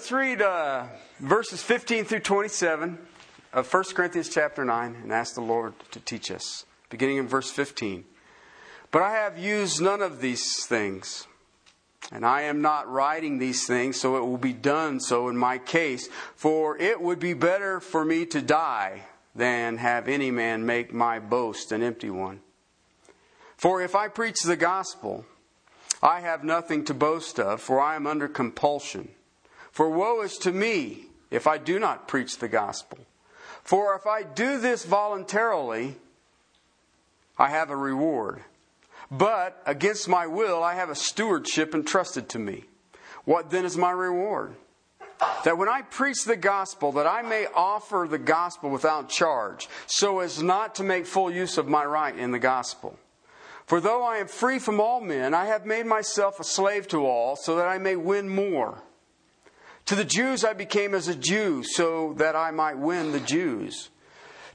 Let's 0.00 0.12
read 0.12 0.40
uh, 0.40 0.86
verses 1.18 1.62
15 1.62 2.06
through 2.06 2.20
27 2.20 2.96
of 3.52 3.70
1 3.70 3.84
Corinthians 3.94 4.30
chapter 4.30 4.64
9 4.64 4.96
and 5.02 5.12
ask 5.12 5.34
the 5.34 5.42
Lord 5.42 5.74
to 5.90 6.00
teach 6.00 6.30
us. 6.30 6.64
Beginning 6.88 7.18
in 7.18 7.28
verse 7.28 7.50
15. 7.50 8.06
But 8.92 9.02
I 9.02 9.12
have 9.12 9.38
used 9.38 9.82
none 9.82 10.00
of 10.00 10.22
these 10.22 10.64
things, 10.64 11.26
and 12.10 12.24
I 12.24 12.40
am 12.40 12.62
not 12.62 12.90
writing 12.90 13.38
these 13.38 13.66
things, 13.66 14.00
so 14.00 14.16
it 14.16 14.20
will 14.20 14.38
be 14.38 14.54
done 14.54 15.00
so 15.00 15.28
in 15.28 15.36
my 15.36 15.58
case. 15.58 16.08
For 16.34 16.78
it 16.78 17.02
would 17.02 17.18
be 17.18 17.34
better 17.34 17.78
for 17.78 18.02
me 18.02 18.24
to 18.24 18.40
die 18.40 19.02
than 19.34 19.76
have 19.76 20.08
any 20.08 20.30
man 20.30 20.64
make 20.64 20.94
my 20.94 21.18
boast 21.18 21.72
an 21.72 21.82
empty 21.82 22.08
one. 22.08 22.40
For 23.58 23.82
if 23.82 23.94
I 23.94 24.08
preach 24.08 24.40
the 24.44 24.56
gospel, 24.56 25.26
I 26.02 26.20
have 26.20 26.42
nothing 26.42 26.86
to 26.86 26.94
boast 26.94 27.38
of, 27.38 27.60
for 27.60 27.78
I 27.78 27.96
am 27.96 28.06
under 28.06 28.28
compulsion. 28.28 29.10
For 29.80 29.88
woe 29.88 30.20
is 30.20 30.36
to 30.40 30.52
me 30.52 31.06
if 31.30 31.46
I 31.46 31.56
do 31.56 31.78
not 31.78 32.06
preach 32.06 32.36
the 32.36 32.48
gospel. 32.48 32.98
For 33.64 33.94
if 33.94 34.06
I 34.06 34.24
do 34.24 34.60
this 34.60 34.84
voluntarily, 34.84 35.96
I 37.38 37.48
have 37.48 37.70
a 37.70 37.76
reward. 37.76 38.42
But 39.10 39.62
against 39.64 40.06
my 40.06 40.26
will, 40.26 40.62
I 40.62 40.74
have 40.74 40.90
a 40.90 40.94
stewardship 40.94 41.74
entrusted 41.74 42.28
to 42.28 42.38
me. 42.38 42.64
What 43.24 43.48
then 43.48 43.64
is 43.64 43.78
my 43.78 43.90
reward? 43.90 44.54
That 45.44 45.56
when 45.56 45.70
I 45.70 45.80
preach 45.80 46.26
the 46.26 46.36
gospel, 46.36 46.92
that 46.92 47.06
I 47.06 47.22
may 47.22 47.46
offer 47.46 48.06
the 48.06 48.18
gospel 48.18 48.68
without 48.68 49.08
charge, 49.08 49.66
so 49.86 50.18
as 50.18 50.42
not 50.42 50.74
to 50.74 50.82
make 50.82 51.06
full 51.06 51.30
use 51.30 51.56
of 51.56 51.68
my 51.68 51.86
right 51.86 52.14
in 52.14 52.32
the 52.32 52.38
gospel. 52.38 52.98
For 53.64 53.80
though 53.80 54.02
I 54.02 54.18
am 54.18 54.28
free 54.28 54.58
from 54.58 54.78
all 54.78 55.00
men, 55.00 55.32
I 55.32 55.46
have 55.46 55.64
made 55.64 55.86
myself 55.86 56.38
a 56.38 56.44
slave 56.44 56.86
to 56.88 57.06
all, 57.06 57.34
so 57.34 57.56
that 57.56 57.66
I 57.66 57.78
may 57.78 57.96
win 57.96 58.28
more. 58.28 58.82
To 59.90 59.96
the 59.96 60.04
Jews 60.04 60.44
I 60.44 60.52
became 60.52 60.94
as 60.94 61.08
a 61.08 61.16
Jew, 61.16 61.64
so 61.64 62.12
that 62.18 62.36
I 62.36 62.52
might 62.52 62.78
win 62.78 63.10
the 63.10 63.18
Jews. 63.18 63.90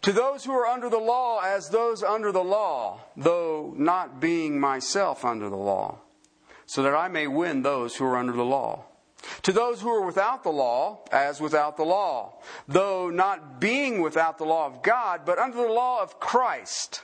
To 0.04 0.14
those 0.14 0.46
who 0.46 0.54
are 0.54 0.66
under 0.66 0.90
the 0.90 0.98
law, 0.98 1.42
as 1.42 1.68
those 1.68 2.04
under 2.04 2.32
the 2.32 2.42
law, 2.42 3.02
though 3.18 3.74
not 3.76 4.22
being 4.22 4.58
myself 4.58 5.26
under 5.26 5.50
the 5.50 5.58
law, 5.58 5.98
so 6.66 6.82
that 6.84 6.96
I 6.96 7.10
may 7.10 7.28
win 7.28 7.64
those 7.64 7.98
who 7.98 8.06
are 8.06 8.16
under 8.16 8.32
the 8.32 8.46
law. 8.46 8.86
To 9.42 9.52
those 9.52 9.82
who 9.82 9.90
are 9.90 10.06
without 10.06 10.44
the 10.44 10.54
law, 10.54 11.00
as 11.12 11.42
without 11.42 11.76
the 11.76 11.84
law, 11.84 12.36
though 12.66 13.10
not 13.10 13.60
being 13.60 14.02
without 14.02 14.38
the 14.38 14.46
law 14.46 14.66
of 14.68 14.82
God, 14.84 15.26
but 15.26 15.38
under 15.38 15.58
the 15.58 15.64
law 15.68 16.02
of 16.02 16.18
Christ, 16.18 17.02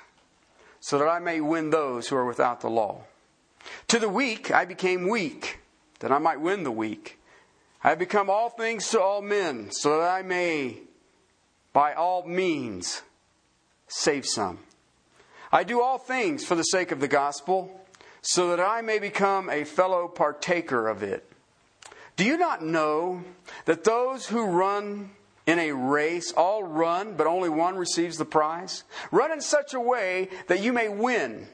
so 0.79 0.97
that 0.97 1.09
I 1.09 1.19
may 1.19 1.41
win 1.41 1.69
those 1.69 2.07
who 2.07 2.15
are 2.15 2.25
without 2.25 2.61
the 2.61 2.69
law. 2.69 3.01
To 3.89 3.99
the 3.99 4.07
weak 4.07 4.51
I 4.51 4.63
became 4.63 5.09
weak, 5.09 5.59
that 5.99 6.13
I 6.13 6.17
might 6.17 6.39
win 6.39 6.63
the 6.63 6.71
weak. 6.71 7.17
I 7.83 7.89
have 7.89 7.99
become 7.99 8.29
all 8.29 8.49
things 8.49 8.89
to 8.89 9.01
all 9.01 9.23
men, 9.23 9.71
so 9.71 9.99
that 9.99 10.09
I 10.11 10.21
may, 10.21 10.77
by 11.73 11.93
all 11.93 12.23
means, 12.27 13.01
save 13.87 14.25
some. 14.27 14.59
I 15.51 15.63
do 15.63 15.81
all 15.81 15.97
things 15.97 16.45
for 16.45 16.53
the 16.53 16.63
sake 16.63 16.91
of 16.91 16.99
the 16.99 17.07
gospel, 17.07 17.81
so 18.21 18.49
that 18.49 18.59
I 18.59 18.81
may 18.81 18.99
become 18.99 19.49
a 19.49 19.63
fellow 19.63 20.07
partaker 20.07 20.87
of 20.87 21.01
it. 21.01 21.27
Do 22.17 22.23
you 22.23 22.37
not 22.37 22.63
know 22.63 23.23
that 23.65 23.83
those 23.83 24.27
who 24.27 24.45
run 24.45 25.09
in 25.47 25.57
a 25.57 25.71
race 25.71 26.31
all 26.33 26.61
run, 26.63 27.15
but 27.15 27.25
only 27.25 27.49
one 27.49 27.77
receives 27.77 28.19
the 28.19 28.25
prize? 28.25 28.83
Run 29.09 29.31
in 29.31 29.41
such 29.41 29.73
a 29.73 29.79
way 29.79 30.29
that 30.47 30.61
you 30.61 30.71
may 30.71 30.87
win. 30.87 31.47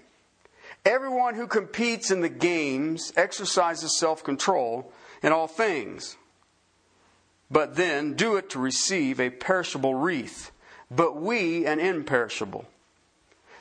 Everyone 0.83 1.35
who 1.35 1.47
competes 1.47 2.11
in 2.11 2.19
the 2.19 2.27
games 2.27 3.13
exercises 3.16 3.97
self 3.97 4.25
control 4.25 4.91
in 5.22 5.31
all 5.31 5.47
things. 5.47 6.17
But 7.50 7.75
then 7.75 8.13
do 8.13 8.35
it 8.35 8.50
to 8.51 8.59
receive 8.59 9.19
a 9.19 9.29
perishable 9.29 9.95
wreath, 9.95 10.51
but 10.91 11.16
we 11.16 11.66
an 11.66 11.79
imperishable. 11.79 12.66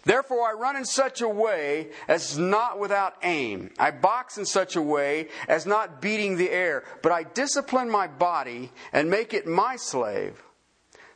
Therefore, 0.05 0.49
I 0.49 0.53
run 0.53 0.77
in 0.77 0.84
such 0.84 1.21
a 1.21 1.28
way 1.28 1.89
as 2.06 2.39
not 2.39 2.78
without 2.78 3.17
aim. 3.25 3.71
I 3.77 3.91
box 3.91 4.39
in 4.39 4.47
such 4.47 4.77
a 4.77 4.83
way 4.83 5.28
as 5.49 5.67
not 5.67 6.00
beating 6.00 6.37
the 6.37 6.50
air, 6.50 6.84
but 7.03 7.11
I 7.11 7.25
discipline 7.25 7.91
my 7.91 8.06
body 8.06 8.71
and 8.93 9.11
make 9.11 9.34
it 9.34 9.49
my 9.49 9.75
slave, 9.75 10.44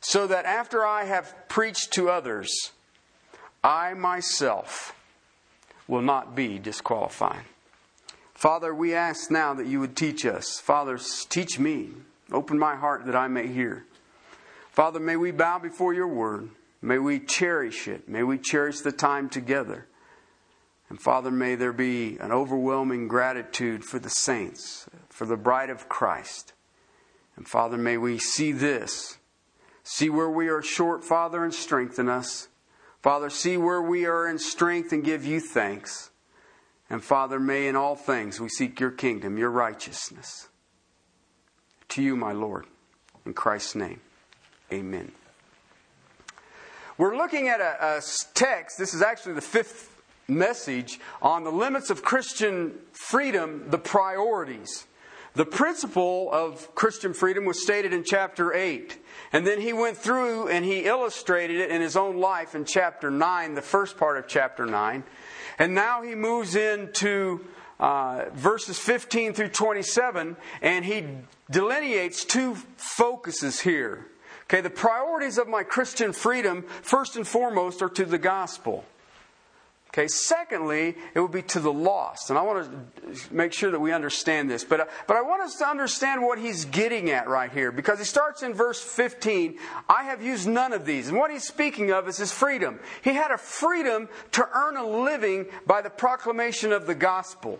so 0.01 0.27
that 0.27 0.45
after 0.45 0.85
I 0.85 1.05
have 1.05 1.33
preached 1.47 1.93
to 1.93 2.09
others, 2.09 2.71
I 3.63 3.93
myself 3.93 4.93
will 5.87 6.01
not 6.01 6.35
be 6.35 6.59
disqualified. 6.59 7.45
Father, 8.41 8.73
we 8.73 8.95
ask 8.95 9.29
now 9.29 9.53
that 9.53 9.67
you 9.67 9.79
would 9.79 9.95
teach 9.95 10.25
us. 10.25 10.59
Father, 10.59 10.97
teach 11.29 11.59
me. 11.59 11.91
Open 12.31 12.57
my 12.57 12.75
heart 12.75 13.05
that 13.05 13.15
I 13.15 13.27
may 13.27 13.45
hear. 13.45 13.85
Father, 14.71 14.99
may 14.99 15.15
we 15.15 15.29
bow 15.29 15.59
before 15.59 15.93
your 15.93 16.07
word. 16.07 16.49
May 16.81 16.97
we 16.97 17.19
cherish 17.19 17.87
it. 17.87 18.09
May 18.09 18.23
we 18.23 18.39
cherish 18.39 18.79
the 18.79 18.91
time 18.91 19.29
together. 19.29 19.85
And 20.89 20.99
Father, 20.99 21.29
may 21.29 21.53
there 21.53 21.71
be 21.71 22.17
an 22.17 22.31
overwhelming 22.31 23.07
gratitude 23.07 23.85
for 23.85 23.99
the 23.99 24.09
saints, 24.09 24.89
for 25.09 25.27
the 25.27 25.37
bride 25.37 25.69
of 25.69 25.87
Christ. 25.87 26.53
And 27.35 27.47
Father, 27.47 27.77
may 27.77 27.97
we 27.97 28.17
see 28.17 28.51
this. 28.51 29.19
See 29.83 30.09
where 30.09 30.31
we 30.31 30.47
are 30.47 30.63
short, 30.63 31.03
Father, 31.03 31.43
and 31.43 31.53
strengthen 31.53 32.09
us. 32.09 32.47
Father, 33.03 33.29
see 33.29 33.55
where 33.55 33.83
we 33.83 34.07
are 34.07 34.27
in 34.27 34.39
strength 34.39 34.91
and 34.91 35.03
give 35.03 35.23
you 35.23 35.39
thanks. 35.39 36.10
And 36.91 37.01
Father, 37.01 37.39
may 37.39 37.69
in 37.69 37.77
all 37.77 37.95
things 37.95 38.41
we 38.41 38.49
seek 38.49 38.81
your 38.81 38.91
kingdom, 38.91 39.37
your 39.37 39.49
righteousness. 39.49 40.49
To 41.87 42.03
you, 42.03 42.17
my 42.17 42.33
Lord, 42.33 42.65
in 43.25 43.33
Christ's 43.33 43.75
name, 43.75 44.01
amen. 44.73 45.13
We're 46.97 47.15
looking 47.15 47.47
at 47.47 47.61
a, 47.61 47.97
a 47.97 48.01
text, 48.33 48.77
this 48.77 48.93
is 48.93 49.01
actually 49.01 49.35
the 49.35 49.41
fifth 49.41 50.01
message 50.27 50.99
on 51.21 51.45
the 51.45 51.51
limits 51.51 51.91
of 51.91 52.03
Christian 52.03 52.73
freedom, 52.91 53.69
the 53.69 53.77
priorities. 53.77 54.85
The 55.33 55.45
principle 55.45 56.29
of 56.33 56.75
Christian 56.75 57.13
freedom 57.13 57.45
was 57.45 57.63
stated 57.63 57.93
in 57.93 58.03
chapter 58.03 58.53
8. 58.53 59.01
And 59.31 59.47
then 59.47 59.61
he 59.61 59.71
went 59.71 59.95
through 59.95 60.49
and 60.49 60.65
he 60.65 60.79
illustrated 60.79 61.61
it 61.61 61.71
in 61.71 61.81
his 61.81 61.95
own 61.95 62.17
life 62.17 62.53
in 62.53 62.65
chapter 62.65 63.09
9, 63.09 63.53
the 63.53 63.61
first 63.61 63.95
part 63.95 64.17
of 64.17 64.27
chapter 64.27 64.65
9. 64.65 65.05
And 65.61 65.75
now 65.75 66.01
he 66.01 66.15
moves 66.15 66.55
into 66.55 67.45
uh, 67.79 68.25
verses 68.33 68.79
15 68.79 69.33
through 69.33 69.49
27, 69.49 70.35
and 70.59 70.83
he 70.83 71.05
delineates 71.51 72.25
two 72.25 72.55
focuses 72.77 73.59
here. 73.59 74.07
Okay, 74.45 74.61
the 74.61 74.71
priorities 74.71 75.37
of 75.37 75.47
my 75.47 75.61
Christian 75.61 76.13
freedom, 76.13 76.63
first 76.81 77.15
and 77.15 77.27
foremost, 77.27 77.83
are 77.83 77.89
to 77.89 78.05
the 78.05 78.17
gospel. 78.17 78.85
Okay, 79.93 80.07
secondly, 80.07 80.95
it 81.13 81.19
would 81.19 81.33
be 81.33 81.41
to 81.41 81.59
the 81.59 81.71
lost. 81.71 82.29
And 82.29 82.39
I 82.39 82.43
want 82.43 82.65
to 82.65 83.33
make 83.33 83.51
sure 83.51 83.71
that 83.71 83.79
we 83.79 83.91
understand 83.91 84.49
this. 84.49 84.63
But, 84.63 84.89
but 85.05 85.17
I 85.17 85.21
want 85.21 85.41
us 85.41 85.55
to 85.55 85.67
understand 85.67 86.21
what 86.21 86.39
he's 86.39 86.63
getting 86.63 87.09
at 87.09 87.27
right 87.27 87.51
here. 87.51 87.73
Because 87.73 87.99
he 87.99 88.05
starts 88.05 88.41
in 88.41 88.53
verse 88.53 88.81
15 88.81 89.57
I 89.89 90.03
have 90.03 90.21
used 90.21 90.47
none 90.47 90.71
of 90.71 90.85
these. 90.85 91.09
And 91.09 91.17
what 91.17 91.29
he's 91.29 91.45
speaking 91.45 91.91
of 91.91 92.07
is 92.07 92.15
his 92.15 92.31
freedom. 92.31 92.79
He 93.03 93.15
had 93.15 93.31
a 93.31 93.37
freedom 93.37 94.07
to 94.31 94.47
earn 94.53 94.77
a 94.77 94.87
living 94.87 95.47
by 95.67 95.81
the 95.81 95.89
proclamation 95.89 96.71
of 96.71 96.87
the 96.87 96.95
gospel. 96.95 97.59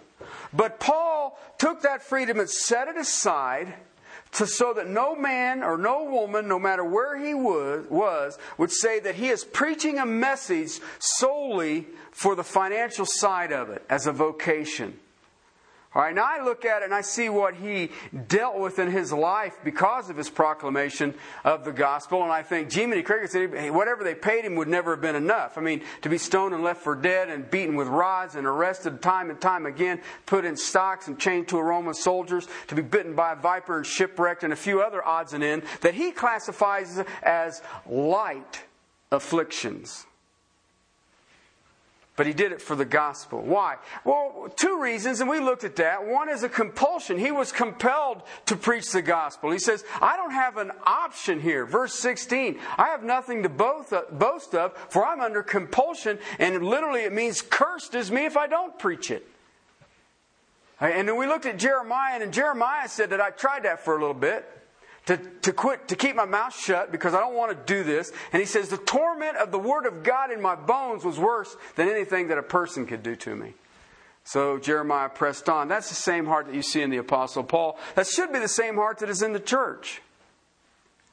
But 0.54 0.80
Paul 0.80 1.38
took 1.57 1.81
that 1.81 2.01
freedom 2.01 2.39
and 2.39 2.50
set 2.50 2.88
it 2.88 2.95
aside 2.95 3.74
to, 4.33 4.48
so 4.48 4.74
that 4.74 4.88
no 4.88 5.16
man 5.16 5.63
or 5.63 5.78
no 5.78 6.06
woman, 6.06 6.48
no 6.48 6.60
matter 6.60 6.83
where 6.83 7.18
he 7.18 7.33
was, 7.33 7.86
was, 7.89 8.38
would 8.57 8.72
say 8.72 9.00
that 9.01 9.16
he 9.16 9.28
is 9.28 9.44
preaching 9.44 10.00
a 10.00 10.06
message 10.06 10.80
solely 11.00 11.88
for 12.12 12.36
the 12.36 12.44
financial 12.44 13.06
side 13.06 13.52
of 13.52 13.69
it 13.69 13.84
as 13.90 14.08
a 14.08 14.12
vocation. 14.12 15.00
All 15.94 16.02
right, 16.02 16.16
now 16.16 16.24
I 16.25 16.42
look 16.42 16.63
at 16.63 16.84
it 16.84 16.86
and 16.86 16.94
I 16.94 17.02
see 17.02 17.28
what 17.28 17.54
he 17.54 17.90
dealt 18.30 18.58
with 18.58 18.80
in 18.80 18.90
his 18.90 19.12
life 19.12 19.58
because 19.62 20.10
of 20.10 20.16
his 20.16 20.30
proclamation 20.30 21.13
of 21.44 21.66
the 21.66 21.74
gospel, 21.74 22.24
and 22.24 22.31
I 22.31 22.44
think, 22.44 22.74
many 22.88 23.02
crickets, 23.02 23.36
whatever 23.74 24.02
they 24.02 24.16
paid 24.16 24.46
him 24.46 24.56
would 24.56 24.69
never 24.69 24.92
have 24.92 25.02
been 25.02 25.18
enough. 25.18 25.58
I 25.58 25.62
mean, 25.62 25.81
to 26.04 26.08
be 26.08 26.18
stoned 26.18 26.54
and 26.54 26.63
left 26.63 26.81
for 26.81 26.96
dead 26.96 27.28
and 27.28 27.52
beaten 27.52 27.75
with 27.75 27.90
rods 27.90 28.36
and 28.36 28.48
arrested 28.48 29.02
time 29.02 29.30
and 29.30 29.42
time 29.42 29.66
again, 29.66 30.00
put 30.25 30.46
in 30.46 30.56
stocks 30.56 31.10
and 31.10 31.19
chained 31.19 31.50
to 31.50 31.57
a 31.57 31.64
Roman 31.64 31.94
soldiers, 31.94 32.48
to 32.68 32.75
be 32.75 32.81
bitten 32.81 33.14
by 33.14 33.34
a 33.34 33.36
viper 33.36 33.75
and 33.75 33.86
shipwrecked, 33.86 34.46
and 34.46 34.54
a 34.54 34.56
few 34.56 34.81
other 34.81 35.06
odds 35.06 35.34
and 35.34 35.44
ends 35.44 35.66
that 35.81 35.94
he 35.94 36.12
classifies 36.12 37.04
as 37.22 37.62
light 37.86 38.64
afflictions. 39.12 40.06
But 42.21 42.27
he 42.27 42.33
did 42.33 42.51
it 42.51 42.62
for 42.62 42.75
the 42.75 42.85
gospel. 42.85 43.41
Why? 43.41 43.77
Well, 44.06 44.53
two 44.56 44.79
reasons, 44.79 45.21
and 45.21 45.27
we 45.27 45.39
looked 45.39 45.63
at 45.63 45.77
that. 45.77 46.06
One 46.06 46.29
is 46.29 46.44
a 46.44 46.50
compulsion. 46.50 47.18
He 47.18 47.31
was 47.31 47.51
compelled 47.51 48.21
to 48.45 48.56
preach 48.56 48.91
the 48.91 49.01
gospel. 49.01 49.50
He 49.50 49.57
says, 49.57 49.83
I 50.00 50.18
don't 50.18 50.29
have 50.29 50.57
an 50.57 50.69
option 50.85 51.39
here. 51.39 51.65
Verse 51.65 51.95
16, 51.95 52.59
I 52.77 52.89
have 52.89 53.03
nothing 53.03 53.41
to 53.41 53.50
boast 53.50 54.53
of, 54.53 54.77
for 54.89 55.03
I'm 55.03 55.19
under 55.19 55.41
compulsion, 55.41 56.19
and 56.38 56.63
literally 56.63 57.01
it 57.01 57.12
means 57.12 57.41
cursed 57.41 57.95
is 57.95 58.12
me 58.12 58.25
if 58.25 58.38
I 58.38 58.45
don't 58.45 58.77
preach 58.77 59.09
it. 59.09 59.27
And 60.79 61.07
then 61.07 61.18
we 61.18 61.25
looked 61.25 61.47
at 61.47 61.57
Jeremiah, 61.57 62.21
and 62.21 62.31
Jeremiah 62.31 62.88
said 62.88 63.09
that 63.09 63.19
I 63.19 63.31
tried 63.31 63.63
that 63.63 63.83
for 63.83 63.97
a 63.97 64.00
little 64.00 64.13
bit 64.13 64.47
to, 65.07 65.18
to 65.18 65.51
quit, 65.51 65.88
to 65.88 65.95
keep 65.95 66.15
my 66.15 66.25
mouth 66.25 66.56
shut 66.56 66.92
because 66.92 67.13
I 67.13 67.19
don't 67.19 67.36
want 67.36 67.51
to 67.51 67.74
do 67.74 67.83
this. 67.83 68.12
And 68.31 68.39
he 68.39 68.45
says, 68.45 68.69
the 68.69 68.77
torment 68.77 69.38
of 69.38 69.51
the 69.51 69.59
word 69.59 69.86
of 69.86 70.03
God 70.03 70.31
in 70.31 70.42
my 70.42 70.56
bones 70.56 71.03
was 71.03 71.18
worse 71.18 71.56
than 71.75 71.89
anything 71.89 72.27
that 72.27 72.38
a 72.38 72.44
person 72.44 72.86
could 72.86 73.03
do 73.03 73.15
to 73.18 73.36
me. 73.36 73.53
So 74.24 74.59
Jeremiah 74.59 75.09
pressed 75.09 75.50
on. 75.50 75.68
That's 75.68 75.89
the 75.89 75.95
same 75.95 76.27
heart 76.27 76.45
that 76.45 76.56
you 76.56 76.62
see 76.62 76.81
in 76.81 76.92
the 76.92 76.98
Apostle 76.98 77.44
Paul. 77.44 77.80
That 77.95 78.06
should 78.06 78.31
be 78.31 78.39
the 78.39 78.48
same 78.48 78.75
heart 78.75 79.00
that 79.00 79.09
is 79.09 79.21
in 79.21 79.33
the 79.33 79.39
church. 79.39 80.01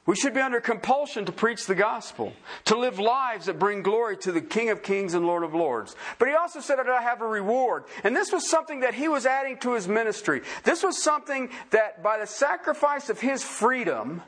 We 0.09 0.15
should 0.15 0.33
be 0.33 0.41
under 0.41 0.59
compulsion 0.59 1.25
to 1.25 1.31
preach 1.31 1.67
the 1.67 1.75
gospel, 1.75 2.33
to 2.65 2.75
live 2.75 2.97
lives 2.97 3.45
that 3.45 3.59
bring 3.59 3.83
glory 3.83 4.17
to 4.17 4.31
the 4.31 4.41
King 4.41 4.71
of 4.71 4.81
Kings 4.81 5.13
and 5.13 5.23
Lord 5.23 5.43
of 5.43 5.53
Lords. 5.53 5.95
But 6.17 6.29
he 6.29 6.33
also 6.33 6.61
said 6.61 6.79
that 6.79 6.89
I 6.89 7.03
have 7.03 7.21
a 7.21 7.27
reward. 7.27 7.83
And 8.03 8.15
this 8.15 8.31
was 8.31 8.49
something 8.49 8.79
that 8.79 8.95
he 8.95 9.07
was 9.07 9.27
adding 9.27 9.59
to 9.59 9.73
his 9.73 9.87
ministry. 9.87 10.41
This 10.63 10.81
was 10.81 10.97
something 10.97 11.51
that 11.69 12.01
by 12.01 12.17
the 12.17 12.25
sacrifice 12.25 13.11
of 13.11 13.19
his 13.19 13.43
freedom, 13.43 14.23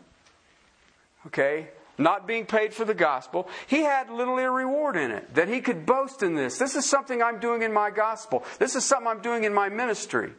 okay, 1.25 1.69
not 1.97 2.27
being 2.27 2.45
paid 2.45 2.75
for 2.75 2.85
the 2.85 2.93
gospel, 2.93 3.49
he 3.65 3.81
had 3.81 4.11
literally 4.11 4.43
a 4.43 4.51
reward 4.51 4.95
in 4.95 5.09
it, 5.09 5.33
that 5.33 5.47
he 5.47 5.61
could 5.61 5.87
boast 5.87 6.21
in 6.21 6.35
this. 6.35 6.59
This 6.59 6.75
is 6.75 6.87
something 6.87 7.23
I'm 7.23 7.39
doing 7.39 7.63
in 7.63 7.73
my 7.73 7.89
gospel. 7.89 8.43
This 8.59 8.75
is 8.75 8.85
something 8.85 9.07
I'm 9.07 9.23
doing 9.23 9.45
in 9.45 9.53
my 9.55 9.69
ministry. 9.69 10.31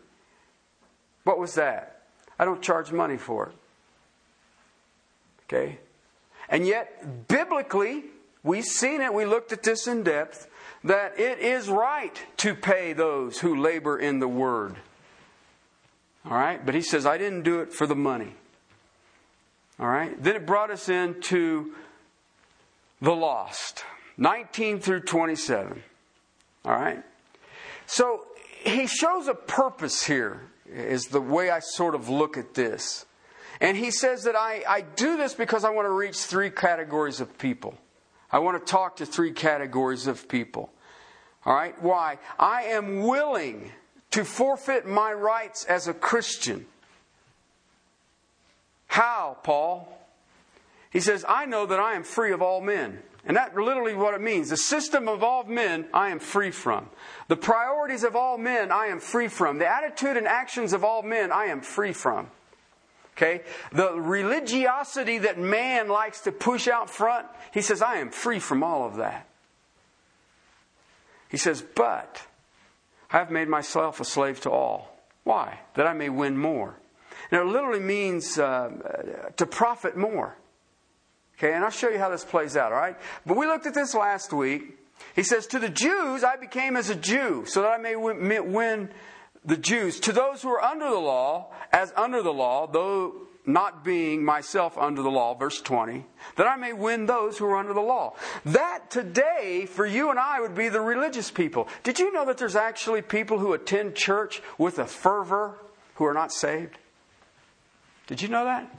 What 1.25 1.41
was 1.41 1.57
that? 1.57 2.03
I 2.39 2.45
don't 2.45 2.63
charge 2.63 2.93
money 2.93 3.17
for 3.17 3.49
it. 3.49 3.55
Okay? 5.53 5.79
And 6.49 6.67
yet, 6.67 7.29
biblically, 7.29 8.05
we've 8.43 8.65
seen 8.65 9.01
it, 9.01 9.13
we 9.13 9.25
looked 9.25 9.53
at 9.53 9.63
this 9.63 9.87
in 9.87 10.03
depth, 10.03 10.49
that 10.85 11.19
it 11.19 11.39
is 11.39 11.69
right 11.69 12.21
to 12.39 12.55
pay 12.55 12.93
those 12.93 13.39
who 13.39 13.61
labor 13.61 13.99
in 13.99 14.19
the 14.19 14.29
word. 14.29 14.77
All 16.25 16.37
right? 16.37 16.65
But 16.65 16.75
he 16.75 16.83
says, 16.83 17.07
I 17.07 17.19
didn't 17.19 17.43
do 17.43 17.61
it 17.61 17.73
for 17.73 17.87
the 17.87 17.95
money. 17.95 18.35
All 19.79 19.89
right? 19.89 20.21
Then 20.23 20.37
it 20.37 20.47
brought 20.47 20.71
us 20.71 20.89
into 20.89 21.75
the 23.01 23.15
lost 23.15 23.85
19 24.17 24.81
through 24.81 25.01
27. 25.01 25.83
All 26.65 26.73
right? 26.73 27.03
So 27.87 28.27
he 28.63 28.87
shows 28.87 29.29
a 29.29 29.35
purpose 29.35 30.05
here, 30.05 30.43
is 30.67 31.07
the 31.07 31.21
way 31.21 31.51
I 31.51 31.59
sort 31.61 31.95
of 31.95 32.09
look 32.09 32.37
at 32.37 32.55
this. 32.55 33.05
And 33.63 33.77
he 33.77 33.93
says 33.93 34.25
that 34.25 34.35
I, 34.35 34.65
I 34.69 34.81
do 34.81 35.17
this 35.17 35.35
because 35.35 35.65
I 35.65 35.71
want 35.71 35.87
to 35.87 35.93
reach 35.93 36.19
three 36.19 36.51
categories 36.51 37.21
of 37.21 37.39
people. 37.39 37.79
I 38.29 38.41
want 38.41 38.59
to 38.59 38.71
talk 38.71 38.97
to 38.97 39.07
three 39.07 39.31
categories 39.31 40.09
of 40.09 40.29
people. 40.29 40.69
All 41.47 41.55
right? 41.55 41.81
Why? 41.81 42.19
I 42.41 42.65
am 42.65 43.03
willing 43.03 43.71
to 44.11 44.25
forfeit 44.25 44.85
my 44.85 45.13
rights 45.13 45.65
as 45.65 45.87
a 45.87 45.95
Christian. 45.95 46.67
How, 48.89 49.37
Paul? 49.45 49.97
He 50.91 50.99
says, 50.99 51.25
I 51.29 51.47
know 51.47 51.65
that 51.67 51.79
I 51.79 51.95
am 51.95 52.03
free 52.03 52.33
of 52.33 52.43
all 52.43 52.61
men. 52.61 52.99
And 53.25 53.37
that 53.37 53.55
literally 53.55 53.95
what 53.95 54.15
it 54.15 54.21
means. 54.21 54.51
The 54.51 54.57
system 54.57 55.07
of 55.07 55.23
all 55.23 55.45
men 55.45 55.87
I 55.95 56.09
am 56.09 56.19
free 56.19 56.51
from. 56.51 56.91
The 57.29 57.37
priorities 57.37 58.03
of 58.03 58.17
all 58.17 58.39
men 58.39 58.73
I 58.73 58.87
am 58.87 58.99
free 58.99 59.29
from. 59.29 59.59
The 59.59 59.69
attitude 59.69 60.17
and 60.17 60.27
actions 60.27 60.73
of 60.73 60.83
all 60.83 61.05
men 61.05 61.31
I 61.31 61.45
am 61.45 61.61
free 61.61 61.93
from. 61.93 62.29
Okay? 63.17 63.43
The 63.73 63.93
religiosity 63.93 65.19
that 65.19 65.39
man 65.39 65.89
likes 65.89 66.23
to 66.23 66.33
push 66.33 66.69
out 66.69 66.89
front, 66.89 67.27
he 67.53 67.61
says, 67.61 67.83
I 67.83 67.97
am 67.97 68.11
free 68.11 68.39
from 68.39 68.63
all 68.63 68.87
of 68.87 68.97
that. 68.97 69.27
He 71.29 71.37
says, 71.37 71.63
but 71.63 72.27
I 73.11 73.19
have 73.19 73.31
made 73.31 73.49
myself 73.49 74.01
a 74.01 74.05
slave 74.05 74.41
to 74.43 74.51
all. 74.51 74.97
Why? 75.25 75.61
That 75.75 75.87
I 75.87 75.93
may 75.93 76.09
win 76.09 76.37
more. 76.37 76.79
Now, 77.31 77.43
it 77.43 77.47
literally 77.47 77.81
means 77.81 78.39
uh, 78.39 78.71
to 79.37 79.47
profit 79.47 79.97
more. 79.97 80.37
Okay, 81.39 81.55
and 81.55 81.65
I'll 81.65 81.71
show 81.71 81.89
you 81.89 81.99
how 81.99 82.11
this 82.11 82.25
plays 82.25 82.57
out, 82.57 82.73
all 82.73 82.79
right? 82.79 82.97
But 83.27 83.37
we 83.37 83.47
looked 83.47 83.67
at 83.67 83.75
this 83.75 83.95
last 83.95 84.33
week. 84.33 84.79
He 85.17 85.23
says, 85.23 85.47
To 85.49 85.59
the 85.59 85.69
Jews 85.69 86.25
I 86.25 86.37
became 86.37 86.77
as 86.77 86.91
a 86.91 86.95
Jew, 86.95 87.45
so 87.47 87.63
that 87.63 87.69
I 87.69 87.79
may 87.79 87.97
win 87.97 88.91
the 89.45 89.57
Jews, 89.57 89.99
to 90.01 90.13
those 90.13 90.43
who 90.43 90.51
are 90.51 90.63
under 90.63 90.89
the 90.89 90.99
law, 90.99 91.53
as 91.73 91.93
under 91.97 92.23
the 92.23 92.33
law, 92.33 92.67
though 92.67 93.15
not 93.45 93.83
being 93.85 94.25
myself 94.25 94.79
under 94.79 95.03
the 95.03 95.11
law, 95.11 95.35
verse 95.35 95.61
20, 95.61 96.07
that 96.37 96.47
I 96.47 96.55
may 96.57 96.73
win 96.73 97.07
those 97.07 97.39
who 97.39 97.47
are 97.47 97.57
under 97.57 97.75
the 97.75 97.81
law. 97.81 98.15
That 98.45 98.91
today, 98.91 99.67
for 99.67 99.85
you 99.85 100.11
and 100.11 100.19
I, 100.19 100.41
would 100.41 100.55
be 100.55 100.69
the 100.69 100.81
religious 100.81 101.31
people. 101.31 101.67
Did 101.83 101.99
you 101.99 102.13
know 102.13 102.25
that 102.27 102.39
there's 102.39 102.55
actually 102.55 103.03
people 103.03 103.39
who 103.39 103.53
attend 103.53 103.97
church 103.97 104.43
with 104.59 104.79
a 104.79 104.87
fervor 104.87 105.59
who 105.97 106.05
are 106.05 106.15
not 106.15 106.33
saved? 106.33 106.79
Did 108.07 108.23
you 108.23 108.29
know 108.29 108.45
that? 108.45 108.73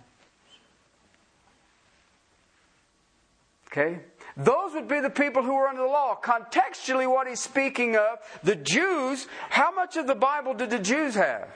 Okay? 3.67 3.99
Those 4.35 4.73
would 4.73 4.87
be 4.87 4.99
the 4.99 5.09
people 5.09 5.43
who 5.43 5.53
were 5.55 5.67
under 5.67 5.81
the 5.81 5.87
law. 5.87 6.17
Contextually, 6.21 7.09
what 7.09 7.27
he's 7.27 7.39
speaking 7.39 7.95
of, 7.95 8.19
the 8.43 8.55
Jews, 8.55 9.27
how 9.49 9.71
much 9.71 9.95
of 9.95 10.07
the 10.07 10.15
Bible 10.15 10.53
did 10.53 10.69
the 10.69 10.79
Jews 10.79 11.15
have? 11.15 11.49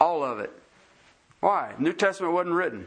All 0.00 0.24
of 0.24 0.40
it. 0.40 0.52
Why? 1.40 1.74
New 1.78 1.92
Testament 1.92 2.34
wasn't 2.34 2.54
written. 2.54 2.86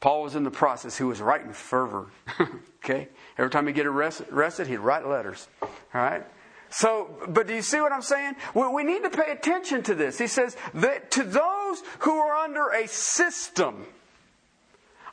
Paul 0.00 0.22
was 0.22 0.34
in 0.34 0.44
the 0.44 0.50
process. 0.50 0.96
He 0.96 1.04
was 1.04 1.20
writing 1.20 1.52
fervor. 1.52 2.06
okay? 2.84 3.08
Every 3.38 3.50
time 3.50 3.66
he'd 3.66 3.76
get 3.76 3.86
arrested, 3.86 4.66
he'd 4.66 4.78
write 4.78 5.06
letters. 5.06 5.46
All 5.62 5.70
right? 5.94 6.24
So, 6.70 7.10
but 7.28 7.46
do 7.46 7.54
you 7.54 7.62
see 7.62 7.80
what 7.80 7.92
I'm 7.92 8.02
saying? 8.02 8.36
We, 8.54 8.66
we 8.68 8.84
need 8.84 9.02
to 9.02 9.10
pay 9.10 9.30
attention 9.32 9.82
to 9.84 9.94
this. 9.94 10.18
He 10.18 10.26
says 10.26 10.56
that 10.74 11.10
to 11.12 11.22
those 11.24 11.82
who 12.00 12.16
are 12.16 12.36
under 12.36 12.68
a 12.70 12.86
system, 12.88 13.86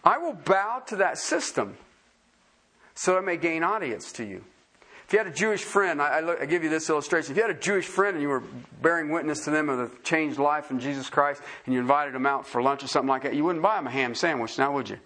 I 0.04 0.20
will 0.20 0.34
bow 0.34 0.84
to 0.88 0.98
that 0.98 1.18
system 1.18 1.76
so 2.98 3.18
it 3.18 3.24
may 3.24 3.38
gain 3.38 3.64
audience 3.64 4.12
to 4.14 4.26
you. 4.26 4.44
If 5.06 5.14
you 5.14 5.20
had 5.20 5.28
a 5.28 5.32
Jewish 5.32 5.62
friend, 5.64 6.02
I, 6.02 6.18
I, 6.18 6.20
look, 6.20 6.42
I, 6.42 6.46
give 6.46 6.64
you 6.64 6.70
this 6.70 6.90
illustration. 6.90 7.32
If 7.32 7.38
you 7.38 7.44
had 7.44 7.56
a 7.56 7.60
Jewish 7.60 7.86
friend 7.86 8.16
and 8.16 8.22
you 8.22 8.28
were 8.28 8.44
bearing 8.82 9.12
witness 9.12 9.46
to 9.46 9.52
them 9.52 9.70
of 9.70 9.78
the 9.78 9.96
changed 10.04 10.40
life 10.40 10.72
in 10.72 10.80
Jesus 10.80 11.10
Christ 11.10 11.42
and 11.66 11.74
you 11.74 11.80
invited 11.80 12.14
them 12.14 12.26
out 12.26 12.48
for 12.48 12.62
lunch 12.62 12.84
or 12.84 12.88
something 12.88 13.08
like 13.08 13.22
that, 13.22 13.36
you 13.36 13.44
wouldn't 13.44 13.62
buy 13.62 13.76
them 13.76 13.88
a 13.88 13.92
ham 13.92 14.16
sandwich 14.16 14.58
now, 14.58 14.74
would 14.74 14.90
you? 14.90 14.98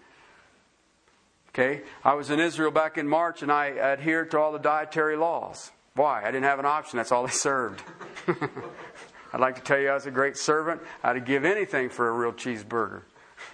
Okay? 1.49 1.81
I 2.03 2.13
was 2.13 2.31
in 2.31 2.39
Israel 2.39 2.71
back 2.71 2.97
in 2.97 3.07
March 3.07 3.43
and 3.43 3.51
I 3.51 3.71
adhered 3.71 4.31
to 4.31 4.39
all 4.39 4.53
the 4.53 4.59
dietary 4.59 5.17
laws. 5.17 5.69
Why? 5.93 6.21
I 6.21 6.31
didn't 6.31 6.45
have 6.45 6.59
an 6.59 6.65
option. 6.65 6.95
That's 6.95 7.11
all 7.11 7.25
they 7.25 7.31
served. 7.31 7.83
I'd 9.33 9.41
like 9.41 9.55
to 9.55 9.61
tell 9.61 9.77
you 9.77 9.89
I 9.89 9.93
was 9.93 10.05
a 10.05 10.11
great 10.11 10.37
servant. 10.37 10.81
I'd 11.03 11.25
give 11.25 11.43
anything 11.43 11.89
for 11.89 12.07
a 12.07 12.11
real 12.13 12.31
cheeseburger. 12.31 13.01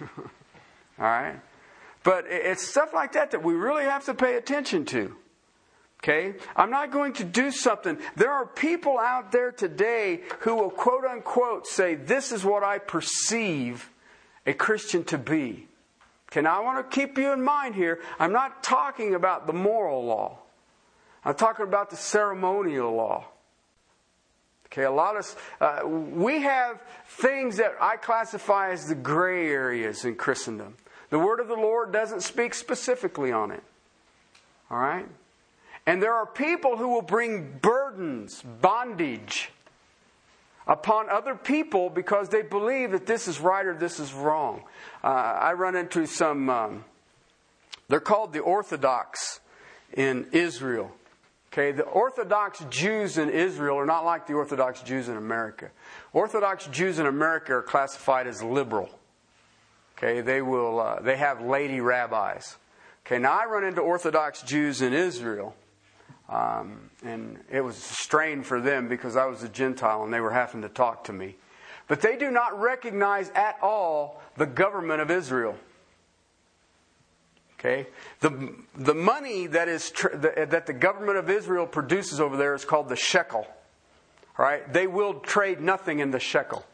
all 0.00 0.08
right? 0.98 1.40
But 2.04 2.26
it's 2.28 2.66
stuff 2.66 2.94
like 2.94 3.12
that 3.12 3.32
that 3.32 3.42
we 3.42 3.54
really 3.54 3.84
have 3.84 4.04
to 4.06 4.14
pay 4.14 4.36
attention 4.36 4.84
to. 4.86 5.16
Okay? 6.02 6.34
I'm 6.54 6.70
not 6.70 6.92
going 6.92 7.12
to 7.14 7.24
do 7.24 7.50
something. 7.50 7.98
There 8.16 8.30
are 8.30 8.46
people 8.46 8.98
out 8.98 9.32
there 9.32 9.50
today 9.50 10.20
who 10.40 10.54
will 10.54 10.70
quote 10.70 11.04
unquote 11.04 11.66
say, 11.66 11.96
This 11.96 12.32
is 12.32 12.44
what 12.44 12.62
I 12.62 12.78
perceive 12.78 13.90
a 14.46 14.54
Christian 14.54 15.04
to 15.04 15.18
be. 15.18 15.68
Okay, 16.30 16.42
now 16.42 16.60
I 16.60 16.64
want 16.64 16.90
to 16.90 16.94
keep 16.94 17.16
you 17.16 17.32
in 17.32 17.42
mind 17.42 17.74
here. 17.74 18.00
I'm 18.18 18.32
not 18.32 18.62
talking 18.62 19.14
about 19.14 19.46
the 19.46 19.52
moral 19.52 20.04
law, 20.04 20.38
I'm 21.24 21.34
talking 21.34 21.64
about 21.64 21.90
the 21.90 21.96
ceremonial 21.96 22.94
law. 22.94 23.26
Okay, 24.66 24.82
a 24.82 24.90
lot 24.90 25.16
of 25.16 25.54
uh, 25.62 25.80
we 25.86 26.42
have 26.42 26.82
things 27.06 27.56
that 27.56 27.74
I 27.80 27.96
classify 27.96 28.70
as 28.70 28.88
the 28.88 28.94
gray 28.94 29.48
areas 29.48 30.04
in 30.04 30.14
Christendom. 30.14 30.76
The 31.10 31.18
word 31.18 31.40
of 31.40 31.48
the 31.48 31.54
Lord 31.54 31.92
doesn't 31.92 32.22
speak 32.22 32.54
specifically 32.54 33.32
on 33.32 33.50
it. 33.50 33.62
All 34.70 34.78
right? 34.78 35.06
And 35.86 36.02
there 36.02 36.12
are 36.12 36.26
people 36.26 36.76
who 36.76 36.88
will 36.88 37.02
bring 37.02 37.58
burdens, 37.62 38.42
bondage 38.60 39.50
upon 40.66 41.08
other 41.08 41.34
people 41.34 41.88
because 41.88 42.28
they 42.28 42.42
believe 42.42 42.90
that 42.90 43.06
this 43.06 43.26
is 43.26 43.40
right 43.40 43.64
or 43.64 43.74
this 43.74 43.98
is 43.98 44.12
wrong. 44.12 44.64
Uh, 45.02 45.06
I 45.06 45.54
run 45.54 45.74
into 45.74 46.04
some, 46.04 46.50
um, 46.50 46.84
they're 47.88 48.00
called 48.00 48.34
the 48.34 48.40
Orthodox 48.40 49.40
in 49.94 50.26
Israel. 50.32 50.92
Okay, 51.50 51.72
the 51.72 51.84
Orthodox 51.84 52.62
Jews 52.68 53.16
in 53.16 53.30
Israel 53.30 53.78
are 53.78 53.86
not 53.86 54.04
like 54.04 54.26
the 54.26 54.34
Orthodox 54.34 54.82
Jews 54.82 55.08
in 55.08 55.16
America. 55.16 55.70
Orthodox 56.12 56.66
Jews 56.66 56.98
in 56.98 57.06
America 57.06 57.54
are 57.54 57.62
classified 57.62 58.26
as 58.26 58.42
liberal. 58.42 58.90
Okay, 59.98 60.20
they 60.20 60.40
will. 60.42 60.78
Uh, 60.78 61.00
they 61.00 61.16
have 61.16 61.42
lady 61.42 61.80
rabbis. 61.80 62.56
Okay, 63.04 63.18
now 63.18 63.32
I 63.32 63.46
run 63.46 63.64
into 63.64 63.80
Orthodox 63.80 64.42
Jews 64.42 64.80
in 64.80 64.92
Israel, 64.92 65.56
um, 66.28 66.90
and 67.04 67.38
it 67.50 67.62
was 67.62 67.76
a 67.76 67.94
strain 67.94 68.42
for 68.42 68.60
them 68.60 68.88
because 68.88 69.16
I 69.16 69.26
was 69.26 69.42
a 69.42 69.48
Gentile 69.48 70.04
and 70.04 70.14
they 70.14 70.20
were 70.20 70.30
having 70.30 70.62
to 70.62 70.68
talk 70.68 71.04
to 71.04 71.12
me. 71.12 71.34
But 71.88 72.00
they 72.00 72.16
do 72.16 72.30
not 72.30 72.60
recognize 72.60 73.30
at 73.30 73.56
all 73.60 74.22
the 74.36 74.46
government 74.46 75.00
of 75.00 75.10
Israel. 75.10 75.56
Okay, 77.58 77.88
the 78.20 78.54
the 78.76 78.94
money 78.94 79.48
that 79.48 79.66
is 79.66 79.90
tr- 79.90 80.14
the, 80.14 80.46
that 80.48 80.66
the 80.66 80.72
government 80.72 81.18
of 81.18 81.28
Israel 81.28 81.66
produces 81.66 82.20
over 82.20 82.36
there 82.36 82.54
is 82.54 82.64
called 82.64 82.88
the 82.88 82.96
shekel. 82.96 83.48
All 84.38 84.44
right? 84.44 84.72
They 84.72 84.86
will 84.86 85.14
trade 85.14 85.60
nothing 85.60 85.98
in 85.98 86.12
the 86.12 86.20
shekel. 86.20 86.64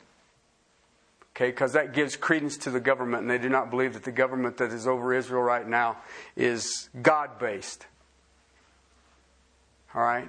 Okay, 1.37 1.50
because 1.50 1.73
that 1.73 1.93
gives 1.93 2.17
credence 2.17 2.57
to 2.59 2.71
the 2.71 2.79
government, 2.79 3.23
and 3.23 3.31
they 3.31 3.38
do 3.38 3.49
not 3.49 3.69
believe 3.69 3.95
that 3.95 4.05
the 4.05 4.12
government 4.12 4.57
that 4.59 4.73
is 4.73 4.87
over 4.87 5.12
Israel 5.12 5.43
right 5.43 5.67
now 5.67 5.97
is 6.37 6.88
God 7.03 7.41
based. 7.41 7.87
All 9.95 10.03
right? 10.03 10.29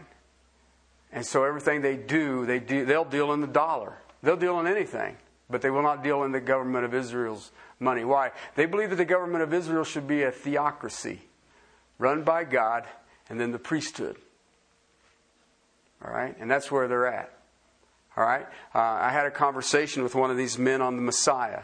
And 1.11 1.23
so 1.23 1.43
everything 1.43 1.81
they 1.81 1.95
do, 1.95 2.45
they 2.47 2.59
do, 2.59 2.85
they'll 2.85 3.05
deal 3.05 3.33
in 3.33 3.41
the 3.41 3.47
dollar. 3.47 3.97
They'll 4.23 4.35
deal 4.35 4.59
in 4.59 4.65
anything, 4.65 5.15
but 5.47 5.61
they 5.61 5.69
will 5.69 5.83
not 5.83 6.03
deal 6.03 6.23
in 6.23 6.31
the 6.31 6.41
government 6.41 6.85
of 6.85 6.95
Israel's 6.95 7.51
money. 7.79 8.03
Why? 8.03 8.31
They 8.55 8.65
believe 8.65 8.89
that 8.89 8.95
the 8.95 9.05
government 9.05 9.43
of 9.43 9.53
Israel 9.53 9.83
should 9.83 10.07
be 10.07 10.23
a 10.23 10.31
theocracy 10.31 11.21
run 11.99 12.23
by 12.23 12.43
God 12.43 12.85
and 13.29 13.39
then 13.39 13.51
the 13.51 13.59
priesthood. 13.59 14.17
All 16.03 16.11
right? 16.11 16.35
And 16.39 16.49
that's 16.49 16.71
where 16.71 16.87
they're 16.87 17.07
at. 17.07 17.34
All 18.17 18.23
right? 18.23 18.45
Uh, 18.73 18.79
I 18.79 19.09
had 19.11 19.25
a 19.25 19.31
conversation 19.31 20.03
with 20.03 20.15
one 20.15 20.31
of 20.31 20.37
these 20.37 20.57
men 20.57 20.81
on 20.81 20.95
the 20.95 21.01
Messiah. 21.01 21.63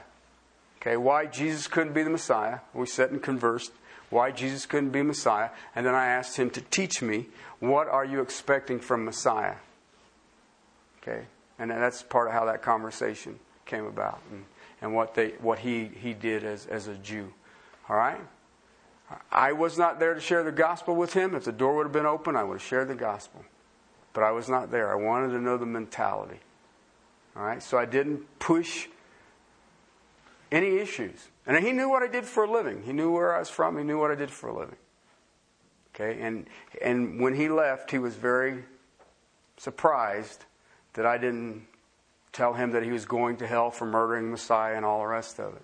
Okay, 0.82 0.98
why 0.98 1.28
Jesus 1.28 1.68
couldn't 1.68 1.94
be 1.94 2.04
the 2.04 2.10
Messiah. 2.10 2.60
We 2.74 2.88
sat 2.88 3.12
and 3.12 3.22
conversed. 3.22 3.72
Why 4.10 4.32
Jesus 4.32 4.66
couldn't 4.66 4.90
be 4.90 5.02
Messiah. 5.04 5.50
And 5.76 5.86
then 5.86 5.96
I 5.96 6.08
asked 6.08 6.38
him 6.38 6.50
to 6.52 6.62
teach 6.62 7.02
me 7.02 7.28
what 7.60 7.88
are 7.88 8.04
you 8.04 8.22
expecting 8.22 8.80
from 8.80 9.06
Messiah? 9.06 9.56
Okay, 11.02 11.26
and 11.58 11.72
that's 11.72 12.04
part 12.04 12.28
of 12.28 12.34
how 12.34 12.46
that 12.46 12.62
conversation 12.62 13.40
came 13.66 13.86
about 13.86 14.20
and, 14.32 14.44
and 14.82 14.94
what, 14.94 15.16
they, 15.16 15.30
what 15.40 15.60
he, 15.60 15.86
he 15.86 16.14
did 16.14 16.44
as, 16.44 16.66
as 16.68 16.88
a 16.88 16.96
Jew. 16.96 17.32
All 17.88 17.96
right? 17.96 18.20
I 19.32 19.54
was 19.54 19.78
not 19.78 20.00
there 20.00 20.14
to 20.14 20.22
share 20.22 20.44
the 20.44 20.52
gospel 20.52 20.96
with 20.96 21.14
him. 21.14 21.36
If 21.36 21.44
the 21.44 21.52
door 21.52 21.76
would 21.78 21.86
have 21.86 21.94
been 21.94 22.06
open, 22.06 22.36
I 22.36 22.44
would 22.44 22.56
have 22.56 22.68
shared 22.68 22.88
the 22.88 22.96
gospel 22.96 23.44
but 24.14 24.24
I 24.24 24.32
was 24.32 24.50
not 24.50 24.72
there. 24.72 24.92
I 24.92 24.96
wanted 24.96 25.30
to 25.30 25.40
know 25.40 25.58
the 25.58 25.66
mentality. 25.66 26.40
All 27.36 27.44
right, 27.44 27.64
so 27.64 27.78
I 27.78 27.86
didn't 27.86 28.26
push 28.40 28.88
any 30.52 30.78
issues. 30.78 31.30
And 31.48 31.64
he 31.64 31.72
knew 31.72 31.90
what 31.90 32.04
I 32.04 32.08
did 32.08 32.26
for 32.26 32.44
a 32.44 32.52
living. 32.52 32.84
He 32.84 32.94
knew 32.94 33.12
where 33.12 33.36
I 33.36 33.40
was 33.40 33.50
from. 33.50 33.78
He 33.78 33.84
knew 33.84 34.00
what 34.00 34.12
I 34.12 34.16
did 34.16 34.30
for 34.30 34.50
a 34.50 34.58
living. 34.58 34.76
Okay, 35.96 36.22
and 36.22 36.48
and 36.82 37.20
when 37.20 37.36
he 37.36 37.50
left, 37.50 37.92
he 37.92 38.00
was 38.00 38.16
very 38.16 38.64
surprised 39.58 40.46
that 40.94 41.06
I 41.06 41.18
didn't 41.18 41.68
tell 42.32 42.54
him 42.54 42.72
that 42.72 42.84
he 42.84 42.92
was 42.92 43.06
going 43.06 43.38
to 43.38 43.48
hell 43.48 43.72
for 43.72 43.86
murdering 43.86 44.32
Messiah 44.32 44.76
and 44.76 44.86
all 44.86 45.00
the 45.00 45.08
rest 45.08 45.40
of 45.40 45.54
it. 45.54 45.62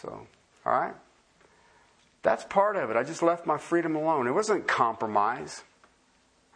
So, 0.00 0.26
all 0.64 0.72
right. 0.72 0.94
That's 2.22 2.44
part 2.44 2.76
of 2.76 2.90
it. 2.90 2.96
I 2.96 3.02
just 3.02 3.22
left 3.22 3.46
my 3.46 3.58
freedom 3.58 3.96
alone. 3.96 4.28
It 4.28 4.32
wasn't 4.32 4.68
compromise. 4.68 5.62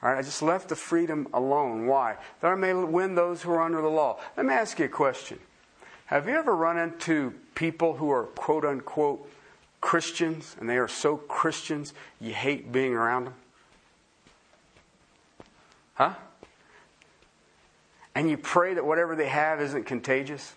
All 0.02 0.10
right, 0.10 0.18
I 0.18 0.22
just 0.22 0.42
left 0.42 0.68
the 0.68 0.76
freedom 0.76 1.26
alone. 1.32 1.86
Why? 1.86 2.16
That 2.40 2.48
I 2.48 2.54
may 2.54 2.74
win 2.74 3.14
those 3.14 3.42
who 3.42 3.50
are 3.52 3.62
under 3.62 3.80
the 3.80 3.88
law. 3.88 4.18
Let 4.36 4.46
me 4.46 4.52
ask 4.52 4.78
you 4.78 4.84
a 4.84 4.88
question. 4.88 5.38
Have 6.06 6.28
you 6.28 6.34
ever 6.34 6.54
run 6.54 6.78
into 6.78 7.32
people 7.54 7.94
who 7.94 8.10
are 8.10 8.24
quote 8.24 8.64
unquote 8.64 9.28
Christians 9.80 10.54
and 10.60 10.68
they 10.68 10.76
are 10.76 10.88
so 10.88 11.16
Christians 11.16 11.94
you 12.20 12.32
hate 12.32 12.70
being 12.70 12.94
around 12.94 13.24
them? 13.24 13.34
Huh? 15.94 16.14
And 18.14 18.30
you 18.30 18.36
pray 18.36 18.74
that 18.74 18.84
whatever 18.84 19.16
they 19.16 19.28
have 19.28 19.60
isn't 19.60 19.84
contagious? 19.84 20.54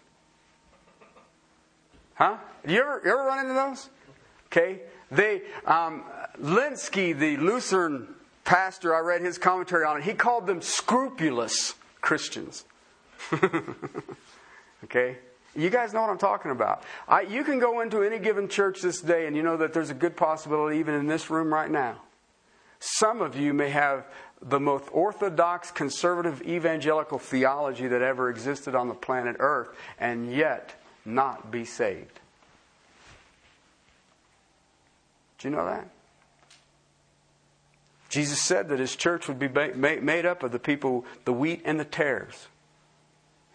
Huh? 2.16 2.38
You 2.68 2.82
ever, 2.82 3.02
you 3.06 3.12
ever 3.12 3.24
run 3.24 3.40
into 3.40 3.54
those? 3.54 3.90
Okay. 4.48 4.82
They, 5.10 5.42
um, 5.66 6.04
Lenski, 6.40 7.18
the 7.18 7.38
Lutheran 7.38 8.08
pastor, 8.50 8.96
I 8.96 9.00
read 9.02 9.22
his 9.22 9.38
commentary 9.38 9.86
on 9.86 9.98
it. 9.98 10.04
He 10.04 10.14
called 10.14 10.48
them 10.48 10.64
scrupulous 10.64 11.76
Christians. 12.02 12.66
okay? 14.86 15.18
You 15.56 15.70
guys 15.70 15.94
know 15.94 16.02
what 16.02 16.10
I'm 16.10 16.18
talking 16.18 16.50
about. 16.50 16.84
I, 17.08 17.22
you 17.22 17.44
can 17.44 17.60
go 17.60 17.82
into 17.82 18.02
any 18.02 18.18
given 18.18 18.48
church 18.48 18.82
this 18.82 19.02
day 19.02 19.28
and 19.28 19.36
you 19.36 19.44
know 19.44 19.58
that 19.58 19.72
there's 19.72 19.92
a 19.92 19.94
good 19.94 20.18
possibility, 20.18 20.80
even 20.80 20.96
in 20.96 21.06
this 21.06 21.30
room 21.30 21.54
right 21.54 21.70
now. 21.70 22.02
Some 22.80 23.22
of 23.22 23.38
you 23.38 23.54
may 23.54 23.70
have 23.70 24.08
the 24.42 24.60
most 24.60 24.86
orthodox, 24.92 25.70
conservative, 25.70 26.42
evangelical 26.42 27.20
theology 27.20 27.88
that 27.88 28.02
ever 28.02 28.32
existed 28.32 28.74
on 28.74 28.88
the 28.88 28.96
planet 28.96 29.36
Earth 29.38 29.70
and 30.00 30.34
yet 30.34 30.74
not 31.06 31.52
be 31.52 31.66
saved. 31.66 32.20
Do 35.38 35.50
you 35.50 35.56
know 35.56 35.66
that? 35.68 35.88
Jesus 38.10 38.42
said 38.42 38.70
that 38.70 38.80
his 38.80 38.96
church 38.96 39.28
would 39.28 39.40
be 39.40 39.48
made 39.48 40.26
up 40.26 40.44
of 40.44 40.52
the 40.52 40.60
people, 40.60 41.06
the 41.26 41.34
wheat 41.34 41.62
and 41.64 41.80
the 41.80 41.86
tares. 41.86 42.48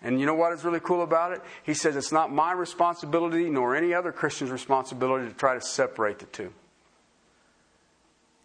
And 0.00 0.20
you 0.20 0.26
know 0.26 0.34
what 0.34 0.52
is 0.52 0.64
really 0.64 0.80
cool 0.80 1.02
about 1.02 1.32
it? 1.32 1.42
He 1.64 1.74
says 1.74 1.96
it's 1.96 2.12
not 2.12 2.32
my 2.32 2.52
responsibility 2.52 3.50
nor 3.50 3.74
any 3.74 3.92
other 3.92 4.12
Christian's 4.12 4.50
responsibility 4.50 5.28
to 5.28 5.34
try 5.34 5.54
to 5.54 5.60
separate 5.60 6.20
the 6.20 6.26
two. 6.26 6.52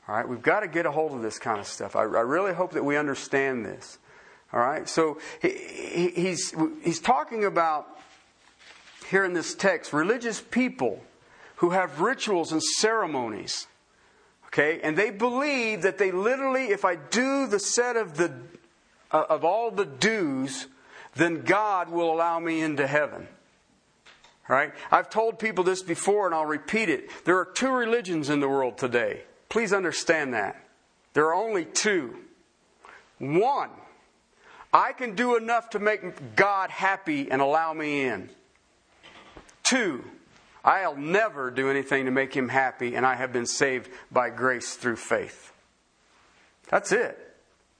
All 0.07 0.15
right, 0.15 0.27
we've 0.27 0.41
got 0.41 0.61
to 0.61 0.67
get 0.67 0.87
a 0.87 0.91
hold 0.91 1.11
of 1.11 1.21
this 1.21 1.37
kind 1.37 1.59
of 1.59 1.67
stuff. 1.67 1.95
I, 1.95 2.01
I 2.01 2.21
really 2.21 2.53
hope 2.53 2.71
that 2.71 2.83
we 2.83 2.97
understand 2.97 3.63
this. 3.63 3.99
All 4.51 4.59
right, 4.59 4.89
so 4.89 5.19
he, 5.41 5.49
he, 5.49 6.09
he's, 6.09 6.55
he's 6.81 6.99
talking 6.99 7.45
about 7.45 7.99
here 9.09 9.23
in 9.23 9.33
this 9.33 9.53
text 9.53 9.93
religious 9.93 10.41
people 10.41 11.03
who 11.57 11.71
have 11.71 11.99
rituals 11.99 12.51
and 12.51 12.63
ceremonies 12.63 13.67
Okay, 14.51 14.79
and 14.81 14.97
they 14.97 15.11
believe 15.11 15.83
that 15.83 15.99
they 15.99 16.11
literally, 16.11 16.65
if 16.69 16.83
I 16.83 16.95
do 16.95 17.45
the 17.45 17.59
set 17.59 17.95
of 17.95 18.17
the 18.17 18.33
uh, 19.11 19.25
of 19.29 19.43
all 19.43 19.71
the 19.71 19.85
dues, 19.85 20.67
then 21.15 21.41
God 21.41 21.89
will 21.89 22.11
allow 22.11 22.39
me 22.39 22.61
into 22.61 22.87
heaven. 22.87 23.27
Right? 24.47 24.73
I've 24.91 25.09
told 25.09 25.37
people 25.37 25.63
this 25.63 25.83
before 25.83 26.25
and 26.25 26.33
I'll 26.33 26.45
repeat 26.45 26.89
it. 26.89 27.09
There 27.23 27.37
are 27.37 27.45
two 27.45 27.71
religions 27.71 28.29
in 28.29 28.39
the 28.39 28.49
world 28.49 28.77
today. 28.79 29.21
Please 29.47 29.73
understand 29.73 30.33
that. 30.33 30.63
There 31.13 31.27
are 31.27 31.35
only 31.35 31.65
two. 31.65 32.15
One, 33.19 33.69
I 34.73 34.93
can 34.93 35.13
do 35.13 35.37
enough 35.37 35.71
to 35.71 35.79
make 35.79 36.35
God 36.35 36.71
happy 36.71 37.29
and 37.29 37.41
allow 37.41 37.73
me 37.73 38.05
in. 38.05 38.29
Two, 39.63 40.03
I'll 40.69 40.95
never 40.95 41.49
do 41.49 41.67
anything 41.71 42.05
to 42.05 42.11
make 42.11 42.31
him 42.31 42.47
happy, 42.47 42.93
and 42.93 43.03
I 43.03 43.15
have 43.15 43.33
been 43.33 43.47
saved 43.47 43.89
by 44.11 44.29
grace 44.29 44.75
through 44.75 44.97
faith. 44.97 45.51
That's 46.69 46.91
it. 46.91 47.17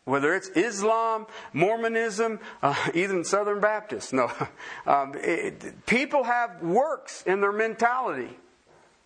Whether 0.05 0.33
it's 0.33 0.49
Islam, 0.49 1.27
Mormonism, 1.53 2.39
uh, 2.63 2.73
even 2.95 3.23
Southern 3.23 3.59
Baptist. 3.59 4.11
No. 4.11 4.31
Um, 4.87 5.13
it, 5.15 5.85
people 5.85 6.23
have 6.23 6.63
works 6.63 7.21
in 7.27 7.41
their 7.41 7.51
mentality. 7.51 8.35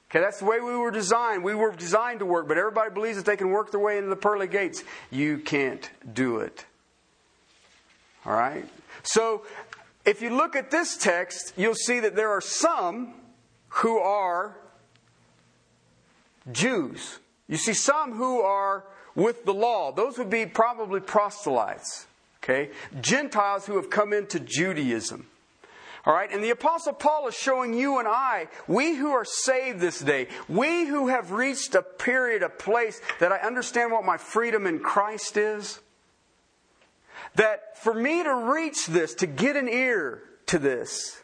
Okay, 0.10 0.22
that's 0.22 0.40
the 0.40 0.46
way 0.46 0.62
we 0.62 0.78
were 0.78 0.92
designed. 0.92 1.44
We 1.44 1.56
were 1.56 1.74
designed 1.76 2.20
to 2.20 2.26
work, 2.26 2.48
but 2.48 2.58
everybody 2.58 2.92
believes 2.92 3.18
that 3.18 3.26
they 3.26 3.36
can 3.36 3.50
work 3.50 3.72
their 3.72 3.82
way 3.82 3.98
into 3.98 4.10
the 4.10 4.16
pearly 4.16 4.48
gates. 4.48 4.82
You 5.12 5.40
can't 5.40 5.90
do 6.14 6.38
it. 6.38 6.66
All 8.26 8.32
right? 8.32 8.66
So, 9.02 9.46
if 10.06 10.22
you 10.22 10.30
look 10.30 10.56
at 10.56 10.72
this 10.72 10.96
text, 10.96 11.52
you'll 11.58 11.76
see 11.76 12.00
that 12.00 12.16
there 12.16 12.30
are 12.30 12.40
some 12.40 13.16
who 13.74 13.98
are 13.98 14.56
Jews. 16.52 17.20
You 17.48 17.58
see, 17.58 17.74
some 17.74 18.14
who 18.14 18.42
are 18.42 18.84
with 19.16 19.46
the 19.46 19.54
law. 19.54 19.92
Those 19.92 20.18
would 20.18 20.30
be 20.30 20.46
probably 20.46 21.00
proselytes. 21.00 22.06
Okay? 22.44 22.70
Gentiles 23.02 23.66
who 23.66 23.78
have 23.78 23.90
come 23.90 24.14
into 24.14 24.40
Judaism. 24.40 25.28
All 26.06 26.14
right? 26.14 26.32
And 26.32 26.44
the 26.44 26.52
Apostle 26.52 26.94
Paul 26.94 27.28
is 27.28 27.36
showing 27.36 27.74
you 27.74 27.98
and 27.98 28.08
I, 28.08 28.48
we 28.68 28.96
who 28.96 29.12
are 29.12 29.26
saved 29.26 29.80
this 29.80 30.00
day, 30.00 30.28
we 30.48 30.86
who 30.86 31.08
have 31.08 31.32
reached 31.32 31.74
a 31.74 31.82
period, 31.82 32.44
a 32.44 32.50
place 32.50 33.02
that 33.20 33.32
I 33.32 33.38
understand 33.38 33.92
what 33.92 34.06
my 34.06 34.18
freedom 34.18 34.68
in 34.68 34.80
Christ 34.80 35.38
is, 35.38 35.80
that 37.36 37.78
for 37.78 37.94
me 37.94 38.22
to 38.22 38.36
reach 38.36 38.86
this, 38.86 39.16
to 39.16 39.28
get 39.28 39.56
an 39.56 39.68
ear 39.68 40.22
to 40.48 40.60
this, 40.60 41.23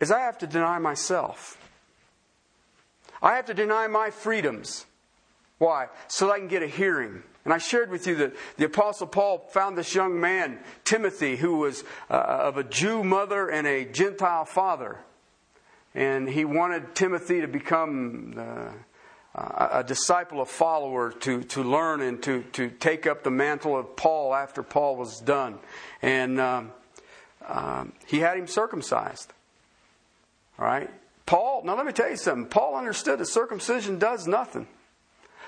is 0.00 0.10
I 0.10 0.20
have 0.20 0.38
to 0.38 0.46
deny 0.46 0.78
myself. 0.78 1.58
I 3.22 3.36
have 3.36 3.46
to 3.46 3.54
deny 3.54 3.86
my 3.86 4.10
freedoms. 4.10 4.86
Why? 5.58 5.88
So 6.08 6.26
that 6.26 6.32
I 6.34 6.38
can 6.38 6.48
get 6.48 6.62
a 6.62 6.66
hearing. 6.66 7.22
And 7.44 7.52
I 7.52 7.58
shared 7.58 7.90
with 7.90 8.06
you 8.06 8.16
that 8.16 8.34
the 8.56 8.66
Apostle 8.66 9.06
Paul 9.06 9.46
found 9.50 9.76
this 9.76 9.94
young 9.94 10.18
man, 10.18 10.58
Timothy, 10.84 11.36
who 11.36 11.58
was 11.58 11.84
uh, 12.10 12.14
of 12.14 12.56
a 12.56 12.64
Jew 12.64 13.04
mother 13.04 13.48
and 13.48 13.66
a 13.66 13.84
Gentile 13.84 14.44
father. 14.44 14.98
And 15.94 16.28
he 16.28 16.44
wanted 16.44 16.94
Timothy 16.94 17.40
to 17.40 17.48
become 17.48 18.34
uh, 18.36 18.72
a 19.34 19.84
disciple, 19.84 20.40
a 20.40 20.46
follower, 20.46 21.10
to, 21.10 21.42
to 21.44 21.62
learn 21.62 22.00
and 22.00 22.22
to, 22.22 22.42
to 22.52 22.70
take 22.70 23.06
up 23.06 23.24
the 23.24 23.30
mantle 23.30 23.78
of 23.78 23.94
Paul 23.94 24.34
after 24.34 24.62
Paul 24.62 24.96
was 24.96 25.20
done. 25.20 25.58
And 26.02 26.40
um, 26.40 26.72
um, 27.46 27.92
he 28.06 28.20
had 28.20 28.38
him 28.38 28.46
circumcised. 28.46 29.32
All 30.58 30.66
right? 30.66 30.90
Paul, 31.26 31.62
now 31.64 31.76
let 31.76 31.86
me 31.86 31.92
tell 31.92 32.10
you 32.10 32.16
something. 32.16 32.46
Paul 32.46 32.76
understood 32.76 33.18
that 33.18 33.26
circumcision 33.26 33.98
does 33.98 34.26
nothing. 34.26 34.66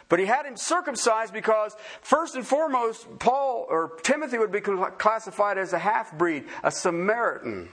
But 0.08 0.20
he 0.20 0.26
had 0.26 0.46
him 0.46 0.56
circumcised 0.56 1.32
because, 1.32 1.76
first 2.00 2.36
and 2.36 2.46
foremost, 2.46 3.18
Paul 3.18 3.66
or 3.68 3.92
Timothy 4.02 4.38
would 4.38 4.52
be 4.52 4.60
classified 4.60 5.58
as 5.58 5.72
a 5.72 5.78
half 5.78 6.16
breed, 6.16 6.44
a 6.62 6.70
Samaritan 6.70 7.68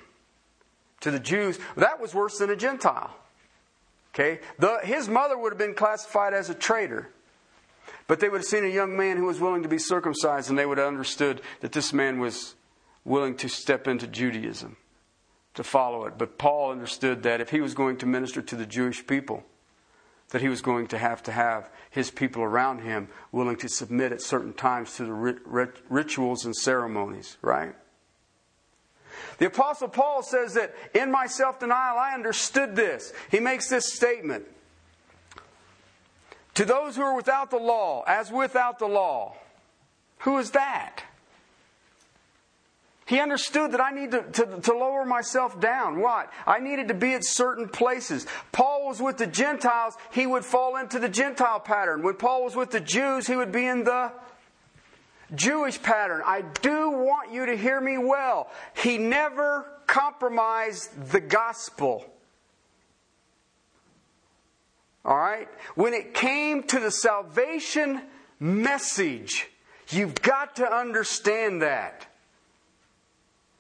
to 1.01 1.11
the 1.11 1.19
Jews. 1.19 1.59
That 1.77 2.01
was 2.01 2.15
worse 2.15 2.39
than 2.39 2.49
a 2.49 2.55
Gentile. 2.55 3.15
Okay? 4.13 4.39
The, 4.57 4.79
his 4.83 5.07
mother 5.07 5.37
would 5.37 5.51
have 5.51 5.59
been 5.59 5.75
classified 5.75 6.33
as 6.33 6.49
a 6.49 6.55
traitor. 6.55 7.09
But 8.07 8.19
they 8.19 8.29
would 8.29 8.39
have 8.39 8.45
seen 8.45 8.65
a 8.65 8.69
young 8.69 8.97
man 8.97 9.17
who 9.17 9.25
was 9.25 9.39
willing 9.39 9.63
to 9.63 9.69
be 9.69 9.77
circumcised, 9.77 10.49
and 10.49 10.57
they 10.57 10.65
would 10.65 10.77
have 10.77 10.87
understood 10.87 11.41
that 11.61 11.71
this 11.71 11.93
man 11.93 12.19
was 12.19 12.55
willing 13.05 13.35
to 13.37 13.47
step 13.47 13.87
into 13.87 14.07
Judaism, 14.07 14.77
to 15.53 15.63
follow 15.63 16.05
it. 16.05 16.17
But 16.17 16.37
Paul 16.37 16.71
understood 16.71 17.23
that 17.23 17.41
if 17.41 17.49
he 17.49 17.61
was 17.61 17.73
going 17.73 17.97
to 17.97 18.05
minister 18.05 18.41
to 18.41 18.55
the 18.55 18.65
Jewish 18.65 19.05
people, 19.05 19.43
that 20.29 20.41
he 20.41 20.49
was 20.49 20.61
going 20.61 20.87
to 20.87 20.97
have 20.97 21.21
to 21.23 21.31
have 21.31 21.69
his 21.91 22.09
people 22.09 22.41
around 22.41 22.79
him 22.79 23.07
willing 23.31 23.55
to 23.57 23.69
submit 23.69 24.11
at 24.11 24.21
certain 24.21 24.53
times 24.53 24.95
to 24.95 25.05
the 25.05 25.13
rit- 25.13 25.77
rituals 25.89 26.45
and 26.45 26.55
ceremonies, 26.55 27.37
right? 27.41 27.75
The 29.37 29.45
Apostle 29.45 29.89
Paul 29.89 30.23
says 30.23 30.55
that 30.55 30.73
in 30.93 31.11
my 31.11 31.27
self 31.27 31.59
denial, 31.59 31.97
I 31.97 32.13
understood 32.13 32.75
this. 32.75 33.13
He 33.29 33.39
makes 33.39 33.69
this 33.69 33.93
statement 33.93 34.45
To 36.55 36.65
those 36.65 36.95
who 36.95 37.03
are 37.03 37.15
without 37.15 37.49
the 37.51 37.57
law, 37.57 38.03
as 38.07 38.31
without 38.31 38.79
the 38.79 38.87
law. 38.87 39.35
Who 40.19 40.37
is 40.37 40.51
that? 40.51 41.03
He 43.05 43.19
understood 43.19 43.73
that 43.73 43.81
I 43.81 43.91
need 43.91 44.11
to, 44.11 44.23
to, 44.23 44.61
to, 44.61 44.73
lower 44.73 45.05
myself 45.05 45.59
down. 45.59 45.99
Why? 45.99 46.27
I 46.47 46.59
needed 46.59 46.87
to 46.87 46.93
be 46.93 47.13
at 47.13 47.25
certain 47.25 47.67
places. 47.67 48.25
Paul 48.53 48.87
was 48.87 49.01
with 49.01 49.17
the 49.17 49.27
Gentiles, 49.27 49.95
he 50.11 50.25
would 50.25 50.45
fall 50.45 50.77
into 50.77 50.99
the 50.99 51.09
Gentile 51.09 51.59
pattern. 51.59 52.01
When 52.01 52.15
Paul 52.15 52.45
was 52.45 52.55
with 52.55 52.71
the 52.71 52.79
Jews, 52.79 53.27
he 53.27 53.35
would 53.35 53.51
be 53.51 53.65
in 53.65 53.83
the 53.83 54.11
Jewish 55.35 55.81
pattern. 55.81 56.21
I 56.25 56.43
do 56.61 56.91
want 56.91 57.33
you 57.33 57.45
to 57.47 57.57
hear 57.57 57.81
me 57.81 57.97
well. 57.97 58.49
He 58.75 58.97
never 58.97 59.65
compromised 59.85 61.11
the 61.11 61.19
gospel. 61.19 62.05
All 65.03 65.17
right? 65.17 65.49
When 65.75 65.93
it 65.93 66.13
came 66.13 66.63
to 66.63 66.79
the 66.79 66.91
salvation 66.91 68.01
message, 68.39 69.49
you've 69.89 70.15
got 70.15 70.55
to 70.57 70.73
understand 70.73 71.61
that. 71.63 72.07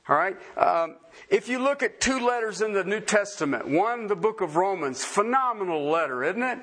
All 0.09 0.17
right? 0.17 0.35
Um, 0.57 0.97
if 1.29 1.47
you 1.47 1.59
look 1.59 1.81
at 1.81 2.01
two 2.01 2.19
letters 2.19 2.61
in 2.61 2.73
the 2.73 2.83
New 2.83 2.99
Testament, 2.99 3.69
one, 3.69 4.07
the 4.07 4.15
book 4.15 4.41
of 4.41 4.57
Romans, 4.57 5.05
phenomenal 5.05 5.89
letter, 5.89 6.23
isn't 6.23 6.43
it? 6.43 6.59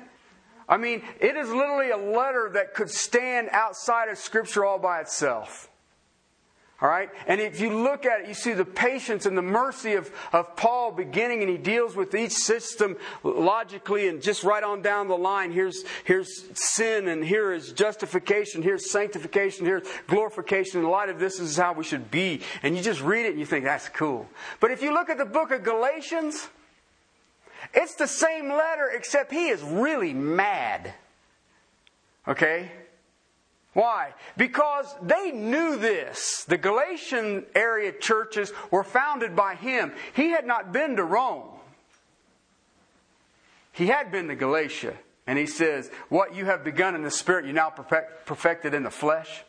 I 0.69 0.77
mean, 0.77 1.01
it 1.19 1.35
is 1.35 1.49
literally 1.49 1.89
a 1.89 1.97
letter 1.97 2.51
that 2.53 2.75
could 2.75 2.89
stand 2.89 3.49
outside 3.51 4.09
of 4.09 4.17
Scripture 4.19 4.63
all 4.63 4.77
by 4.77 5.01
itself. 5.01 5.70
All 6.81 6.89
right? 6.89 7.09
And 7.27 7.41
if 7.41 7.59
you 7.59 7.83
look 7.83 8.05
at 8.05 8.21
it, 8.21 8.27
you 8.27 8.33
see 8.33 8.53
the 8.53 8.65
patience 8.65 9.25
and 9.25 9.37
the 9.37 9.41
mercy 9.41 9.93
of, 9.93 10.11
of 10.33 10.55
Paul 10.55 10.91
beginning, 10.91 11.41
and 11.41 11.49
he 11.49 11.57
deals 11.57 11.95
with 11.95 12.15
each 12.15 12.31
system 12.31 12.97
logically 13.23 14.07
and 14.07 14.21
just 14.21 14.43
right 14.43 14.63
on 14.63 14.81
down 14.81 15.07
the 15.07 15.17
line. 15.17 15.51
Here's, 15.51 15.83
here's 16.03 16.43
sin, 16.53 17.07
and 17.07 17.23
here 17.23 17.51
is 17.51 17.71
justification, 17.73 18.63
here's 18.63 18.91
sanctification, 18.91 19.65
here's 19.65 19.87
glorification. 20.07 20.81
In 20.81 20.89
light 20.89 21.09
of 21.09 21.19
this, 21.19 21.37
this 21.37 21.51
is 21.51 21.57
how 21.57 21.73
we 21.73 21.83
should 21.83 22.11
be. 22.11 22.41
And 22.63 22.75
you 22.75 22.83
just 22.83 23.01
read 23.01 23.25
it 23.25 23.31
and 23.31 23.39
you 23.39 23.45
think, 23.45 23.65
that's 23.65 23.89
cool. 23.89 24.27
But 24.59 24.71
if 24.71 24.81
you 24.81 24.93
look 24.93 25.09
at 25.09 25.17
the 25.17 25.25
book 25.25 25.51
of 25.51 25.63
Galatians, 25.63 26.49
it's 27.73 27.95
the 27.95 28.07
same 28.07 28.49
letter, 28.49 28.89
except 28.93 29.31
he 29.31 29.47
is 29.47 29.61
really 29.61 30.13
mad. 30.13 30.93
Okay? 32.27 32.71
Why? 33.73 34.13
Because 34.35 34.93
they 35.01 35.31
knew 35.31 35.77
this. 35.77 36.43
The 36.43 36.57
Galatian 36.57 37.45
area 37.55 37.93
churches 37.93 38.51
were 38.69 38.83
founded 38.83 39.35
by 39.35 39.55
him. 39.55 39.93
He 40.13 40.29
had 40.31 40.45
not 40.45 40.73
been 40.73 40.97
to 40.97 41.03
Rome. 41.03 41.47
He 43.71 43.87
had 43.87 44.11
been 44.11 44.27
to 44.27 44.35
Galatia. 44.35 44.93
And 45.25 45.39
he 45.39 45.45
says, 45.45 45.89
What 46.09 46.35
you 46.35 46.45
have 46.45 46.63
begun 46.63 46.95
in 46.95 47.03
the 47.03 47.11
spirit, 47.11 47.45
you 47.45 47.53
now 47.53 47.69
perfect, 47.69 48.25
perfected 48.25 48.73
in 48.73 48.83
the 48.83 48.89
flesh. 48.89 49.43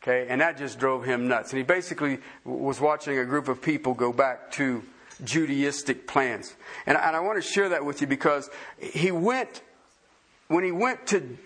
Okay, 0.00 0.28
and 0.28 0.40
that 0.40 0.56
just 0.56 0.78
drove 0.78 1.04
him 1.04 1.26
nuts. 1.26 1.50
And 1.50 1.58
he 1.58 1.64
basically 1.64 2.18
was 2.44 2.80
watching 2.80 3.18
a 3.18 3.24
group 3.24 3.48
of 3.48 3.60
people 3.60 3.92
go 3.92 4.12
back 4.12 4.52
to 4.52 4.84
Judaistic 5.24 6.06
plans. 6.06 6.54
And, 6.86 6.96
and 6.96 7.16
I 7.16 7.20
want 7.20 7.42
to 7.42 7.48
share 7.48 7.70
that 7.70 7.84
with 7.84 8.00
you 8.00 8.06
because 8.06 8.48
he 8.78 9.10
went, 9.10 9.62
when 10.46 10.62
he 10.62 10.70
went 10.70 11.08
to 11.08 11.36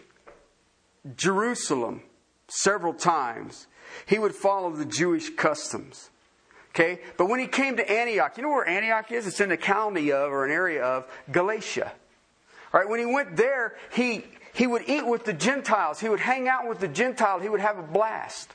Jerusalem 1.16 2.02
several 2.48 2.94
times, 2.94 3.66
he 4.06 4.18
would 4.18 4.34
follow 4.34 4.70
the 4.70 4.84
Jewish 4.84 5.30
customs. 5.30 6.10
Okay? 6.70 7.00
But 7.16 7.26
when 7.26 7.40
he 7.40 7.46
came 7.46 7.76
to 7.76 7.90
Antioch, 7.90 8.36
you 8.36 8.42
know 8.42 8.50
where 8.50 8.68
Antioch 8.68 9.10
is? 9.10 9.26
It's 9.26 9.40
in 9.40 9.48
the 9.48 9.56
county 9.56 10.12
of, 10.12 10.30
or 10.30 10.44
an 10.44 10.52
area 10.52 10.82
of, 10.82 11.06
Galatia. 11.30 11.92
All 12.72 12.80
right, 12.80 12.88
when 12.88 13.00
he 13.00 13.06
went 13.06 13.36
there, 13.36 13.76
he, 13.92 14.24
he 14.52 14.66
would 14.66 14.88
eat 14.88 15.04
with 15.04 15.24
the 15.24 15.32
Gentiles. 15.32 15.98
He 15.98 16.08
would 16.08 16.20
hang 16.20 16.48
out 16.48 16.68
with 16.68 16.78
the 16.78 16.88
Gentiles. 16.88 17.42
He 17.42 17.48
would 17.48 17.60
have 17.60 17.78
a 17.78 17.82
blast. 17.82 18.54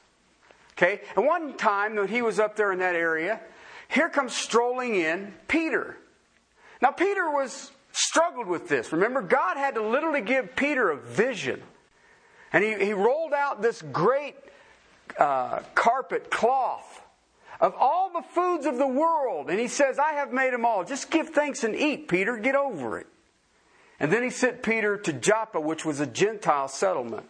Okay? 0.77 1.01
And 1.15 1.25
one 1.25 1.57
time 1.57 1.95
when 1.95 2.07
he 2.07 2.21
was 2.21 2.39
up 2.39 2.55
there 2.55 2.71
in 2.71 2.79
that 2.79 2.95
area, 2.95 3.41
here 3.89 4.09
comes 4.09 4.33
strolling 4.33 4.95
in 4.95 5.33
Peter. 5.47 5.97
Now, 6.81 6.91
Peter 6.91 7.29
was 7.29 7.71
struggled 7.91 8.47
with 8.47 8.67
this. 8.67 8.91
Remember, 8.91 9.21
God 9.21 9.57
had 9.57 9.75
to 9.75 9.81
literally 9.81 10.21
give 10.21 10.55
Peter 10.55 10.91
a 10.91 10.97
vision. 10.97 11.61
And 12.55 12.63
he, 12.63 12.85
he 12.85 12.93
rolled 12.93 13.33
out 13.33 13.61
this 13.61 13.81
great 13.81 14.37
uh, 15.19 15.59
carpet 15.75 16.31
cloth 16.31 17.01
of 17.59 17.75
all 17.77 18.09
the 18.13 18.21
foods 18.21 18.65
of 18.65 18.77
the 18.77 18.87
world. 18.87 19.49
And 19.49 19.59
he 19.59 19.67
says, 19.67 19.99
I 19.99 20.13
have 20.13 20.31
made 20.31 20.53
them 20.53 20.63
all. 20.63 20.85
Just 20.85 21.11
give 21.11 21.31
thanks 21.31 21.65
and 21.65 21.75
eat, 21.75 22.07
Peter. 22.07 22.37
Get 22.37 22.55
over 22.55 22.97
it. 22.97 23.07
And 23.99 24.09
then 24.09 24.23
he 24.23 24.29
sent 24.29 24.63
Peter 24.63 24.95
to 24.95 25.11
Joppa, 25.11 25.59
which 25.59 25.83
was 25.83 25.99
a 25.99 26.05
Gentile 26.05 26.69
settlement. 26.69 27.25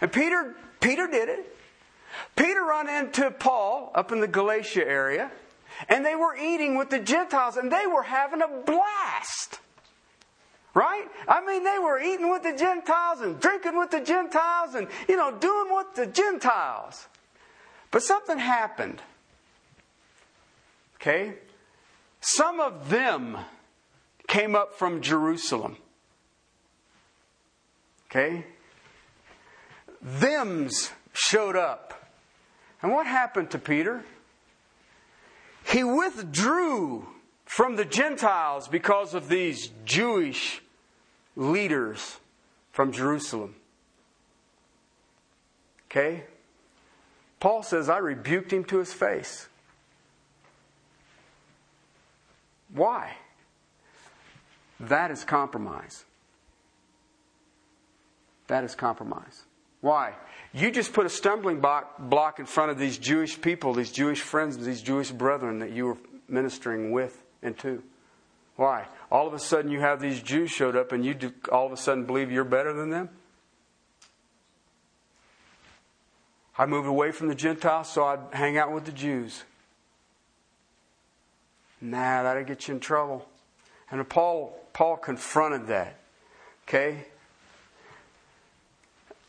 And 0.00 0.10
Peter, 0.10 0.54
Peter 0.80 1.06
did 1.06 1.28
it. 1.28 1.54
Peter 2.34 2.62
run 2.62 2.88
into 2.88 3.30
Paul 3.30 3.92
up 3.94 4.10
in 4.10 4.20
the 4.20 4.26
Galatia 4.26 4.88
area. 4.88 5.30
And 5.86 6.02
they 6.02 6.16
were 6.16 6.34
eating 6.34 6.78
with 6.78 6.88
the 6.88 7.00
Gentiles 7.00 7.58
and 7.58 7.70
they 7.70 7.86
were 7.86 8.04
having 8.04 8.40
a 8.40 8.48
blast. 8.48 9.60
Right? 10.72 11.06
I 11.26 11.44
mean, 11.44 11.64
they 11.64 11.78
were 11.78 11.98
eating 12.00 12.30
with 12.30 12.42
the 12.44 12.56
Gentiles 12.56 13.20
and 13.20 13.40
drinking 13.40 13.76
with 13.76 13.90
the 13.90 14.00
Gentiles 14.00 14.74
and, 14.74 14.86
you 15.08 15.16
know, 15.16 15.32
doing 15.32 15.74
with 15.74 15.94
the 15.94 16.06
Gentiles. 16.06 17.08
But 17.90 18.02
something 18.02 18.38
happened. 18.38 19.02
Okay? 20.96 21.34
Some 22.20 22.60
of 22.60 22.88
them 22.88 23.38
came 24.28 24.54
up 24.54 24.74
from 24.74 25.00
Jerusalem. 25.00 25.76
Okay? 28.08 28.46
Thems 30.04 30.90
showed 31.12 31.56
up. 31.56 32.12
And 32.82 32.92
what 32.92 33.06
happened 33.06 33.50
to 33.50 33.58
Peter? 33.58 34.04
He 35.64 35.84
withdrew 35.84 37.08
from 37.50 37.74
the 37.74 37.84
Gentiles 37.84 38.68
because 38.68 39.12
of 39.12 39.28
these 39.28 39.72
Jewish 39.84 40.62
leaders 41.34 42.18
from 42.70 42.92
Jerusalem. 42.92 43.56
Okay? 45.86 46.22
Paul 47.40 47.64
says, 47.64 47.88
I 47.88 47.98
rebuked 47.98 48.52
him 48.52 48.62
to 48.66 48.78
his 48.78 48.92
face. 48.92 49.48
Why? 52.72 53.16
That 54.78 55.10
is 55.10 55.24
compromise. 55.24 56.04
That 58.46 58.62
is 58.62 58.76
compromise. 58.76 59.42
Why? 59.80 60.14
You 60.52 60.70
just 60.70 60.92
put 60.92 61.04
a 61.04 61.10
stumbling 61.10 61.60
block 61.60 62.38
in 62.38 62.46
front 62.46 62.70
of 62.70 62.78
these 62.78 62.96
Jewish 62.96 63.40
people, 63.40 63.74
these 63.74 63.90
Jewish 63.90 64.20
friends, 64.20 64.56
these 64.56 64.82
Jewish 64.82 65.10
brethren 65.10 65.58
that 65.58 65.72
you 65.72 65.86
were 65.86 65.98
ministering 66.28 66.92
with 66.92 67.24
and 67.42 67.56
2. 67.58 67.82
Why? 68.56 68.86
All 69.10 69.26
of 69.26 69.32
a 69.32 69.38
sudden 69.38 69.70
you 69.70 69.80
have 69.80 70.00
these 70.00 70.20
Jews 70.20 70.50
showed 70.50 70.76
up 70.76 70.92
and 70.92 71.04
you 71.04 71.14
do, 71.14 71.32
all 71.50 71.66
of 71.66 71.72
a 71.72 71.76
sudden 71.76 72.04
believe 72.04 72.30
you're 72.30 72.44
better 72.44 72.72
than 72.72 72.90
them? 72.90 73.08
I 76.58 76.66
moved 76.66 76.86
away 76.86 77.10
from 77.10 77.28
the 77.28 77.34
Gentiles 77.34 77.88
so 77.88 78.04
I'd 78.04 78.20
hang 78.32 78.58
out 78.58 78.72
with 78.72 78.84
the 78.84 78.92
Jews. 78.92 79.44
Nah, 81.80 82.22
that'll 82.22 82.44
get 82.44 82.68
you 82.68 82.74
in 82.74 82.80
trouble. 82.80 83.26
And 83.90 84.06
Paul, 84.06 84.58
Paul 84.74 84.98
confronted 84.98 85.68
that. 85.68 85.96
Okay? 86.68 87.06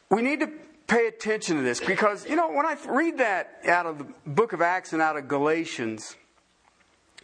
We 0.09 0.21
need 0.21 0.41
to 0.41 0.51
pay 0.87 1.07
attention 1.07 1.55
to 1.55 1.61
this 1.61 1.79
because, 1.79 2.27
you 2.27 2.35
know, 2.35 2.51
when 2.51 2.65
I 2.65 2.75
read 2.85 3.19
that 3.19 3.61
out 3.65 3.85
of 3.85 3.97
the 3.97 4.07
book 4.27 4.51
of 4.51 4.61
Acts 4.61 4.91
and 4.91 5.01
out 5.01 5.15
of 5.15 5.29
Galatians, 5.29 6.17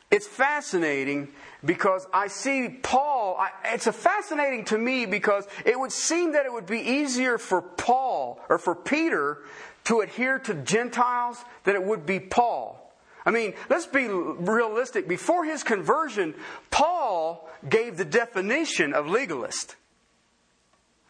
it's 0.09 0.27
fascinating 0.27 1.29
because 1.65 2.07
I 2.13 2.27
see 2.27 2.69
Paul. 2.81 3.37
I, 3.37 3.49
it's 3.73 3.87
fascinating 3.87 4.65
to 4.65 4.77
me 4.77 5.05
because 5.05 5.45
it 5.65 5.77
would 5.77 5.91
seem 5.91 6.33
that 6.33 6.45
it 6.45 6.53
would 6.53 6.65
be 6.65 6.79
easier 6.79 7.37
for 7.37 7.61
Paul 7.61 8.39
or 8.47 8.57
for 8.57 8.73
Peter 8.73 9.39
to 9.85 10.01
adhere 10.01 10.39
to 10.39 10.53
Gentiles 10.53 11.43
than 11.65 11.75
it 11.75 11.83
would 11.83 12.05
be 12.05 12.19
Paul. 12.19 12.83
I 13.25 13.31
mean, 13.31 13.53
let's 13.69 13.85
be 13.85 14.07
realistic. 14.07 15.09
Before 15.09 15.43
his 15.43 15.61
conversion, 15.61 16.33
Paul 16.71 17.49
gave 17.67 17.97
the 17.97 18.05
definition 18.05 18.93
of 18.93 19.09
legalist. 19.09 19.75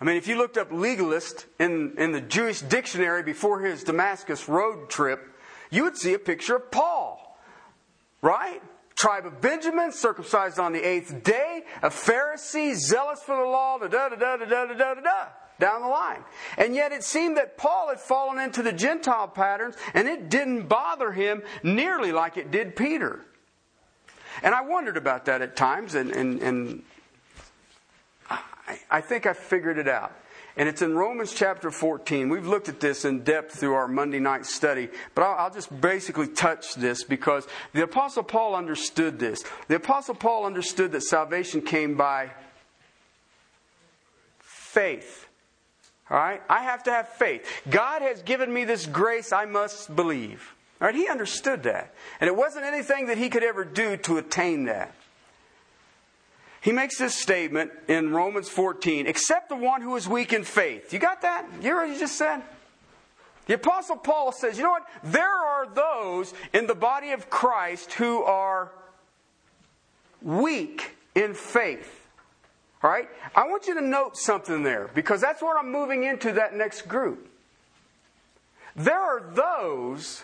I 0.01 0.05
mean, 0.05 0.17
if 0.17 0.27
you 0.27 0.37
looked 0.37 0.57
up 0.57 0.71
legalist 0.71 1.45
in, 1.59 1.93
in 1.99 2.11
the 2.11 2.21
Jewish 2.21 2.61
dictionary 2.61 3.21
before 3.21 3.61
his 3.61 3.83
Damascus 3.83 4.49
road 4.49 4.89
trip, 4.89 5.19
you 5.69 5.83
would 5.83 5.97
see 5.97 6.15
a 6.15 6.19
picture 6.19 6.55
of 6.55 6.71
Paul. 6.71 7.37
Right? 8.23 8.61
Tribe 8.97 9.27
of 9.27 9.39
Benjamin, 9.41 9.91
circumcised 9.91 10.57
on 10.59 10.73
the 10.73 10.81
eighth 10.81 11.23
day, 11.23 11.63
a 11.83 11.89
Pharisee, 11.89 12.75
zealous 12.75 13.21
for 13.21 13.35
the 13.35 13.43
law, 13.43 13.77
da 13.77 13.87
da 13.87 14.09
da 14.09 14.15
da 14.15 14.37
da 14.37 14.45
da 14.45 14.65
da 14.65 14.93
da 14.93 15.01
da 15.01 15.27
down 15.59 15.81
the 15.81 15.87
line. 15.87 16.23
And 16.57 16.75
yet 16.75 16.91
it 16.91 17.03
seemed 17.03 17.37
that 17.37 17.57
Paul 17.57 17.89
had 17.89 17.99
fallen 17.99 18.39
into 18.39 18.61
the 18.61 18.71
Gentile 18.71 19.27
patterns 19.27 19.75
and 19.93 20.07
it 20.07 20.29
didn't 20.29 20.67
bother 20.67 21.11
him 21.11 21.43
nearly 21.63 22.11
like 22.11 22.37
it 22.37 22.51
did 22.51 22.75
Peter. 22.75 23.21
And 24.43 24.53
I 24.53 24.61
wondered 24.61 24.97
about 24.97 25.25
that 25.25 25.41
at 25.41 25.55
times, 25.55 25.95
and, 25.95 26.11
and, 26.11 26.41
and 26.41 26.83
I, 28.29 28.79
I 28.89 29.01
think 29.01 29.25
I 29.25 29.33
figured 29.33 29.79
it 29.79 29.87
out. 29.87 30.11
And 30.57 30.67
it's 30.67 30.81
in 30.81 30.95
Romans 30.95 31.33
chapter 31.33 31.69
14. 31.69 32.29
We've 32.29 32.47
looked 32.47 32.67
at 32.67 32.79
this 32.79 33.05
in 33.05 33.23
depth 33.23 33.59
through 33.59 33.75
our 33.75 33.87
Monday 33.87 34.19
night 34.19 34.47
study, 34.47 34.89
but 35.13 35.21
I'll, 35.21 35.45
I'll, 35.45 35.53
just 35.53 35.79
basically 35.79 36.27
touch 36.27 36.73
this 36.73 37.03
because 37.03 37.47
the 37.73 37.83
Apostle 37.83 38.23
Paul 38.23 38.55
understood 38.55 39.19
this. 39.19 39.43
The 39.67 39.75
Apostle 39.75 40.15
Paul 40.15 40.47
understood 40.47 40.91
that 40.93 41.03
salvation 41.03 41.61
came 41.61 41.95
by 41.95 42.31
faith. 44.39 45.27
All 46.09 46.17
right? 46.17 46.41
I 46.49 46.63
have 46.63 46.83
to 46.83 46.91
have 46.91 47.07
faith. 47.09 47.45
God 47.69 48.01
has 48.01 48.23
given 48.23 48.51
me 48.51 48.63
this 48.63 48.87
grace, 48.87 49.31
I 49.31 49.45
must 49.45 49.95
believe. 49.95 50.55
All 50.81 50.87
right? 50.87 50.95
He 50.95 51.07
understood 51.07 51.63
that. 51.63 51.93
And 52.19 52.27
it 52.27 52.35
wasn't 52.35 52.65
anything 52.65 53.07
that 53.07 53.19
he 53.19 53.29
could 53.29 53.43
ever 53.43 53.63
do 53.63 53.95
to 53.97 54.17
attain 54.17 54.65
that. 54.65 54.91
He 56.61 56.71
makes 56.71 56.97
this 56.97 57.15
statement 57.15 57.71
in 57.87 58.11
Romans 58.11 58.49
14 58.49 59.07
except 59.07 59.49
the 59.49 59.55
one 59.55 59.81
who 59.81 59.95
is 59.95 60.07
weak 60.07 60.33
in 60.33 60.43
faith. 60.43 60.91
You 60.91 60.99
got 60.99 61.21
that? 61.21 61.45
You 61.57 61.61
hear 61.61 61.75
what 61.77 61.89
he 61.89 61.97
just 61.97 62.17
said? 62.17 62.41
The 63.45 63.53
Apostle 63.53 63.95
Paul 63.95 64.31
says, 64.31 64.57
you 64.57 64.63
know 64.63 64.71
what? 64.71 64.87
There 65.03 65.23
are 65.23 65.67
those 65.67 66.33
in 66.53 66.67
the 66.67 66.75
body 66.75 67.11
of 67.11 67.29
Christ 67.29 67.93
who 67.93 68.23
are 68.23 68.71
weak 70.21 70.91
in 71.15 71.33
faith. 71.33 72.05
All 72.83 72.89
right? 72.89 73.07
I 73.35 73.47
want 73.47 73.67
you 73.67 73.75
to 73.75 73.81
note 73.81 74.17
something 74.17 74.63
there 74.63 74.89
because 74.93 75.21
that's 75.21 75.41
what 75.41 75.57
I'm 75.57 75.71
moving 75.71 76.03
into 76.03 76.33
that 76.33 76.55
next 76.55 76.87
group. 76.87 77.29
There 78.75 78.99
are 78.99 79.31
those 79.33 80.23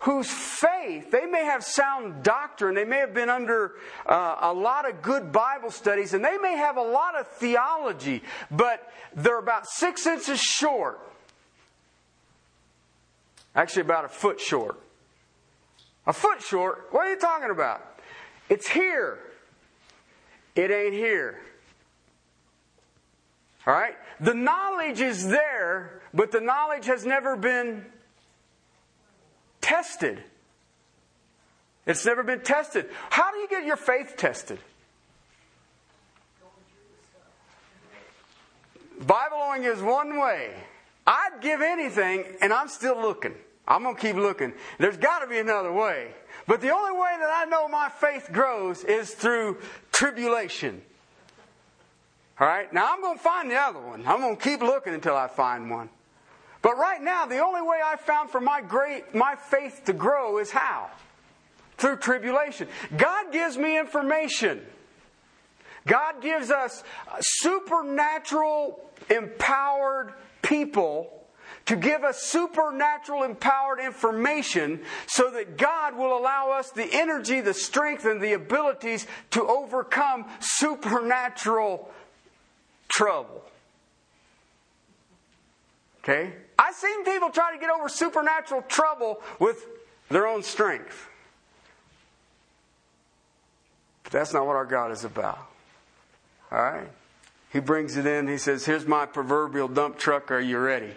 whose 0.00 0.30
faith, 0.30 1.10
they 1.10 1.26
may 1.26 1.44
have 1.44 1.62
sound 1.62 2.22
doctrine, 2.22 2.74
they 2.74 2.84
may 2.84 2.98
have 2.98 3.12
been 3.12 3.28
under 3.28 3.74
uh, 4.06 4.36
a 4.40 4.52
lot 4.52 4.88
of 4.88 5.02
good 5.02 5.30
Bible 5.30 5.70
studies, 5.70 6.14
and 6.14 6.24
they 6.24 6.38
may 6.38 6.56
have 6.56 6.76
a 6.76 6.82
lot 6.82 7.18
of 7.18 7.28
theology, 7.28 8.22
but 8.50 8.90
they're 9.14 9.38
about 9.38 9.66
six 9.66 10.06
inches 10.06 10.40
short. 10.40 11.00
Actually, 13.54 13.82
about 13.82 14.04
a 14.04 14.08
foot 14.08 14.40
short. 14.40 14.80
A 16.06 16.12
foot 16.12 16.40
short? 16.40 16.88
What 16.92 17.06
are 17.06 17.10
you 17.10 17.18
talking 17.18 17.50
about? 17.50 18.00
It's 18.48 18.68
here. 18.68 19.18
It 20.56 20.70
ain't 20.70 20.94
here. 20.94 21.40
All 23.66 23.74
right? 23.74 23.96
The 24.18 24.34
knowledge 24.34 25.00
is 25.00 25.28
there, 25.28 26.00
but 26.14 26.32
the 26.32 26.40
knowledge 26.40 26.86
has 26.86 27.04
never 27.04 27.36
been 27.36 27.84
tested. 29.60 30.22
It's 31.86 32.04
never 32.04 32.22
been 32.22 32.40
tested. 32.40 32.88
How 33.10 33.32
do 33.32 33.38
you 33.38 33.48
get 33.48 33.64
your 33.64 33.76
faith 33.76 34.14
tested? 34.16 34.58
Bible 39.00 39.38
Bibleing 39.38 39.64
is 39.64 39.80
one 39.80 40.18
way. 40.18 40.52
I'd 41.06 41.40
give 41.40 41.62
anything, 41.62 42.24
and 42.42 42.52
I'm 42.52 42.68
still 42.68 43.00
looking. 43.00 43.34
I'm 43.66 43.82
going 43.82 43.96
to 43.96 44.00
keep 44.00 44.16
looking. 44.16 44.52
There's 44.78 44.96
got 44.96 45.20
to 45.20 45.26
be 45.26 45.38
another 45.38 45.72
way. 45.72 46.08
But 46.46 46.60
the 46.60 46.70
only 46.70 46.92
way 46.92 47.16
that 47.18 47.30
I 47.32 47.44
know 47.46 47.68
my 47.68 47.88
faith 47.88 48.28
grows 48.32 48.84
is 48.84 49.12
through 49.12 49.58
tribulation. 49.92 50.82
All 52.38 52.46
right? 52.46 52.72
Now 52.72 52.92
I'm 52.92 53.00
going 53.00 53.16
to 53.16 53.22
find 53.22 53.50
the 53.50 53.56
other 53.56 53.80
one. 53.80 54.04
I'm 54.06 54.20
going 54.20 54.36
to 54.36 54.42
keep 54.42 54.60
looking 54.60 54.94
until 54.94 55.16
I 55.16 55.28
find 55.28 55.70
one. 55.70 55.88
But 56.62 56.76
right 56.76 57.00
now, 57.00 57.26
the 57.26 57.38
only 57.38 57.62
way 57.62 57.78
I 57.84 57.96
found 57.96 58.30
for 58.30 58.40
my 58.40 58.60
great 58.60 59.14
my 59.14 59.34
faith 59.36 59.82
to 59.86 59.92
grow 59.92 60.38
is 60.38 60.50
how? 60.50 60.90
Through 61.78 61.96
tribulation. 61.96 62.68
God 62.96 63.32
gives 63.32 63.56
me 63.56 63.78
information. 63.78 64.60
God 65.86 66.20
gives 66.20 66.50
us 66.50 66.84
supernatural 67.20 68.78
empowered 69.08 70.12
people 70.42 71.10
to 71.66 71.76
give 71.76 72.04
us 72.04 72.22
supernatural 72.22 73.22
empowered 73.22 73.80
information 73.80 74.80
so 75.06 75.30
that 75.30 75.56
God 75.56 75.96
will 75.96 76.16
allow 76.16 76.50
us 76.50 76.70
the 76.70 76.88
energy, 76.92 77.40
the 77.40 77.54
strength, 77.54 78.04
and 78.04 78.20
the 78.20 78.32
abilities 78.32 79.06
to 79.30 79.46
overcome 79.46 80.26
supernatural 80.40 81.88
trouble. 82.88 83.44
Okay? 86.02 86.32
I've 86.58 86.74
seen 86.74 87.04
people 87.04 87.30
try 87.30 87.52
to 87.52 87.58
get 87.58 87.70
over 87.70 87.88
supernatural 87.88 88.62
trouble 88.62 89.20
with 89.38 89.66
their 90.08 90.26
own 90.26 90.42
strength. 90.42 91.08
But 94.02 94.12
that's 94.12 94.32
not 94.32 94.46
what 94.46 94.56
our 94.56 94.64
God 94.64 94.92
is 94.92 95.04
about. 95.04 95.38
All 96.50 96.62
right? 96.62 96.88
He 97.52 97.60
brings 97.60 97.96
it 97.96 98.06
in. 98.06 98.28
He 98.28 98.38
says, 98.38 98.64
Here's 98.64 98.86
my 98.86 99.06
proverbial 99.06 99.68
dump 99.68 99.98
truck. 99.98 100.30
Are 100.30 100.40
you 100.40 100.58
ready? 100.58 100.92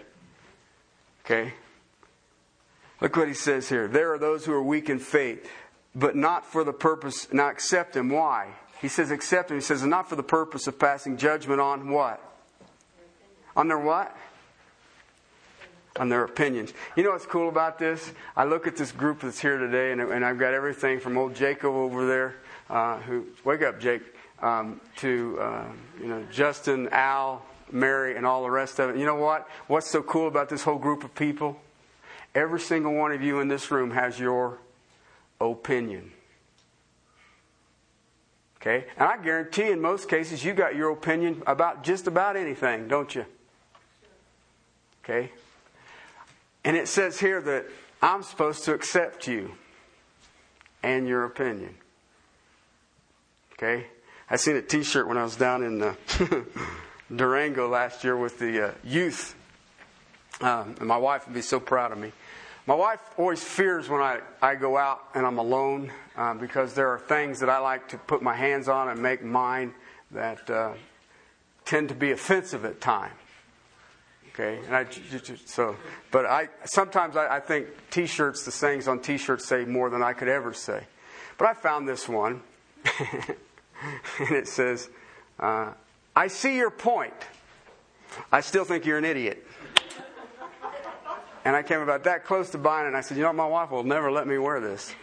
Okay? 1.24 1.52
Look 3.00 3.16
what 3.16 3.28
he 3.28 3.34
says 3.34 3.68
here. 3.68 3.88
There 3.88 4.12
are 4.12 4.18
those 4.18 4.44
who 4.44 4.52
are 4.52 4.62
weak 4.62 4.88
in 4.88 4.98
faith, 4.98 5.50
but 5.94 6.16
not 6.16 6.44
for 6.44 6.64
the 6.64 6.72
purpose. 6.72 7.32
Now 7.32 7.50
accept 7.50 7.96
him. 7.96 8.08
Why? 8.08 8.48
He 8.80 8.88
says, 8.88 9.10
accept 9.10 9.50
him. 9.50 9.56
He 9.56 9.62
says, 9.62 9.82
not 9.82 10.08
for 10.08 10.16
the 10.16 10.22
purpose 10.22 10.66
of 10.66 10.78
passing 10.78 11.16
judgment 11.16 11.60
on 11.60 11.90
what? 11.90 12.20
On 13.56 13.68
their 13.68 13.78
what? 13.78 14.16
On 15.96 16.08
their 16.08 16.24
opinions. 16.24 16.72
You 16.96 17.04
know 17.04 17.12
what's 17.12 17.26
cool 17.26 17.48
about 17.48 17.78
this? 17.78 18.12
I 18.36 18.44
look 18.44 18.66
at 18.66 18.76
this 18.76 18.90
group 18.90 19.20
that's 19.20 19.38
here 19.38 19.58
today, 19.58 19.92
and, 19.92 20.00
and 20.00 20.24
I've 20.24 20.40
got 20.40 20.52
everything 20.52 20.98
from 20.98 21.16
old 21.16 21.36
Jacob 21.36 21.66
over 21.66 22.04
there, 22.04 22.34
uh, 22.68 22.98
who, 22.98 23.26
wake 23.44 23.62
up, 23.62 23.78
Jake, 23.78 24.02
um, 24.42 24.80
to, 24.96 25.38
uh, 25.40 25.64
you 26.00 26.08
know, 26.08 26.24
Justin, 26.32 26.88
Al, 26.90 27.44
Mary, 27.70 28.16
and 28.16 28.26
all 28.26 28.42
the 28.42 28.50
rest 28.50 28.80
of 28.80 28.90
it. 28.90 28.96
You 28.96 29.06
know 29.06 29.14
what? 29.14 29.48
What's 29.68 29.86
so 29.86 30.02
cool 30.02 30.26
about 30.26 30.48
this 30.48 30.64
whole 30.64 30.78
group 30.78 31.04
of 31.04 31.14
people? 31.14 31.60
Every 32.34 32.58
single 32.58 32.94
one 32.94 33.12
of 33.12 33.22
you 33.22 33.38
in 33.38 33.46
this 33.46 33.70
room 33.70 33.92
has 33.92 34.18
your 34.18 34.58
opinion. 35.40 36.12
Okay? 38.60 38.86
And 38.96 39.08
I 39.08 39.22
guarantee 39.22 39.70
in 39.70 39.80
most 39.80 40.08
cases 40.08 40.44
you 40.44 40.54
got 40.54 40.74
your 40.74 40.90
opinion 40.90 41.42
about 41.46 41.84
just 41.84 42.06
about 42.06 42.36
anything, 42.36 42.88
don't 42.88 43.14
you? 43.14 43.26
Okay? 45.04 45.30
And 46.64 46.76
it 46.76 46.88
says 46.88 47.20
here 47.20 47.40
that 47.42 47.66
I'm 48.00 48.22
supposed 48.22 48.64
to 48.64 48.74
accept 48.74 49.26
you 49.26 49.52
and 50.82 51.06
your 51.06 51.24
opinion. 51.24 51.74
Okay? 53.52 53.86
I 54.30 54.36
seen 54.36 54.56
a 54.56 54.62
t 54.62 54.82
shirt 54.82 55.06
when 55.06 55.16
I 55.16 55.22
was 55.22 55.36
down 55.36 55.62
in 55.62 55.82
uh, 55.82 55.94
Durango 57.14 57.68
last 57.68 58.04
year 58.04 58.16
with 58.16 58.38
the 58.38 58.68
uh, 58.68 58.72
youth. 58.82 59.34
Um, 60.40 60.74
and 60.78 60.88
my 60.88 60.96
wife 60.96 61.26
would 61.26 61.34
be 61.34 61.42
so 61.42 61.60
proud 61.60 61.92
of 61.92 61.98
me. 61.98 62.12
My 62.66 62.74
wife 62.74 63.00
always 63.18 63.44
fears 63.44 63.90
when 63.90 64.00
I, 64.00 64.20
I 64.40 64.54
go 64.54 64.78
out 64.78 65.02
and 65.14 65.26
I'm 65.26 65.38
alone 65.38 65.92
uh, 66.16 66.32
because 66.34 66.72
there 66.72 66.88
are 66.88 66.98
things 66.98 67.40
that 67.40 67.50
I 67.50 67.58
like 67.58 67.88
to 67.90 67.98
put 67.98 68.22
my 68.22 68.34
hands 68.34 68.68
on 68.68 68.88
and 68.88 69.00
make 69.00 69.22
mine 69.22 69.74
that 70.10 70.48
uh, 70.48 70.72
tend 71.66 71.90
to 71.90 71.94
be 71.94 72.10
offensive 72.10 72.64
at 72.64 72.80
times. 72.80 73.12
Okay, 74.34 74.58
and 74.66 74.74
I 74.74 74.86
so, 75.44 75.76
but 76.10 76.26
I 76.26 76.48
sometimes 76.64 77.16
I, 77.16 77.36
I 77.36 77.40
think 77.40 77.68
T-shirts, 77.90 78.44
the 78.44 78.50
sayings 78.50 78.88
on 78.88 78.98
T-shirts 78.98 79.44
say 79.44 79.64
more 79.64 79.90
than 79.90 80.02
I 80.02 80.12
could 80.12 80.26
ever 80.26 80.52
say. 80.52 80.84
But 81.38 81.48
I 81.48 81.54
found 81.54 81.88
this 81.88 82.08
one, 82.08 82.42
and 84.18 84.30
it 84.30 84.48
says, 84.48 84.90
uh, 85.38 85.72
"I 86.16 86.26
see 86.26 86.56
your 86.56 86.70
point. 86.70 87.14
I 88.32 88.40
still 88.40 88.64
think 88.64 88.86
you're 88.86 88.98
an 88.98 89.04
idiot." 89.04 89.46
And 91.44 91.54
I 91.54 91.62
came 91.62 91.80
about 91.80 92.04
that 92.04 92.24
close 92.24 92.50
to 92.50 92.58
buying 92.58 92.86
it, 92.86 92.88
and 92.88 92.96
I 92.96 93.02
said, 93.02 93.18
You 93.18 93.22
know, 93.22 93.32
my 93.32 93.46
wife 93.46 93.70
will 93.70 93.84
never 93.84 94.10
let 94.10 94.26
me 94.26 94.38
wear 94.38 94.60
this. 94.60 94.94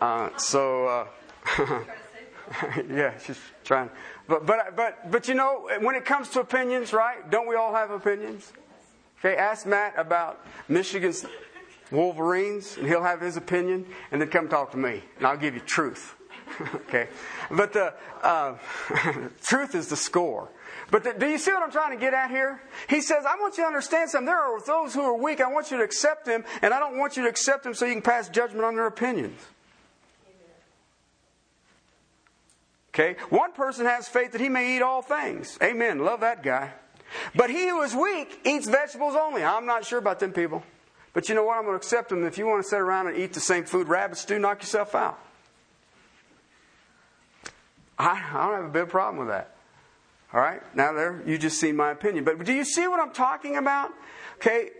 Uh, 0.00 0.36
so, 0.36 0.86
uh, 0.86 1.06
yeah, 2.90 3.16
she's 3.18 3.38
trying. 3.64 3.90
But, 4.26 4.46
but, 4.46 4.76
but, 4.76 5.10
but 5.10 5.28
you 5.28 5.34
know, 5.34 5.68
when 5.80 5.94
it 5.94 6.04
comes 6.04 6.28
to 6.30 6.40
opinions, 6.40 6.92
right? 6.92 7.28
Don't 7.30 7.48
we 7.48 7.56
all 7.56 7.74
have 7.74 7.90
opinions? 7.90 8.52
Okay, 9.20 9.36
ask 9.36 9.66
Matt 9.66 9.94
about 9.96 10.46
Michigan's 10.68 11.26
Wolverines, 11.90 12.76
and 12.76 12.86
he'll 12.86 13.02
have 13.02 13.20
his 13.20 13.36
opinion, 13.36 13.86
and 14.12 14.20
then 14.20 14.28
come 14.28 14.48
talk 14.48 14.70
to 14.72 14.76
me, 14.76 15.02
and 15.16 15.26
I'll 15.26 15.36
give 15.36 15.54
you 15.54 15.60
truth. 15.60 16.14
okay, 16.74 17.08
but 17.50 17.72
the 17.72 17.94
uh, 18.22 18.54
truth 19.42 19.74
is 19.74 19.88
the 19.88 19.96
score. 19.96 20.48
But 20.90 21.04
the, 21.04 21.12
do 21.12 21.26
you 21.26 21.36
see 21.36 21.52
what 21.52 21.62
I'm 21.62 21.70
trying 21.70 21.90
to 21.90 22.00
get 22.00 22.14
at 22.14 22.30
here? 22.30 22.62
He 22.88 23.00
says, 23.00 23.24
I 23.26 23.38
want 23.38 23.58
you 23.58 23.64
to 23.64 23.66
understand 23.66 24.10
something. 24.10 24.26
There 24.26 24.38
are 24.38 24.60
those 24.60 24.94
who 24.94 25.02
are 25.02 25.16
weak. 25.16 25.40
I 25.40 25.50
want 25.50 25.70
you 25.70 25.76
to 25.78 25.82
accept 25.82 26.24
them, 26.24 26.44
and 26.62 26.72
I 26.72 26.78
don't 26.78 26.96
want 26.96 27.16
you 27.16 27.24
to 27.24 27.28
accept 27.28 27.64
them 27.64 27.74
so 27.74 27.84
you 27.84 27.92
can 27.92 28.02
pass 28.02 28.28
judgment 28.28 28.64
on 28.64 28.76
their 28.76 28.86
opinions. 28.86 29.38
Okay? 32.94 33.16
One 33.30 33.52
person 33.52 33.86
has 33.86 34.08
faith 34.08 34.32
that 34.32 34.40
he 34.40 34.48
may 34.48 34.76
eat 34.76 34.82
all 34.82 35.02
things. 35.02 35.58
Amen. 35.62 36.00
Love 36.00 36.20
that 36.20 36.42
guy. 36.42 36.72
But 37.34 37.50
he 37.50 37.68
who 37.68 37.82
is 37.82 37.94
weak 37.94 38.40
eats 38.44 38.68
vegetables 38.68 39.14
only. 39.14 39.42
I'm 39.42 39.66
not 39.66 39.84
sure 39.84 39.98
about 39.98 40.20
them 40.20 40.32
people. 40.32 40.62
But 41.12 41.28
you 41.28 41.34
know 41.34 41.44
what? 41.44 41.56
I'm 41.56 41.64
going 41.64 41.72
to 41.72 41.78
accept 41.78 42.10
them. 42.10 42.24
If 42.24 42.38
you 42.38 42.46
want 42.46 42.62
to 42.62 42.68
sit 42.68 42.78
around 42.78 43.08
and 43.08 43.16
eat 43.16 43.32
the 43.32 43.40
same 43.40 43.64
food 43.64 43.88
rabbits 43.88 44.24
do, 44.24 44.38
knock 44.38 44.62
yourself 44.62 44.94
out. 44.94 45.18
I, 47.98 48.10
I 48.32 48.46
don't 48.46 48.54
have 48.54 48.64
a 48.64 48.72
big 48.72 48.88
problem 48.88 49.18
with 49.18 49.28
that. 49.28 49.56
All 50.32 50.40
right? 50.40 50.60
Now, 50.76 50.92
there, 50.92 51.22
you 51.26 51.38
just 51.38 51.58
see 51.58 51.72
my 51.72 51.90
opinion. 51.90 52.24
But 52.24 52.44
do 52.44 52.52
you 52.52 52.64
see 52.64 52.86
what 52.86 53.00
I'm 53.00 53.12
talking 53.12 53.56
about? 53.56 53.90
Okay? 54.36 54.70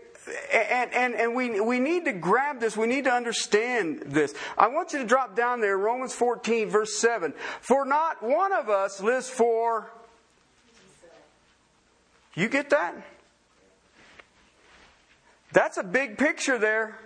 And, 0.53 0.93
and, 0.93 1.15
and 1.15 1.35
we, 1.35 1.59
we 1.59 1.79
need 1.79 2.05
to 2.05 2.13
grab 2.13 2.59
this. 2.59 2.75
We 2.75 2.87
need 2.87 3.05
to 3.05 3.11
understand 3.11 4.03
this. 4.05 4.33
I 4.57 4.67
want 4.67 4.93
you 4.93 4.99
to 4.99 5.05
drop 5.05 5.35
down 5.35 5.61
there, 5.61 5.77
Romans 5.77 6.13
14, 6.13 6.69
verse 6.69 6.97
7. 6.97 7.33
For 7.61 7.85
not 7.85 8.21
one 8.21 8.51
of 8.53 8.69
us 8.69 9.01
lives 9.01 9.29
for. 9.29 9.91
You 12.35 12.47
get 12.47 12.69
that? 12.69 12.95
That's 15.51 15.77
a 15.77 15.83
big 15.83 16.17
picture 16.17 16.57
there. 16.57 16.97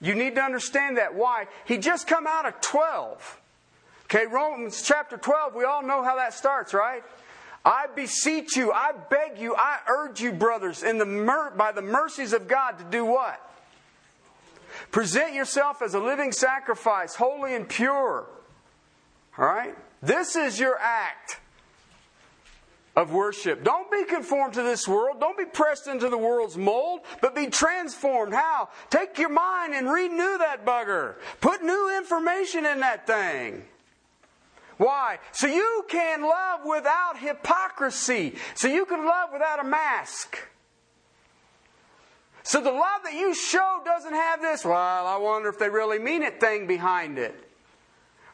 You 0.00 0.14
need 0.14 0.36
to 0.36 0.40
understand 0.40 0.96
that. 0.96 1.14
Why? 1.14 1.46
He 1.66 1.76
just 1.78 2.06
come 2.06 2.26
out 2.26 2.46
of 2.46 2.60
12. 2.60 3.40
Okay, 4.04 4.26
Romans 4.26 4.82
chapter 4.82 5.16
12, 5.16 5.54
we 5.54 5.64
all 5.64 5.82
know 5.82 6.02
how 6.02 6.16
that 6.16 6.34
starts, 6.34 6.74
right? 6.74 7.04
I 7.64 7.86
beseech 7.94 8.56
you, 8.56 8.72
I 8.72 8.92
beg 9.10 9.38
you, 9.38 9.54
I 9.54 9.78
urge 9.86 10.20
you, 10.20 10.32
brothers, 10.32 10.82
in 10.82 10.98
the 10.98 11.06
mer- 11.06 11.50
by 11.50 11.72
the 11.72 11.82
mercies 11.82 12.32
of 12.32 12.48
God, 12.48 12.78
to 12.78 12.84
do 12.84 13.04
what? 13.04 13.38
Present 14.90 15.34
yourself 15.34 15.82
as 15.82 15.94
a 15.94 15.98
living 15.98 16.32
sacrifice, 16.32 17.14
holy 17.14 17.54
and 17.54 17.68
pure. 17.68 18.26
All 19.36 19.44
right? 19.44 19.76
This 20.02 20.36
is 20.36 20.58
your 20.58 20.78
act 20.78 21.38
of 22.96 23.12
worship. 23.12 23.62
Don't 23.62 23.90
be 23.90 24.04
conformed 24.04 24.54
to 24.54 24.62
this 24.62 24.88
world. 24.88 25.20
Don't 25.20 25.38
be 25.38 25.44
pressed 25.44 25.86
into 25.86 26.08
the 26.08 26.18
world's 26.18 26.56
mold, 26.56 27.00
but 27.20 27.34
be 27.34 27.46
transformed. 27.46 28.32
How? 28.32 28.70
Take 28.88 29.18
your 29.18 29.28
mind 29.28 29.74
and 29.74 29.90
renew 29.90 30.38
that 30.38 30.64
bugger. 30.64 31.14
Put 31.40 31.62
new 31.62 31.96
information 31.96 32.66
in 32.66 32.80
that 32.80 33.06
thing. 33.06 33.64
Why? 34.80 35.18
So 35.32 35.46
you 35.46 35.84
can 35.90 36.22
love 36.22 36.60
without 36.64 37.18
hypocrisy. 37.18 38.36
So 38.54 38.66
you 38.66 38.86
can 38.86 39.04
love 39.04 39.28
without 39.30 39.60
a 39.60 39.68
mask. 39.68 40.38
So 42.44 42.62
the 42.62 42.70
love 42.70 43.02
that 43.04 43.12
you 43.12 43.34
show 43.34 43.82
doesn't 43.84 44.14
have 44.14 44.40
this, 44.40 44.64
well, 44.64 45.06
I 45.06 45.18
wonder 45.18 45.50
if 45.50 45.58
they 45.58 45.68
really 45.68 45.98
mean 45.98 46.22
it 46.22 46.40
thing 46.40 46.66
behind 46.66 47.18
it. 47.18 47.34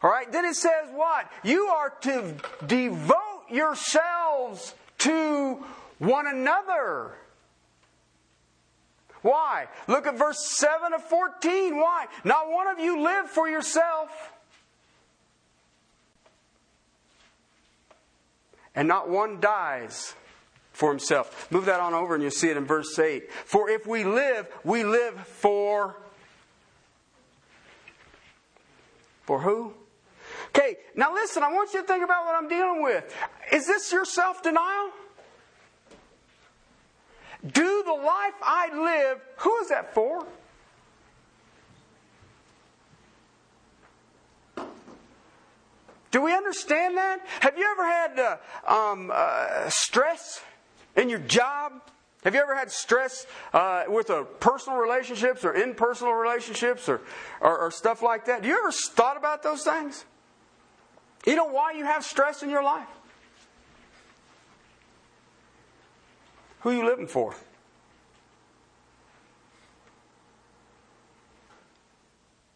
All 0.01 0.09
right? 0.09 0.31
Then 0.31 0.45
it 0.45 0.55
says 0.55 0.89
what? 0.93 1.29
You 1.43 1.65
are 1.65 1.89
to 2.03 2.35
devote 2.65 3.43
yourselves 3.51 4.73
to 4.99 5.65
one 5.97 6.27
another. 6.27 7.11
Why? 9.21 9.67
Look 9.89 10.07
at 10.07 10.17
verse 10.17 10.47
7 10.55 10.93
of 10.93 11.03
14. 11.03 11.75
Why? 11.75 12.05
Not 12.23 12.49
one 12.49 12.67
of 12.67 12.79
you 12.79 13.03
live 13.03 13.29
for 13.29 13.49
yourself. 13.49 14.31
And 18.77 18.87
not 18.87 19.09
one 19.09 19.39
dies 19.39 20.13
for 20.71 20.91
himself. 20.91 21.51
Move 21.51 21.65
that 21.65 21.79
on 21.79 21.95
over 21.95 22.13
and 22.13 22.21
you'll 22.21 22.29
see 22.29 22.49
it 22.49 22.57
in 22.57 22.65
verse 22.65 22.97
8. 22.97 23.33
For 23.33 23.71
if 23.71 23.87
we 23.87 24.03
live, 24.03 24.47
we 24.63 24.83
live 24.83 25.15
for. 25.25 25.97
For 29.23 29.41
who? 29.41 29.73
Okay, 30.49 30.77
now 30.95 31.11
listen, 31.11 31.41
I 31.41 31.51
want 31.51 31.73
you 31.73 31.81
to 31.81 31.87
think 31.87 32.03
about 32.03 32.27
what 32.27 32.35
I'm 32.35 32.47
dealing 32.47 32.83
with. 32.83 33.11
Is 33.51 33.65
this 33.65 33.91
your 33.91 34.05
self 34.05 34.43
denial? 34.43 34.91
Do 37.51 37.83
the 37.83 37.93
life 37.93 38.35
I 38.43 38.69
live, 38.75 39.21
who 39.37 39.57
is 39.57 39.69
that 39.69 39.95
for? 39.95 40.27
Do 46.11 46.21
we 46.21 46.33
understand 46.33 46.97
that? 46.97 47.19
Have 47.41 47.57
you 47.57 47.65
ever 47.71 47.85
had 47.85 48.19
uh, 48.19 48.71
um, 48.71 49.11
uh, 49.13 49.69
stress 49.69 50.41
in 50.95 51.09
your 51.09 51.19
job? 51.19 51.73
Have 52.23 52.33
you 52.33 52.41
ever 52.41 52.55
had 52.55 52.71
stress 52.71 53.25
uh, 53.53 53.83
with 53.87 54.09
a 54.09 54.23
personal 54.23 54.79
relationships 54.79 55.45
or 55.45 55.53
in 55.53 55.75
personal 55.75 56.13
relationships 56.13 56.89
or, 56.89 57.01
or, 57.41 57.57
or 57.57 57.71
stuff 57.71 58.01
like 58.01 58.25
that? 58.25 58.41
Do 58.41 58.47
you 58.47 58.57
ever 58.57 58.71
thought 58.71 59.17
about 59.17 59.43
those 59.43 59.63
things? 59.63 60.05
You 61.25 61.35
know 61.35 61.45
why 61.45 61.73
you 61.73 61.85
have 61.85 62.03
stress 62.03 62.41
in 62.41 62.49
your 62.49 62.63
life? 62.63 62.87
Who 66.61 66.69
are 66.69 66.73
you 66.73 66.85
living 66.85 67.07
for? 67.07 67.35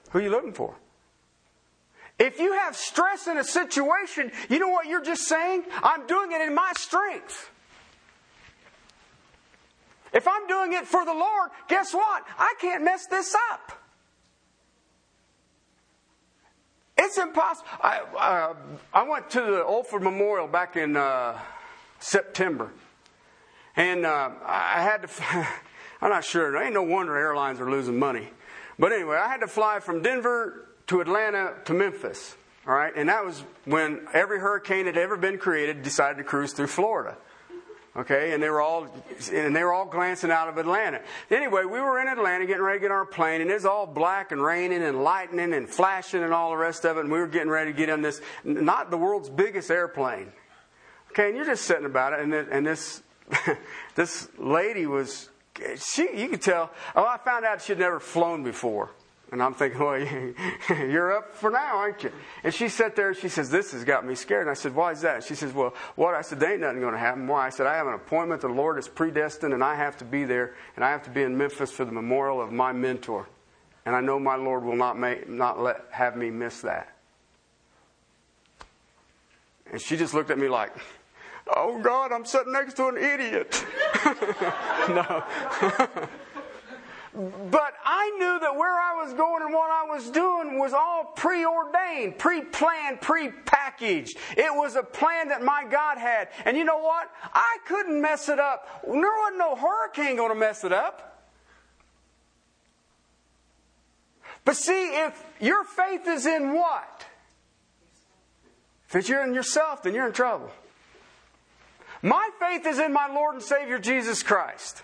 Who 0.09 0.19
are 0.19 0.21
you 0.21 0.29
living 0.29 0.53
for? 0.53 0.75
If 2.21 2.39
you 2.39 2.53
have 2.53 2.75
stress 2.75 3.25
in 3.25 3.37
a 3.37 3.43
situation, 3.43 4.31
you 4.47 4.59
know 4.59 4.69
what 4.69 4.85
you're 4.85 5.03
just 5.03 5.23
saying? 5.23 5.63
I'm 5.81 6.05
doing 6.05 6.31
it 6.31 6.41
in 6.41 6.53
my 6.53 6.71
strength. 6.77 7.49
If 10.13 10.27
I'm 10.27 10.45
doing 10.45 10.73
it 10.73 10.85
for 10.85 11.03
the 11.03 11.15
Lord, 11.15 11.49
guess 11.67 11.95
what? 11.95 12.23
I 12.37 12.53
can't 12.61 12.83
mess 12.83 13.07
this 13.07 13.35
up. 13.51 13.71
It's 16.95 17.17
impossible. 17.17 17.67
I, 17.81 18.01
uh, 18.19 18.53
I 18.93 19.01
went 19.01 19.31
to 19.31 19.41
the 19.41 19.63
Olford 19.63 20.03
Memorial 20.03 20.47
back 20.47 20.75
in 20.75 20.95
uh, 20.95 21.39
September, 21.99 22.71
and 23.75 24.05
uh, 24.05 24.29
I 24.45 24.83
had 24.83 25.07
to. 25.07 25.47
I'm 26.03 26.11
not 26.11 26.23
sure. 26.23 26.51
There 26.51 26.63
ain't 26.63 26.75
no 26.75 26.83
wonder 26.83 27.17
airlines 27.17 27.59
are 27.59 27.69
losing 27.69 27.97
money. 27.97 28.29
But 28.77 28.91
anyway, 28.91 29.17
I 29.17 29.27
had 29.27 29.39
to 29.41 29.47
fly 29.47 29.79
from 29.79 30.03
Denver 30.03 30.67
to 30.91 30.99
Atlanta 30.99 31.53
to 31.63 31.73
Memphis. 31.73 32.35
All 32.67 32.73
right, 32.73 32.91
and 32.97 33.07
that 33.07 33.25
was 33.25 33.45
when 33.63 34.05
every 34.13 34.39
hurricane 34.39 34.85
that 34.85 34.95
had 34.95 35.01
ever 35.01 35.15
been 35.15 35.37
created 35.37 35.83
decided 35.83 36.17
to 36.17 36.25
cruise 36.25 36.51
through 36.51 36.67
Florida. 36.67 37.17
Okay, 37.95 38.33
and 38.33 38.43
they 38.43 38.49
were 38.49 38.59
all 38.59 38.87
and 39.31 39.55
they 39.55 39.63
were 39.63 39.71
all 39.71 39.85
glancing 39.85 40.31
out 40.31 40.49
of 40.49 40.57
Atlanta. 40.57 41.01
Anyway, 41.29 41.63
we 41.63 41.79
were 41.79 42.01
in 42.01 42.09
Atlanta 42.09 42.45
getting 42.45 42.61
ready 42.61 42.79
to 42.79 42.81
get 42.81 42.91
on 42.91 42.97
our 42.97 43.05
plane, 43.05 43.39
and 43.39 43.49
it's 43.49 43.63
all 43.63 43.87
black 43.87 44.33
and 44.33 44.43
raining 44.43 44.83
and 44.83 45.01
lightning 45.01 45.53
and 45.53 45.69
flashing 45.69 46.23
and 46.23 46.33
all 46.33 46.49
the 46.49 46.57
rest 46.57 46.85
of 46.85 46.97
it. 46.97 47.01
And 47.01 47.11
we 47.11 47.19
were 47.19 47.27
getting 47.27 47.49
ready 47.49 47.71
to 47.71 47.77
get 47.77 47.89
on 47.89 48.01
this 48.01 48.19
not 48.43 48.91
the 48.91 48.97
world's 48.97 49.29
biggest 49.29 49.71
airplane. 49.71 50.33
Okay, 51.11 51.27
and 51.27 51.37
you're 51.37 51.45
just 51.45 51.63
sitting 51.63 51.85
about 51.85 52.11
it, 52.11 52.19
and 52.19 52.33
this, 52.33 52.47
and 52.51 52.67
this 52.67 53.03
this 53.95 54.27
lady 54.37 54.85
was 54.87 55.29
she 55.77 56.09
you 56.21 56.27
could 56.27 56.41
tell. 56.41 56.69
Oh, 56.97 57.05
I 57.05 57.17
found 57.17 57.45
out 57.45 57.61
she'd 57.61 57.79
never 57.79 58.01
flown 58.01 58.43
before. 58.43 58.91
And 59.31 59.41
I'm 59.41 59.53
thinking, 59.53 59.79
well, 59.79 59.97
you're 60.69 61.15
up 61.15 61.33
for 61.33 61.49
now, 61.49 61.77
aren't 61.77 62.03
you? 62.03 62.11
And 62.43 62.53
she 62.53 62.67
sat 62.67 62.97
there 62.97 63.09
and 63.09 63.17
she 63.17 63.29
says, 63.29 63.49
this 63.49 63.71
has 63.71 63.85
got 63.85 64.05
me 64.05 64.13
scared. 64.13 64.41
And 64.41 64.49
I 64.51 64.55
said, 64.55 64.75
why 64.75 64.91
is 64.91 65.01
that? 65.01 65.23
She 65.23 65.35
says, 65.35 65.53
well, 65.53 65.73
what? 65.95 66.15
I 66.15 66.21
said, 66.21 66.41
there 66.41 66.51
ain't 66.51 66.61
nothing 66.61 66.81
going 66.81 66.93
to 66.93 66.99
happen. 66.99 67.27
Why? 67.27 67.45
I 67.45 67.49
said, 67.49 67.65
I 67.65 67.75
have 67.75 67.87
an 67.87 67.93
appointment. 67.93 68.41
The 68.41 68.49
Lord 68.49 68.77
is 68.77 68.89
predestined 68.89 69.53
and 69.53 69.63
I 69.63 69.75
have 69.75 69.95
to 69.97 70.05
be 70.05 70.25
there. 70.25 70.55
And 70.75 70.83
I 70.83 70.91
have 70.91 71.03
to 71.03 71.09
be 71.09 71.21
in 71.21 71.37
Memphis 71.37 71.71
for 71.71 71.85
the 71.85 71.93
memorial 71.93 72.41
of 72.41 72.51
my 72.51 72.73
mentor. 72.73 73.29
And 73.85 73.95
I 73.95 74.01
know 74.01 74.19
my 74.19 74.35
Lord 74.35 74.65
will 74.65 74.75
not, 74.75 74.99
make, 74.99 75.29
not 75.29 75.61
let, 75.61 75.85
have 75.91 76.17
me 76.17 76.29
miss 76.29 76.61
that. 76.61 76.93
And 79.71 79.81
she 79.81 79.95
just 79.95 80.13
looked 80.13 80.29
at 80.29 80.37
me 80.37 80.49
like, 80.49 80.73
oh 81.55 81.79
God, 81.81 82.11
I'm 82.11 82.25
sitting 82.25 82.51
next 82.51 82.73
to 82.75 82.87
an 82.87 82.97
idiot. 82.97 83.65
no. 84.89 85.23
But 87.13 87.73
I 87.83 88.09
knew 88.17 88.39
that 88.39 88.55
where 88.55 88.73
I 88.73 89.03
was 89.03 89.13
going 89.13 89.43
and 89.43 89.53
what 89.53 89.69
I 89.69 89.83
was 89.83 90.09
doing 90.09 90.57
was 90.57 90.71
all 90.71 91.11
preordained, 91.15 92.17
pre 92.17 92.41
planned, 92.41 93.01
pre 93.01 93.29
packaged. 93.29 94.17
It 94.37 94.55
was 94.55 94.77
a 94.77 94.83
plan 94.83 95.27
that 95.27 95.43
my 95.43 95.65
God 95.69 95.97
had. 95.97 96.29
And 96.45 96.55
you 96.55 96.63
know 96.63 96.77
what? 96.77 97.09
I 97.33 97.57
couldn't 97.67 98.01
mess 98.01 98.29
it 98.29 98.39
up. 98.39 98.81
There 98.85 98.93
wasn't 98.95 99.39
no 99.39 99.55
hurricane 99.55 100.15
going 100.15 100.31
to 100.31 100.39
mess 100.39 100.63
it 100.63 100.71
up. 100.71 101.27
But 104.45 104.55
see, 104.55 104.95
if 104.95 105.23
your 105.41 105.65
faith 105.65 106.07
is 106.07 106.25
in 106.25 106.53
what? 106.53 107.05
If 108.93 109.09
you're 109.09 109.23
in 109.23 109.33
yourself, 109.33 109.83
then 109.83 109.93
you're 109.93 110.07
in 110.07 110.13
trouble. 110.13 110.51
My 112.01 112.29
faith 112.39 112.65
is 112.65 112.79
in 112.79 112.93
my 112.93 113.07
Lord 113.07 113.35
and 113.35 113.43
Savior 113.43 113.79
Jesus 113.79 114.23
Christ. 114.23 114.83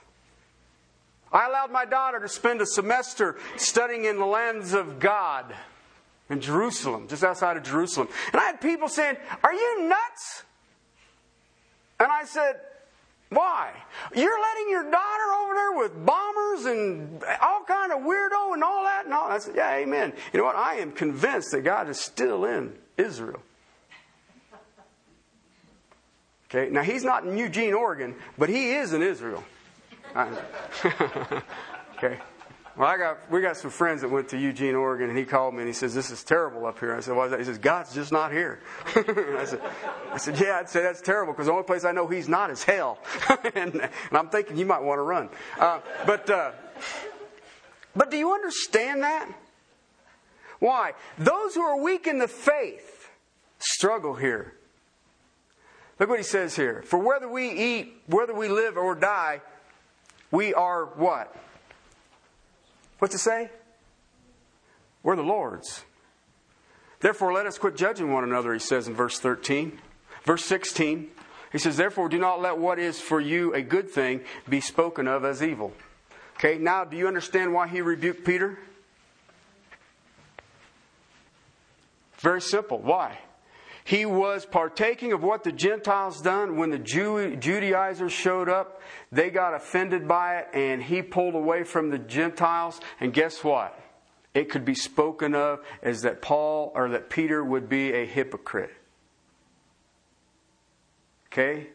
I 1.31 1.47
allowed 1.47 1.71
my 1.71 1.85
daughter 1.85 2.19
to 2.19 2.29
spend 2.29 2.61
a 2.61 2.65
semester 2.65 3.37
studying 3.57 4.05
in 4.05 4.17
the 4.17 4.25
lands 4.25 4.73
of 4.73 4.99
God 4.99 5.53
in 6.29 6.41
Jerusalem, 6.41 7.07
just 7.07 7.23
outside 7.23 7.57
of 7.57 7.63
Jerusalem. 7.63 8.07
And 8.31 8.41
I 8.41 8.45
had 8.45 8.61
people 8.61 8.87
saying, 8.87 9.17
Are 9.43 9.53
you 9.53 9.87
nuts? 9.87 10.43
And 11.99 12.11
I 12.11 12.25
said, 12.25 12.59
Why? 13.29 13.71
You're 14.15 14.41
letting 14.41 14.69
your 14.69 14.83
daughter 14.83 15.33
over 15.41 15.53
there 15.53 15.71
with 15.73 16.05
bombers 16.05 16.65
and 16.65 17.23
all 17.41 17.63
kind 17.63 17.91
of 17.91 17.99
weirdo 17.99 18.53
and 18.53 18.63
all 18.63 18.83
that 18.83 19.05
and. 19.05 19.13
I 19.13 19.37
said, 19.39 19.55
Yeah, 19.55 19.75
amen. 19.75 20.13
You 20.33 20.39
know 20.39 20.45
what? 20.45 20.55
I 20.55 20.75
am 20.75 20.91
convinced 20.91 21.51
that 21.51 21.61
God 21.61 21.89
is 21.89 21.99
still 21.99 22.45
in 22.45 22.73
Israel. 22.97 23.41
Okay, 26.49 26.71
now 26.71 26.81
he's 26.81 27.03
not 27.03 27.25
in 27.25 27.37
Eugene, 27.37 27.73
Oregon, 27.73 28.15
but 28.37 28.47
he 28.47 28.71
is 28.71 28.93
in 28.93 29.01
Israel. 29.01 29.43
okay. 31.97 32.19
Well, 32.75 32.87
I 32.87 32.97
got 32.97 33.31
we 33.31 33.41
got 33.41 33.57
some 33.57 33.71
friends 33.71 34.01
that 34.01 34.09
went 34.09 34.29
to 34.29 34.37
Eugene, 34.37 34.75
Oregon, 34.75 35.09
and 35.09 35.17
he 35.17 35.25
called 35.25 35.53
me 35.53 35.61
and 35.61 35.67
he 35.67 35.73
says, 35.73 35.95
"This 35.95 36.11
is 36.11 36.23
terrible 36.23 36.65
up 36.67 36.79
here." 36.79 36.95
I 36.95 36.99
said, 36.99 37.15
"Why 37.15 37.25
is 37.25 37.31
that?" 37.31 37.39
He 37.39 37.45
says, 37.45 37.57
"God's 37.57 37.93
just 37.93 38.11
not 38.11 38.31
here." 38.31 38.59
I 38.95 39.45
said, 39.45 39.61
"I 40.11 40.17
said, 40.17 40.39
yeah, 40.39 40.59
I'd 40.59 40.69
say 40.69 40.83
that's 40.83 41.01
terrible 41.01 41.33
because 41.33 41.47
the 41.47 41.51
only 41.51 41.63
place 41.63 41.85
I 41.85 41.91
know 41.91 42.07
He's 42.07 42.29
not 42.29 42.51
is 42.51 42.63
hell." 42.63 42.99
and, 43.55 43.81
and, 43.81 43.89
I'm 44.11 44.29
thinking 44.29 44.57
you 44.57 44.65
might 44.65 44.83
want 44.83 44.99
to 44.99 45.03
run, 45.03 45.29
uh, 45.59 45.79
but 46.05 46.29
uh, 46.29 46.51
but 47.95 48.11
do 48.11 48.17
you 48.17 48.33
understand 48.33 49.03
that? 49.03 49.27
Why? 50.59 50.93
Those 51.17 51.55
who 51.55 51.61
are 51.61 51.81
weak 51.81 52.05
in 52.05 52.19
the 52.19 52.27
faith 52.27 53.09
struggle 53.57 54.13
here. 54.13 54.53
Look 55.99 56.09
what 56.09 56.19
he 56.19 56.23
says 56.23 56.55
here. 56.55 56.83
For 56.85 56.99
whether 56.99 57.27
we 57.27 57.49
eat, 57.49 58.03
whether 58.05 58.33
we 58.33 58.49
live 58.49 58.77
or 58.77 58.93
die, 58.93 59.41
we 60.31 60.53
are 60.53 60.85
what? 60.85 61.35
What's 62.99 63.15
it 63.15 63.19
say? 63.19 63.49
We're 65.03 65.15
the 65.15 65.23
Lord's. 65.23 65.83
Therefore, 66.99 67.31
let 67.31 67.45
us 67.45 67.57
quit 67.57 67.77
judging 67.77 68.11
one 68.11 68.23
another, 68.23 68.53
he 68.53 68.59
says 68.59 68.87
in 68.87 68.95
verse 68.95 69.19
13. 69.19 69.79
Verse 70.23 70.43
16, 70.45 71.07
he 71.51 71.57
says, 71.57 71.77
Therefore, 71.77 72.09
do 72.09 72.17
not 72.17 72.41
let 72.41 72.57
what 72.57 72.79
is 72.79 72.99
for 72.99 73.21
you 73.21 73.53
a 73.53 73.61
good 73.61 73.89
thing 73.89 74.21
be 74.49 74.59
spoken 74.59 75.07
of 75.07 75.23
as 75.23 75.41
evil. 75.41 75.73
Okay, 76.35 76.57
now 76.57 76.83
do 76.83 76.97
you 76.97 77.07
understand 77.07 77.53
why 77.53 77.67
he 77.67 77.81
rebuked 77.81 78.25
Peter? 78.25 78.59
Very 82.19 82.41
simple. 82.41 82.79
Why? 82.79 83.19
He 83.87 84.05
was 84.05 84.45
partaking 84.45 85.13
of 85.13 85.23
what 85.23 85.45
the 85.45 85.51
Gentiles 85.53 86.19
done 86.19 86.57
when 86.57 86.71
the 86.71 86.77
Jew, 86.77 87.37
Judaizers 87.37 88.11
showed 88.11 88.49
up. 88.49 88.81
They 89.13 89.29
got 89.29 89.53
offended 89.53 90.09
by 90.09 90.39
it, 90.39 90.49
and 90.53 90.83
he 90.83 91.01
pulled 91.01 91.35
away 91.35 91.63
from 91.63 91.89
the 91.89 91.97
Gentiles. 91.97 92.81
And 92.99 93.13
guess 93.13 93.45
what? 93.45 93.79
It 94.33 94.49
could 94.49 94.65
be 94.65 94.75
spoken 94.75 95.33
of 95.33 95.61
as 95.81 96.01
that 96.01 96.21
Paul 96.21 96.73
or 96.75 96.89
that 96.89 97.09
Peter 97.09 97.41
would 97.41 97.69
be 97.69 97.93
a 97.93 98.05
hypocrite. 98.05 98.73
Okay? 101.27 101.67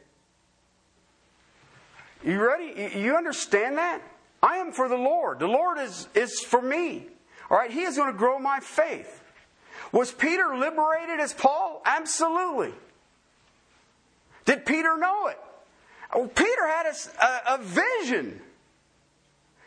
You 2.22 2.46
ready? 2.46 2.98
You 2.98 3.16
understand 3.16 3.78
that? 3.78 4.02
I 4.42 4.58
am 4.58 4.72
for 4.72 4.86
the 4.86 4.98
Lord. 4.98 5.38
The 5.38 5.46
Lord 5.46 5.78
is, 5.78 6.08
is 6.14 6.40
for 6.40 6.60
me. 6.60 7.06
All 7.48 7.56
right? 7.56 7.70
He 7.70 7.84
is 7.84 7.96
going 7.96 8.12
to 8.12 8.18
grow 8.18 8.38
my 8.38 8.60
faith. 8.60 9.21
Was 9.92 10.10
Peter 10.10 10.56
liberated 10.56 11.20
as 11.20 11.34
Paul? 11.34 11.82
Absolutely. 11.84 12.72
Did 14.46 14.64
Peter 14.64 14.96
know 14.96 15.28
it? 15.28 15.38
Well, 16.14 16.28
Peter 16.28 16.66
had 16.66 16.86
a, 16.86 17.54
a, 17.54 17.58
vision. 17.58 18.40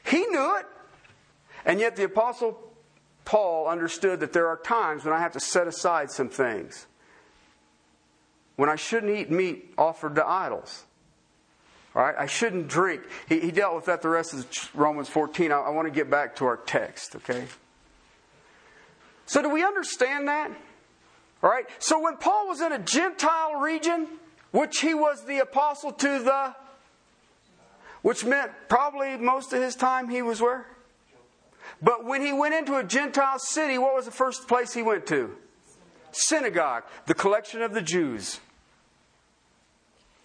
He 0.06 0.26
knew 0.26 0.58
it. 0.58 0.66
And 1.66 1.80
yet 1.80 1.96
the 1.96 2.04
Apostle 2.04 2.60
Paul 3.24 3.68
understood 3.68 4.20
that 4.20 4.34
there 4.34 4.48
are 4.48 4.58
times 4.58 5.06
when 5.06 5.14
I 5.14 5.20
have 5.20 5.32
to 5.34 5.40
set 5.40 5.68
aside 5.68 6.12
some 6.12 6.30
things. 6.30 6.86
When 8.56 8.70
I 8.70 8.76
shouldn't 8.76 9.16
eat 9.16 9.32
meat 9.32 9.74
offered 9.78 10.16
to 10.16 10.26
idols. 10.26 10.84
All 11.96 12.04
right, 12.04 12.16
I 12.18 12.26
shouldn't 12.26 12.68
drink. 12.68 13.04
He, 13.28 13.40
he 13.40 13.52
dealt 13.52 13.76
with 13.76 13.86
that 13.86 14.02
the 14.02 14.10
rest 14.10 14.34
of 14.34 14.46
Romans 14.74 15.08
14. 15.08 15.52
I, 15.52 15.56
I 15.56 15.70
want 15.70 15.88
to 15.88 15.92
get 15.92 16.10
back 16.10 16.36
to 16.38 16.46
our 16.46 16.58
text, 16.58 17.16
okay? 17.16 17.46
So, 19.26 19.42
do 19.42 19.50
we 19.50 19.64
understand 19.64 20.28
that? 20.28 20.52
All 21.42 21.50
right. 21.50 21.66
So, 21.80 22.00
when 22.00 22.18
Paul 22.18 22.48
was 22.48 22.62
in 22.62 22.72
a 22.72 22.80
Gentile 22.80 23.56
region, 23.56 24.08
which 24.52 24.80
he 24.80 24.94
was 24.94 25.26
the 25.26 25.40
apostle 25.40 25.92
to 25.92 26.24
the, 26.24 26.56
which 28.02 28.24
meant 28.24 28.52
probably 28.70 29.18
most 29.18 29.52
of 29.52 29.62
his 29.62 29.76
time 29.76 30.10
he 30.10 30.22
was 30.22 30.42
where? 30.42 30.68
But 31.82 32.06
when 32.06 32.22
he 32.22 32.32
went 32.32 32.54
into 32.54 32.78
a 32.78 32.84
Gentile 32.84 33.40
city, 33.40 33.78
what 33.78 33.96
was 33.96 34.06
the 34.06 34.12
first 34.12 34.48
place 34.48 34.74
he 34.74 34.82
went 34.82 35.08
to? 35.08 35.36
Synagogue, 36.12 36.84
the 37.08 37.14
collection 37.14 37.62
of 37.62 37.74
the 37.74 37.82
Jews. 37.82 38.40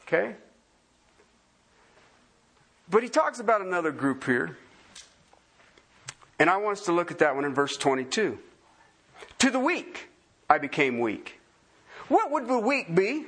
Okay? 0.02 0.36
But 2.88 3.02
he 3.02 3.08
talks 3.08 3.40
about 3.40 3.60
another 3.60 3.92
group 3.92 4.24
here. 4.24 4.56
And 6.38 6.48
I 6.48 6.56
want 6.56 6.78
us 6.78 6.84
to 6.86 6.92
look 6.92 7.10
at 7.10 7.18
that 7.18 7.34
one 7.34 7.44
in 7.44 7.54
verse 7.54 7.76
22. 7.76 8.38
To 9.38 9.50
the 9.50 9.61
weak, 9.61 10.09
I 10.48 10.59
became 10.59 10.98
weak. 10.98 11.40
What 12.09 12.30
would 12.30 12.48
the 12.48 12.59
weak 12.59 12.94
be? 12.94 13.24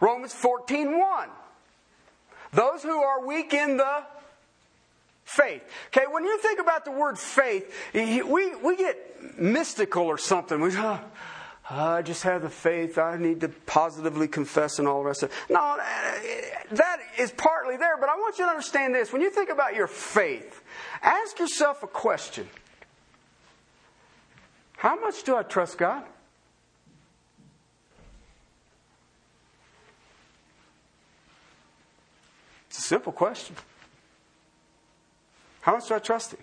Romans 0.00 0.34
14 0.34 0.98
1. 0.98 1.28
Those 2.52 2.82
who 2.82 3.02
are 3.02 3.24
weak 3.24 3.54
in 3.54 3.76
the 3.76 4.02
faith. 5.24 5.62
Okay, 5.88 6.06
when 6.10 6.24
you 6.24 6.38
think 6.38 6.60
about 6.60 6.84
the 6.84 6.90
word 6.90 7.18
faith, 7.18 7.72
we, 7.94 8.54
we 8.54 8.76
get 8.76 9.38
mystical 9.38 10.04
or 10.04 10.18
something. 10.18 10.60
We, 10.60 10.70
oh, 10.76 11.00
I 11.70 12.02
just 12.02 12.24
have 12.24 12.42
the 12.42 12.50
faith. 12.50 12.98
I 12.98 13.16
need 13.16 13.40
to 13.40 13.48
positively 13.48 14.28
confess 14.28 14.78
and 14.78 14.86
all 14.86 14.98
the 15.02 15.06
rest 15.06 15.22
of 15.22 15.30
it. 15.30 15.52
No, 15.52 15.78
that 16.72 16.98
is 17.18 17.32
partly 17.32 17.76
there, 17.76 17.96
but 17.98 18.08
I 18.08 18.16
want 18.16 18.38
you 18.38 18.44
to 18.44 18.50
understand 18.50 18.94
this. 18.94 19.12
When 19.12 19.22
you 19.22 19.30
think 19.30 19.48
about 19.48 19.74
your 19.74 19.86
faith, 19.86 20.62
ask 21.00 21.38
yourself 21.38 21.82
a 21.82 21.86
question 21.86 22.48
how 24.82 24.98
much 24.98 25.22
do 25.22 25.36
I 25.36 25.44
trust 25.44 25.78
God? 25.78 26.02
It's 32.68 32.78
a 32.78 32.82
simple 32.82 33.12
question. 33.12 33.54
How 35.60 35.74
much 35.74 35.86
do 35.86 35.94
I 35.94 36.00
trust 36.00 36.32
Him? 36.32 36.40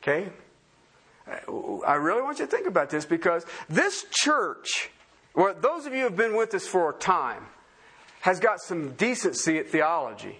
Okay? 0.00 0.30
I 1.86 1.96
really 1.96 2.22
want 2.22 2.38
you 2.38 2.46
to 2.46 2.50
think 2.50 2.66
about 2.66 2.88
this 2.88 3.04
because 3.04 3.44
this 3.68 4.06
church, 4.10 4.88
well, 5.34 5.54
those 5.54 5.84
of 5.84 5.92
you 5.92 5.98
who 5.98 6.04
have 6.04 6.16
been 6.16 6.34
with 6.34 6.54
us 6.54 6.66
for 6.66 6.88
a 6.88 6.94
time, 6.94 7.44
has 8.22 8.40
got 8.40 8.60
some 8.60 8.92
decency 8.92 9.58
at 9.58 9.68
theology. 9.68 10.38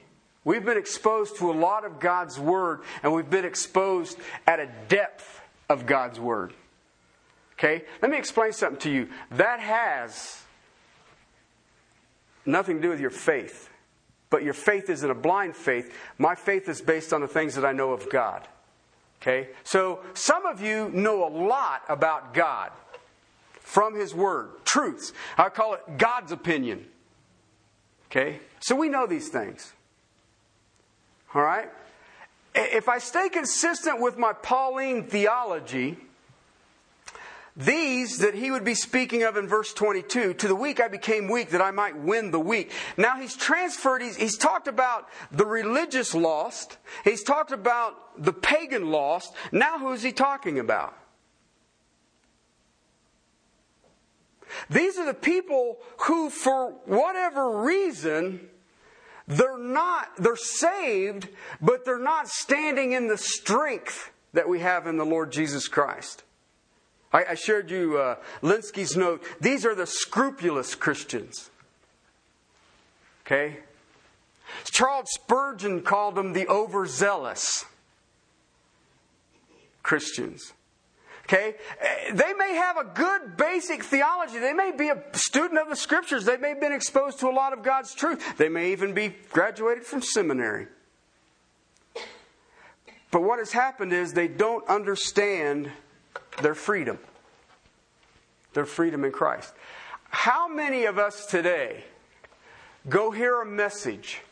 We've 0.49 0.65
been 0.65 0.79
exposed 0.79 1.37
to 1.41 1.51
a 1.51 1.53
lot 1.53 1.85
of 1.85 2.01
God's 2.01 2.39
Word, 2.41 2.81
and 3.03 3.13
we've 3.13 3.29
been 3.29 3.45
exposed 3.45 4.17
at 4.47 4.59
a 4.59 4.71
depth 4.89 5.43
of 5.69 5.85
God's 5.85 6.19
Word. 6.19 6.55
Okay? 7.53 7.85
Let 8.01 8.11
me 8.11 8.17
explain 8.17 8.53
something 8.55 8.81
to 8.81 8.91
you. 8.91 9.11
That 9.33 9.61
has 9.61 10.43
nothing 12.47 12.77
to 12.77 12.83
do 12.83 12.89
with 12.89 12.99
your 12.99 13.11
faith. 13.11 13.69
But 14.31 14.43
your 14.43 14.55
faith 14.55 14.89
isn't 14.89 15.11
a 15.11 15.15
blind 15.15 15.55
faith. 15.55 15.95
My 16.17 16.35
faith 16.35 16.67
is 16.71 16.81
based 16.81 17.13
on 17.13 17.21
the 17.21 17.29
things 17.29 17.55
that 17.57 17.67
I 17.67 17.73
know 17.73 17.93
of 17.93 18.09
God. 18.09 18.49
Okay? 19.21 19.51
So 19.65 20.01
some 20.15 20.47
of 20.47 20.63
you 20.63 20.89
know 20.95 21.29
a 21.29 21.33
lot 21.47 21.83
about 21.91 22.33
God 22.33 22.71
from 23.61 23.95
His 23.95 24.15
Word, 24.15 24.65
truths. 24.65 25.13
I 25.37 25.51
call 25.51 25.75
it 25.75 25.83
God's 25.99 26.33
opinion. 26.33 26.87
Okay? 28.11 28.41
So 28.61 28.75
we 28.75 28.89
know 28.89 29.07
these 29.07 29.29
things. 29.29 29.75
All 31.35 31.43
right? 31.43 31.69
If 32.55 32.89
I 32.89 32.99
stay 32.99 33.29
consistent 33.29 34.01
with 34.01 34.17
my 34.17 34.33
Pauline 34.33 35.05
theology, 35.05 35.97
these 37.59 38.19
that 38.19 38.35
he 38.35 38.53
would 38.53 38.65
be 38.65 38.75
speaking 38.75 39.25
of 39.25 39.37
in 39.37 39.49
verse 39.49 39.75
22, 39.75 40.35
to 40.35 40.49
the 40.49 40.55
weak 40.55 40.81
I 40.81 40.87
became 40.87 41.29
weak 41.29 41.51
that 41.51 41.61
I 41.61 41.73
might 41.73 41.97
win 41.97 42.31
the 42.31 42.41
weak. 42.41 42.71
Now 42.97 43.21
he's 43.21 43.37
transferred, 43.37 44.01
he's, 44.01 44.17
he's 44.17 44.39
talked 44.39 44.69
about 44.69 45.09
the 45.33 45.45
religious 45.45 46.15
lost, 46.15 46.79
he's 47.03 47.25
talked 47.25 47.51
about 47.51 48.23
the 48.23 48.33
pagan 48.33 48.91
lost. 48.91 49.35
Now 49.51 49.79
who 49.79 49.93
is 49.93 50.03
he 50.03 50.13
talking 50.13 50.61
about? 50.61 50.97
These 54.71 54.97
are 54.97 55.07
the 55.07 55.15
people 55.15 55.79
who, 56.07 56.31
for 56.31 56.71
whatever 56.87 57.61
reason, 57.61 58.49
they're 59.29 59.59
not, 59.59 60.09
they're 60.17 60.37
saved, 60.37 61.29
but 61.61 61.85
they're 61.85 61.99
not 61.99 62.29
standing 62.29 62.93
in 62.93 63.09
the 63.09 63.19
strength 63.19 64.11
that 64.33 64.49
we 64.49 64.61
have 64.61 64.87
in 64.87 64.97
the 64.97 65.05
Lord 65.05 65.31
Jesus 65.31 65.69
Christ. 65.69 66.25
I, 67.13 67.25
I 67.31 67.35
shared 67.35 67.71
you 67.71 67.99
uh, 67.99 68.17
Lenski's 68.43 68.97
note. 68.97 69.23
These 69.41 69.65
are 69.67 69.75
the 69.75 69.87
scrupulous 69.87 70.75
Christians. 70.75 71.51
Okay? 73.27 73.59
Charles 74.65 75.09
Spurgeon 75.13 75.83
called 75.83 76.15
them 76.15 76.33
the 76.33 76.49
overzealous 76.49 77.67
Christians. 79.83 80.55
Okay? 81.29 81.57
They 82.11 82.33
may 82.33 82.55
have 82.55 82.79
a 82.79 82.85
good 82.85 83.37
basic 83.37 83.85
theology. 83.85 84.39
They 84.39 84.55
may 84.55 84.73
be 84.73 84.89
a 84.89 85.03
student 85.13 85.61
of 85.61 85.69
the 85.69 85.77
scriptures. 85.77 86.25
They 86.25 86.39
may 86.39 86.51
have 86.51 86.61
been 86.61 86.73
exposed 86.73 87.21
to 87.21 87.29
a 87.29 87.31
lot 87.31 87.53
of 87.53 87.63
God's 87.63 87.95
truth. 87.95 88.39
They 88.39 88.49
may 88.49 88.73
even 88.73 88.95
be 88.95 89.15
graduated 89.31 89.85
from 89.85 90.01
seminary. 90.01 90.69
But 93.11 93.23
what 93.23 93.39
has 93.39 93.53
happened 93.53 93.93
is 93.93 94.15
they 94.15 94.29
don't 94.29 94.67
understand 94.69 95.71
their 96.41 96.55
freedom. 96.55 96.99
Their 98.55 98.67
freedom 98.67 99.05
in 99.05 99.13
Christ. 99.13 99.53
How 100.09 100.49
many 100.49 100.87
of 100.87 100.99
us 100.99 101.27
today 101.27 101.85
go 102.89 103.11
hear 103.11 103.43
a 103.43 103.47
message, 103.47 104.23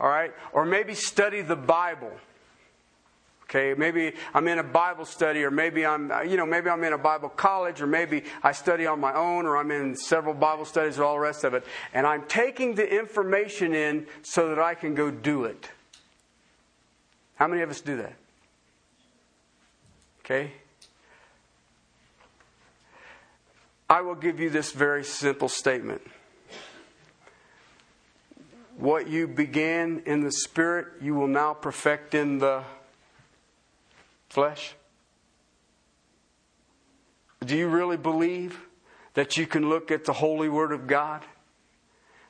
all 0.00 0.08
right, 0.08 0.32
or 0.52 0.64
maybe 0.64 0.94
study 0.94 1.40
the 1.40 1.56
Bible? 1.56 2.10
Okay, 3.50 3.74
maybe 3.76 4.12
I'm 4.32 4.46
in 4.46 4.60
a 4.60 4.62
Bible 4.62 5.04
study, 5.04 5.42
or 5.42 5.50
maybe 5.50 5.84
I'm, 5.84 6.12
uh, 6.12 6.20
you 6.20 6.36
know, 6.36 6.46
maybe 6.46 6.70
I'm 6.70 6.84
in 6.84 6.92
a 6.92 6.98
Bible 6.98 7.28
college, 7.28 7.80
or 7.80 7.86
maybe 7.88 8.22
I 8.44 8.52
study 8.52 8.86
on 8.86 9.00
my 9.00 9.12
own, 9.12 9.44
or 9.44 9.56
I'm 9.56 9.72
in 9.72 9.96
several 9.96 10.34
Bible 10.34 10.64
studies, 10.64 11.00
or 11.00 11.04
all 11.04 11.14
the 11.14 11.20
rest 11.20 11.42
of 11.42 11.54
it, 11.54 11.66
and 11.92 12.06
I'm 12.06 12.22
taking 12.28 12.76
the 12.76 12.88
information 12.88 13.74
in 13.74 14.06
so 14.22 14.50
that 14.50 14.60
I 14.60 14.74
can 14.76 14.94
go 14.94 15.10
do 15.10 15.46
it. 15.46 15.68
How 17.34 17.48
many 17.48 17.62
of 17.62 17.70
us 17.70 17.80
do 17.80 17.96
that? 17.96 18.12
Okay? 20.24 20.52
I 23.88 24.00
will 24.02 24.14
give 24.14 24.38
you 24.38 24.48
this 24.48 24.70
very 24.70 25.02
simple 25.02 25.48
statement. 25.48 26.02
What 28.76 29.08
you 29.08 29.26
began 29.26 30.04
in 30.06 30.22
the 30.22 30.30
Spirit, 30.30 30.86
you 31.02 31.16
will 31.16 31.26
now 31.26 31.52
perfect 31.52 32.14
in 32.14 32.38
the 32.38 32.62
flesh. 34.30 34.74
Do 37.44 37.56
you 37.56 37.68
really 37.68 37.96
believe 37.96 38.58
that 39.14 39.36
you 39.36 39.46
can 39.46 39.68
look 39.68 39.90
at 39.90 40.04
the 40.04 40.12
holy 40.12 40.48
Word 40.48 40.72
of 40.72 40.86
God, 40.86 41.22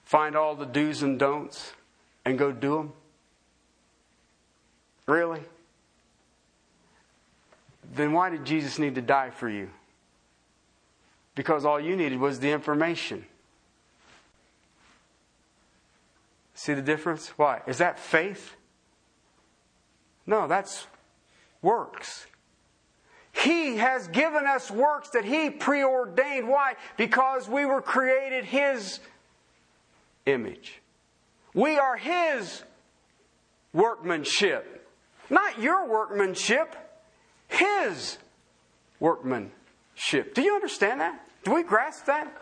find 0.03 0.34
all 0.34 0.57
the 0.57 0.66
do's 0.66 1.03
and 1.03 1.18
don'ts, 1.18 1.72
and 2.24 2.38
go 2.38 2.51
do 2.51 2.76
them? 2.76 2.92
Really? 5.07 5.42
Then 7.92 8.12
why 8.12 8.30
did 8.30 8.44
Jesus 8.44 8.78
need 8.78 8.94
to 8.94 9.03
die 9.03 9.30
for 9.30 9.48
you? 9.48 9.70
Because 11.34 11.64
all 11.64 11.80
you 11.80 11.96
needed 11.96 12.18
was 12.18 12.40
the 12.40 12.51
information. 12.51 13.26
See 16.55 16.74
the 16.74 16.82
difference? 16.82 17.28
Why? 17.36 17.62
Is 17.66 17.78
that 17.78 17.98
faith? 17.98 18.55
No, 20.26 20.46
that's 20.46 20.86
works. 21.62 22.26
He 23.32 23.76
has 23.76 24.08
given 24.08 24.46
us 24.46 24.70
works 24.70 25.11
that 25.11 25.24
He 25.24 25.50
preordained. 25.50 26.48
Why? 26.48 26.74
Because 26.96 27.48
we 27.48 27.64
were 27.64 27.80
created 27.80 28.44
His 28.44 29.00
image. 30.26 30.80
We 31.54 31.78
are 31.78 31.96
His 31.96 32.62
workmanship. 33.72 34.88
Not 35.30 35.61
your 35.61 35.88
workmanship, 35.88 36.74
His 37.48 38.18
workmanship. 38.98 40.34
Do 40.34 40.42
you 40.42 40.54
understand 40.54 41.00
that? 41.00 41.24
Do 41.44 41.54
we 41.54 41.62
grasp 41.62 42.06
that? 42.06 42.32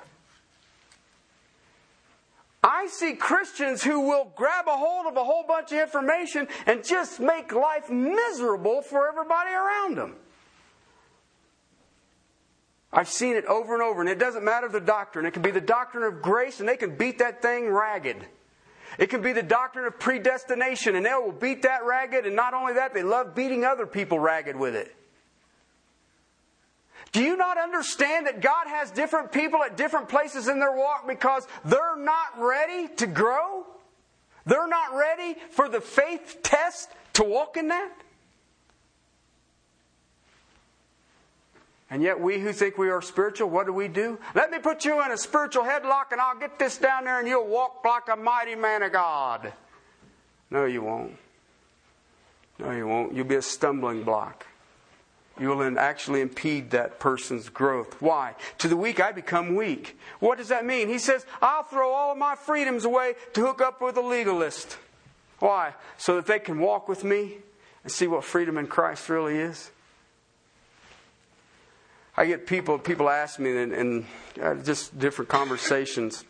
I 2.68 2.86
see 2.88 3.14
Christians 3.14 3.82
who 3.82 4.00
will 4.00 4.30
grab 4.36 4.66
a 4.68 4.76
hold 4.76 5.06
of 5.06 5.16
a 5.16 5.24
whole 5.24 5.42
bunch 5.48 5.72
of 5.72 5.78
information 5.78 6.48
and 6.66 6.84
just 6.84 7.18
make 7.18 7.50
life 7.50 7.88
miserable 7.88 8.82
for 8.82 9.08
everybody 9.08 9.52
around 9.52 9.96
them. 9.96 10.16
I've 12.92 13.08
seen 13.08 13.36
it 13.36 13.46
over 13.46 13.72
and 13.72 13.82
over, 13.82 14.02
and 14.02 14.10
it 14.10 14.18
doesn't 14.18 14.44
matter 14.44 14.68
the 14.68 14.80
doctrine. 14.80 15.24
It 15.24 15.32
can 15.32 15.40
be 15.40 15.50
the 15.50 15.62
doctrine 15.62 16.04
of 16.04 16.20
grace, 16.20 16.60
and 16.60 16.68
they 16.68 16.76
can 16.76 16.94
beat 16.96 17.20
that 17.20 17.40
thing 17.40 17.70
ragged. 17.70 18.26
It 18.98 19.08
can 19.08 19.22
be 19.22 19.32
the 19.32 19.42
doctrine 19.42 19.86
of 19.86 19.98
predestination, 19.98 20.94
and 20.94 21.06
they 21.06 21.14
will 21.14 21.32
beat 21.32 21.62
that 21.62 21.86
ragged, 21.86 22.26
and 22.26 22.36
not 22.36 22.52
only 22.52 22.74
that, 22.74 22.92
they 22.92 23.02
love 23.02 23.34
beating 23.34 23.64
other 23.64 23.86
people 23.86 24.18
ragged 24.18 24.56
with 24.56 24.74
it. 24.74 24.94
Do 27.12 27.22
you 27.22 27.36
not 27.36 27.58
understand 27.58 28.26
that 28.26 28.40
God 28.40 28.66
has 28.66 28.90
different 28.90 29.32
people 29.32 29.62
at 29.62 29.76
different 29.76 30.08
places 30.08 30.48
in 30.48 30.58
their 30.58 30.72
walk 30.72 31.06
because 31.06 31.46
they're 31.64 31.96
not 31.96 32.38
ready 32.38 32.88
to 32.96 33.06
grow? 33.06 33.66
They're 34.44 34.68
not 34.68 34.94
ready 34.94 35.36
for 35.50 35.68
the 35.68 35.80
faith 35.80 36.38
test 36.42 36.90
to 37.14 37.24
walk 37.24 37.56
in 37.56 37.68
that? 37.68 37.92
And 41.90 42.02
yet, 42.02 42.20
we 42.20 42.38
who 42.38 42.52
think 42.52 42.76
we 42.76 42.90
are 42.90 43.00
spiritual, 43.00 43.48
what 43.48 43.64
do 43.64 43.72
we 43.72 43.88
do? 43.88 44.18
Let 44.34 44.50
me 44.50 44.58
put 44.58 44.84
you 44.84 45.02
in 45.02 45.10
a 45.10 45.16
spiritual 45.16 45.62
headlock 45.62 46.12
and 46.12 46.20
I'll 46.20 46.38
get 46.38 46.58
this 46.58 46.76
down 46.76 47.04
there 47.04 47.18
and 47.18 47.26
you'll 47.26 47.46
walk 47.46 47.82
like 47.82 48.08
a 48.12 48.16
mighty 48.16 48.54
man 48.54 48.82
of 48.82 48.92
God. 48.92 49.52
No, 50.50 50.66
you 50.66 50.82
won't. 50.82 51.16
No, 52.58 52.70
you 52.72 52.86
won't. 52.86 53.14
You'll 53.14 53.24
be 53.24 53.36
a 53.36 53.42
stumbling 53.42 54.02
block 54.02 54.46
you 55.40 55.48
will 55.48 55.78
actually 55.78 56.20
impede 56.20 56.70
that 56.70 56.98
person's 56.98 57.48
growth. 57.48 58.00
Why? 58.00 58.34
To 58.58 58.68
the 58.68 58.76
weak, 58.76 59.00
I 59.00 59.12
become 59.12 59.54
weak. 59.54 59.98
What 60.20 60.38
does 60.38 60.48
that 60.48 60.64
mean? 60.64 60.88
He 60.88 60.98
says, 60.98 61.24
I'll 61.40 61.62
throw 61.62 61.90
all 61.90 62.12
of 62.12 62.18
my 62.18 62.34
freedoms 62.34 62.84
away 62.84 63.14
to 63.34 63.46
hook 63.46 63.60
up 63.60 63.80
with 63.80 63.96
a 63.96 64.00
legalist. 64.00 64.78
Why? 65.38 65.74
So 65.96 66.16
that 66.16 66.26
they 66.26 66.38
can 66.38 66.58
walk 66.58 66.88
with 66.88 67.04
me 67.04 67.38
and 67.84 67.92
see 67.92 68.06
what 68.06 68.24
freedom 68.24 68.58
in 68.58 68.66
Christ 68.66 69.08
really 69.08 69.36
is. 69.36 69.70
I 72.16 72.26
get 72.26 72.46
people, 72.46 72.78
people 72.80 73.08
ask 73.08 73.38
me 73.38 73.56
in, 73.56 73.72
in 73.72 74.06
uh, 74.42 74.56
just 74.56 74.98
different 74.98 75.28
conversations, 75.28 76.24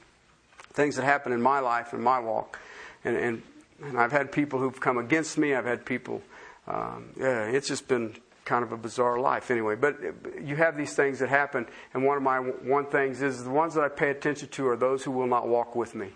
things 0.74 0.96
that 0.96 1.04
happen 1.04 1.32
in 1.32 1.40
my 1.40 1.60
life 1.60 1.94
and 1.94 2.02
my 2.02 2.18
walk. 2.18 2.58
And, 3.04 3.16
and, 3.16 3.42
and 3.82 3.98
I've 3.98 4.12
had 4.12 4.30
people 4.30 4.58
who've 4.58 4.78
come 4.78 4.98
against 4.98 5.38
me. 5.38 5.54
I've 5.54 5.64
had 5.64 5.86
people, 5.86 6.20
um, 6.66 7.08
yeah, 7.18 7.44
it's 7.44 7.68
just 7.68 7.88
been 7.88 8.14
kind 8.48 8.64
of 8.64 8.72
a 8.72 8.76
bizarre 8.78 9.20
life 9.20 9.50
anyway. 9.50 9.76
But 9.76 9.98
you 10.42 10.56
have 10.56 10.76
these 10.76 10.94
things 10.94 11.18
that 11.18 11.28
happen, 11.28 11.66
and 11.92 12.04
one 12.04 12.16
of 12.16 12.22
my 12.22 12.38
one 12.38 12.86
things 12.86 13.20
is 13.20 13.44
the 13.44 13.50
ones 13.50 13.74
that 13.74 13.84
I 13.84 13.88
pay 13.88 14.10
attention 14.10 14.48
to 14.48 14.66
are 14.68 14.76
those 14.76 15.04
who 15.04 15.10
will 15.10 15.26
not 15.26 15.46
walk 15.46 15.76
with 15.76 15.94
me. 15.94 16.08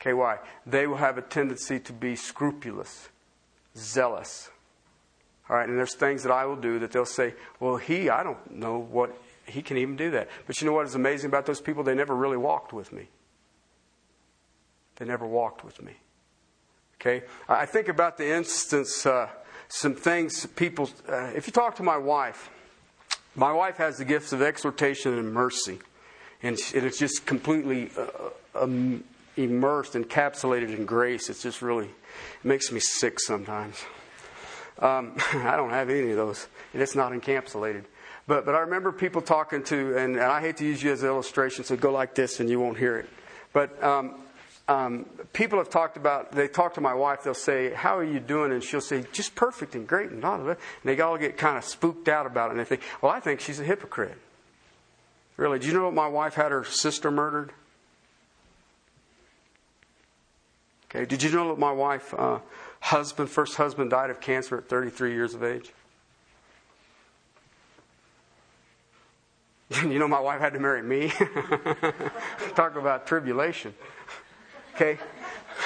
Okay, 0.00 0.12
why? 0.12 0.38
They 0.66 0.86
will 0.86 0.98
have 0.98 1.16
a 1.18 1.22
tendency 1.22 1.80
to 1.80 1.92
be 1.92 2.14
scrupulous, 2.14 3.08
zealous. 3.76 4.50
All 5.48 5.56
right, 5.56 5.68
and 5.68 5.76
there's 5.76 5.94
things 5.94 6.22
that 6.22 6.32
I 6.32 6.44
will 6.44 6.56
do 6.56 6.78
that 6.78 6.92
they'll 6.92 7.04
say, 7.04 7.34
well, 7.58 7.76
he, 7.76 8.08
I 8.08 8.22
don't 8.22 8.50
know 8.52 8.78
what, 8.78 9.16
he 9.46 9.62
can 9.62 9.78
even 9.78 9.96
do 9.96 10.10
that. 10.12 10.28
But 10.46 10.60
you 10.60 10.66
know 10.66 10.72
what 10.72 10.86
is 10.86 10.94
amazing 10.94 11.28
about 11.28 11.44
those 11.44 11.60
people? 11.60 11.82
They 11.82 11.94
never 11.94 12.14
really 12.14 12.36
walked 12.36 12.72
with 12.72 12.92
me. 12.92 13.08
They 14.96 15.06
never 15.06 15.26
walked 15.26 15.64
with 15.64 15.82
me. 15.82 15.94
Okay? 17.00 17.26
I 17.48 17.66
think 17.66 17.88
about 17.88 18.16
the 18.16 18.32
instance 18.32 19.04
uh, 19.04 19.28
some 19.70 19.94
things 19.94 20.46
people, 20.46 20.90
uh, 21.08 21.30
if 21.34 21.46
you 21.46 21.52
talk 21.52 21.76
to 21.76 21.82
my 21.82 21.96
wife, 21.96 22.50
my 23.36 23.52
wife 23.52 23.76
has 23.76 23.98
the 23.98 24.04
gifts 24.04 24.32
of 24.32 24.42
exhortation 24.42 25.16
and 25.16 25.32
mercy. 25.32 25.78
And 26.42 26.58
it's 26.72 26.98
just 26.98 27.24
completely 27.24 27.90
uh, 27.96 28.62
um, 28.64 29.04
immersed, 29.36 29.92
encapsulated 29.92 30.76
in 30.76 30.86
grace. 30.86 31.30
It's 31.30 31.42
just 31.42 31.62
really, 31.62 31.86
it 31.86 32.44
makes 32.44 32.72
me 32.72 32.80
sick 32.80 33.20
sometimes. 33.20 33.76
Um, 34.80 35.14
I 35.34 35.54
don't 35.56 35.70
have 35.70 35.88
any 35.88 36.10
of 36.10 36.16
those, 36.16 36.48
and 36.72 36.82
it's 36.82 36.96
not 36.96 37.12
encapsulated. 37.12 37.84
But, 38.26 38.44
but 38.46 38.54
I 38.54 38.60
remember 38.60 38.90
people 38.90 39.22
talking 39.22 39.62
to, 39.64 39.96
and, 39.96 40.16
and 40.16 40.24
I 40.24 40.40
hate 40.40 40.56
to 40.58 40.64
use 40.64 40.82
you 40.82 40.90
as 40.90 41.02
an 41.02 41.08
illustration, 41.08 41.64
so 41.64 41.76
go 41.76 41.92
like 41.92 42.14
this 42.14 42.40
and 42.40 42.50
you 42.50 42.58
won't 42.58 42.78
hear 42.78 42.96
it. 42.96 43.08
But 43.52 43.82
um, 43.82 44.20
um, 44.70 45.04
people 45.32 45.58
have 45.58 45.68
talked 45.68 45.96
about, 45.96 46.30
they 46.30 46.46
talk 46.46 46.74
to 46.74 46.80
my 46.80 46.94
wife, 46.94 47.24
they'll 47.24 47.34
say, 47.34 47.74
How 47.74 47.98
are 47.98 48.04
you 48.04 48.20
doing? 48.20 48.52
And 48.52 48.62
she'll 48.62 48.80
say, 48.80 49.04
Just 49.12 49.34
perfect 49.34 49.74
and 49.74 49.86
great 49.86 50.10
and 50.10 50.24
all 50.24 50.40
of 50.40 50.46
it. 50.46 50.60
And 50.82 50.96
they 50.96 51.00
all 51.02 51.18
get 51.18 51.36
kind 51.36 51.58
of 51.58 51.64
spooked 51.64 52.08
out 52.08 52.24
about 52.24 52.48
it. 52.48 52.50
And 52.52 52.60
they 52.60 52.64
think, 52.64 52.82
Well, 53.02 53.10
I 53.10 53.18
think 53.18 53.40
she's 53.40 53.58
a 53.58 53.64
hypocrite. 53.64 54.16
Really, 55.36 55.58
do 55.58 55.66
you 55.66 55.72
know 55.72 55.84
what 55.86 55.94
my 55.94 56.06
wife 56.06 56.34
had 56.34 56.52
her 56.52 56.62
sister 56.62 57.10
murdered? 57.10 57.52
Okay, 60.88 61.04
did 61.04 61.22
you 61.22 61.32
know 61.32 61.48
that 61.48 61.58
my 61.58 61.72
wife, 61.72 62.14
uh, 62.16 62.38
husband, 62.78 63.28
first 63.28 63.56
husband, 63.56 63.90
died 63.90 64.10
of 64.10 64.20
cancer 64.20 64.56
at 64.58 64.68
33 64.68 65.12
years 65.14 65.34
of 65.34 65.42
age? 65.42 65.72
you 69.82 69.98
know, 69.98 70.08
my 70.08 70.20
wife 70.20 70.40
had 70.40 70.52
to 70.52 70.60
marry 70.60 70.82
me. 70.82 71.10
Talk 72.54 72.76
about 72.76 73.06
tribulation. 73.06 73.74
Okay? 74.80 74.98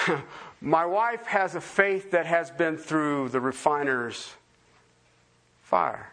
my 0.60 0.84
wife 0.84 1.24
has 1.26 1.54
a 1.54 1.60
faith 1.60 2.10
that 2.10 2.26
has 2.26 2.50
been 2.50 2.76
through 2.76 3.28
the 3.28 3.40
refiner's 3.40 4.32
fire. 5.62 6.10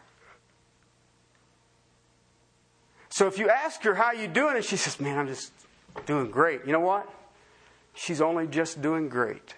So 3.09 3.27
if 3.27 3.39
you 3.39 3.49
ask 3.49 3.81
her 3.83 3.95
how 3.95 4.11
you 4.11 4.27
doing, 4.27 4.55
and 4.55 4.63
she 4.63 4.77
says, 4.77 4.99
"Man, 4.99 5.17
I'm 5.17 5.27
just 5.27 5.51
doing 6.05 6.31
great." 6.31 6.65
You 6.65 6.73
know 6.73 6.79
what? 6.79 7.09
She's 7.93 8.21
only 8.21 8.47
just 8.47 8.81
doing 8.81 9.09
great. 9.09 9.55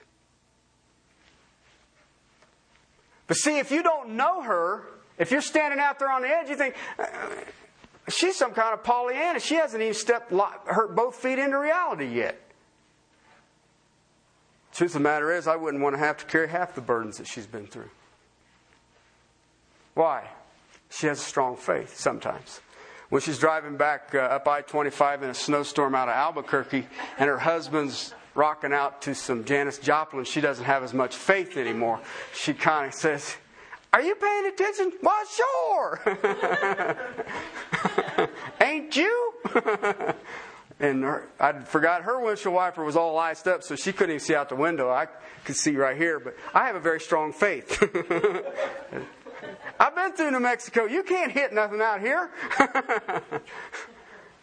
But 3.27 3.37
see, 3.37 3.59
if 3.59 3.71
you 3.71 3.83
don't 3.83 4.11
know 4.11 4.41
her, 4.41 4.83
if 5.17 5.31
you're 5.31 5.41
standing 5.41 5.79
out 5.79 5.99
there 5.99 6.09
on 6.09 6.23
the 6.23 6.29
edge, 6.29 6.49
you 6.49 6.55
think 6.55 6.75
uh, 6.97 7.05
she's 8.09 8.35
some 8.35 8.53
kind 8.53 8.73
of 8.73 8.83
Pollyanna. 8.83 9.39
She 9.39 9.55
hasn't 9.55 9.81
even 9.81 9.93
stepped 9.93 10.31
her 10.31 10.87
both 10.87 11.15
feet 11.15 11.37
into 11.37 11.57
reality 11.57 12.07
yet. 12.07 12.42
Truth 14.73 14.91
of 14.91 14.93
the 14.93 14.99
matter 15.01 15.31
is, 15.31 15.47
I 15.47 15.55
wouldn't 15.55 15.83
want 15.83 15.93
to 15.95 15.99
have 15.99 16.17
to 16.17 16.25
carry 16.25 16.47
half 16.47 16.73
the 16.73 16.81
burdens 16.81 17.17
that 17.17 17.27
she's 17.27 17.45
been 17.45 17.67
through. 17.67 17.89
Why? 19.93 20.27
She 20.89 21.05
has 21.07 21.19
a 21.19 21.23
strong 21.23 21.55
faith 21.55 21.97
sometimes. 21.97 22.59
When 23.09 23.21
she's 23.21 23.37
driving 23.37 23.77
back 23.77 24.15
uh, 24.15 24.19
up 24.19 24.47
I 24.47 24.61
25 24.61 25.21
in 25.21 25.29
a 25.29 25.33
snowstorm 25.35 25.93
out 25.93 26.09
of 26.09 26.15
Albuquerque, 26.15 26.87
and 27.19 27.29
her 27.29 27.37
husband's 27.37 28.15
rocking 28.33 28.73
out 28.73 29.03
to 29.03 29.13
some 29.13 29.45
Janis 29.45 29.77
Joplin, 29.77 30.25
she 30.25 30.41
doesn't 30.41 30.65
have 30.65 30.83
as 30.83 30.95
much 30.95 31.15
faith 31.15 31.55
anymore. 31.55 31.99
She 32.33 32.55
kind 32.55 32.87
of 32.87 32.95
says, 32.95 33.35
Are 33.91 34.01
you 34.01 34.15
paying 34.15 34.47
attention? 34.47 34.93
Why, 35.01 35.25
sure. 35.29 36.01
Ain't 38.61 38.95
you? 38.95 39.33
and 40.83 41.01
her, 41.01 41.29
I 41.39 41.53
forgot 41.61 42.01
her 42.03 42.19
windshield 42.19 42.53
wiper 42.53 42.83
was 42.83 42.97
all 42.97 43.17
iced 43.17 43.47
up, 43.47 43.63
so 43.63 43.77
she 43.77 43.93
couldn't 43.93 44.15
even 44.15 44.19
see 44.19 44.35
out 44.35 44.49
the 44.49 44.55
window. 44.55 44.89
I 44.89 45.07
could 45.45 45.55
see 45.55 45.77
right 45.77 45.95
here, 45.95 46.19
but 46.19 46.35
I 46.53 46.67
have 46.67 46.75
a 46.75 46.81
very 46.81 46.99
strong 46.99 47.31
faith. 47.31 47.81
I've 49.79 49.95
been 49.95 50.11
through 50.11 50.31
New 50.31 50.41
Mexico. 50.41 50.83
You 50.83 51.03
can't 51.03 51.31
hit 51.31 51.53
nothing 51.53 51.79
out 51.79 52.01
here. 52.01 52.29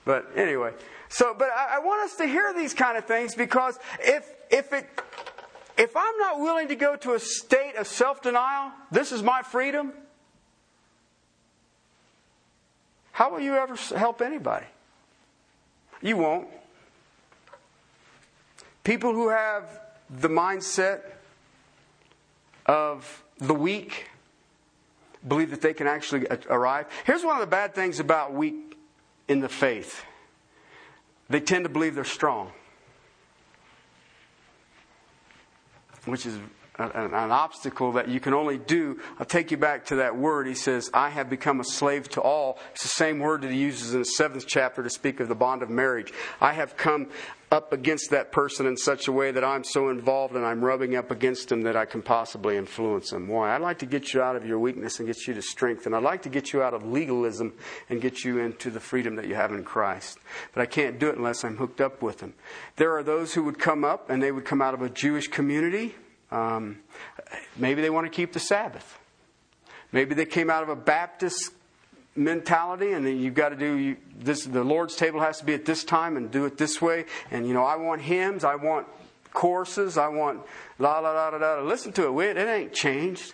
but 0.07 0.31
anyway, 0.35 0.73
so 1.11 1.35
but 1.39 1.51
I, 1.51 1.77
I 1.77 1.79
want 1.81 2.05
us 2.05 2.17
to 2.17 2.27
hear 2.27 2.55
these 2.55 2.73
kind 2.73 2.97
of 2.97 3.05
things 3.05 3.35
because 3.35 3.79
if 4.01 4.27
if 4.51 4.73
it 4.73 4.89
if 5.77 5.95
I'm 5.95 6.17
not 6.17 6.41
willing 6.41 6.69
to 6.69 6.75
go 6.75 6.97
to 6.97 7.13
a 7.13 7.21
state 7.21 7.77
of 7.77 7.87
self 7.87 8.23
denial, 8.23 8.73
this 8.91 9.13
is 9.13 9.23
my 9.23 9.43
freedom. 9.43 9.93
How 13.13 13.31
will 13.31 13.41
you 13.41 13.57
ever 13.57 13.77
help 13.95 14.23
anybody? 14.23 14.67
You 16.03 16.17
won't. 16.17 16.49
People 18.85 19.13
who 19.13 19.29
have 19.29 19.81
the 20.09 20.29
mindset 20.29 21.01
of 22.67 23.23
the 23.39 23.55
weak 23.55 24.09
believe 25.27 25.51
that 25.51 25.61
they 25.61 25.75
can 25.75 25.87
actually 25.87 26.27
arrive. 26.49 26.87
Here's 27.05 27.25
one 27.25 27.35
of 27.35 27.41
the 27.41 27.47
bad 27.47 27.75
things 27.75 28.01
about 28.01 28.33
weak 28.33 28.79
in 29.29 29.41
the 29.41 29.49
faith 29.49 30.05
they 31.29 31.41
tend 31.41 31.65
to 31.65 31.69
believe 31.69 31.95
they're 31.95 32.05
strong, 32.05 32.51
which 36.07 36.27
is 36.27 36.37
an, 36.81 37.15
an, 37.15 37.31
obstacle 37.31 37.93
that 37.93 38.09
you 38.09 38.21
can 38.21 38.35
only 38.35 38.59
do. 38.59 38.99
I'll 39.19 39.27
take 39.27 39.51
you 39.51 39.57
back 39.57 39.87
to 39.87 39.97
that 39.97 40.17
word. 40.17 40.47
He 40.47 40.55
says, 40.55 40.91
I 40.95 41.11
have 41.11 41.29
become 41.29 41.61
a 41.61 41.65
slave 41.65 42.09
to 42.11 42.21
all. 42.21 42.59
It's 42.73 42.83
the 42.83 42.89
same 42.89 43.19
word 43.19 43.43
that 43.43 43.51
he 43.51 43.59
uses 43.59 43.95
in 43.95 44.01
the 44.01 44.05
seventh 44.05 44.47
chapter 44.47 44.83
to 44.83 44.91
speak 44.91 45.21
of 45.21 45.29
the 45.29 45.35
bond 45.35 45.63
of 45.63 45.71
marriage. 45.71 46.13
I 46.41 46.53
have 46.53 46.77
come 46.77 47.09
up 47.53 47.73
against 47.73 48.11
that 48.11 48.31
person 48.31 48.67
in 48.67 48.77
such 48.77 49.09
a 49.09 49.13
way 49.13 49.33
that 49.33 49.43
I'm 49.43 49.65
so 49.65 49.89
involved 49.89 50.37
and 50.37 50.47
I'm 50.47 50.65
rubbing 50.65 50.95
up 50.95 51.11
against 51.11 51.51
him 51.51 51.63
that 51.63 51.75
I 51.75 51.85
can 51.85 52.01
possibly 52.01 52.57
influence 52.57 53.13
him. 53.13 53.27
Why? 53.27 53.55
I'd 53.55 53.61
like 53.61 53.79
to 53.81 53.87
get 53.87 54.15
you 54.15 54.23
out 54.23 54.37
of 54.37 54.47
your 54.47 54.61
weakness 54.61 54.99
and 54.99 55.09
get 55.09 55.27
you 55.27 55.35
to 55.35 55.43
strength. 55.43 55.87
And 55.87 55.95
I'd 55.95 56.03
like 56.05 56.23
to 56.23 56.29
get 56.29 56.53
you 56.53 56.63
out 56.63 56.75
of 56.75 56.87
legalism 56.87 57.53
and 57.89 58.01
get 58.01 58.25
you 58.25 58.39
into 58.39 58.71
the 58.71 58.81
freedom 58.81 59.17
that 59.17 59.27
you 59.27 59.35
have 59.35 59.53
in 59.53 59.65
Christ. 59.65 60.19
But 60.55 60.63
I 60.63 60.67
can't 60.67 60.99
do 60.99 61.09
it 61.09 61.17
unless 61.17 61.45
I'm 61.45 61.57
hooked 61.57 61.81
up 61.81 62.03
with 62.03 62.21
him. 62.21 62.35
There 62.77 62.97
are 62.97 63.03
those 63.03 63.35
who 63.35 63.43
would 63.45 63.59
come 63.59 63.85
up 63.85 64.11
and 64.11 64.23
they 64.23 64.31
would 64.31 64.45
come 64.45 64.63
out 64.63 64.75
of 64.75 64.83
a 64.83 64.89
Jewish 64.89 65.27
community 65.27 65.97
um, 66.31 66.79
maybe 67.57 67.83
they 67.83 67.91
want 67.91 68.07
to 68.07 68.11
keep 68.11 68.33
the 68.33 68.41
Sabbath. 68.41 68.99
Maybe 69.93 70.15
they 70.15 70.27
came 70.27 70.51
out 70.51 70.63
of 70.63 70.69
a 70.69 70.77
Baptist 70.77 71.53
mentality 72.17 72.93
and 72.93 73.09
you've 73.09 73.35
got 73.35 73.51
to 73.51 73.57
do 73.57 73.97
this 74.19 74.45
the 74.45 74.65
lord's 74.65 74.97
table 74.97 75.21
has 75.21 75.39
to 75.39 75.45
be 75.45 75.55
at 75.55 75.65
this 75.65 75.85
time 75.85 76.17
and 76.17 76.31
do 76.31 76.45
it 76.45 76.59
this 76.59 76.83
way. 76.83 77.05
And 77.31 77.47
you 77.47 77.55
know 77.55 77.65
i 77.65 77.77
want 77.77 78.03
hymns 78.03 78.43
i 78.45 78.57
want 78.57 78.87
courses 79.33 79.97
i 79.97 80.09
want 80.09 80.41
la 80.79 80.99
la 80.99 81.13
la 81.13 81.29
la 81.29 81.37
la. 81.37 81.61
Listen 81.63 81.93
to 81.93 82.21
it 82.21 82.37
it 82.37 82.49
ain't 82.49 82.73
changed 82.73 83.33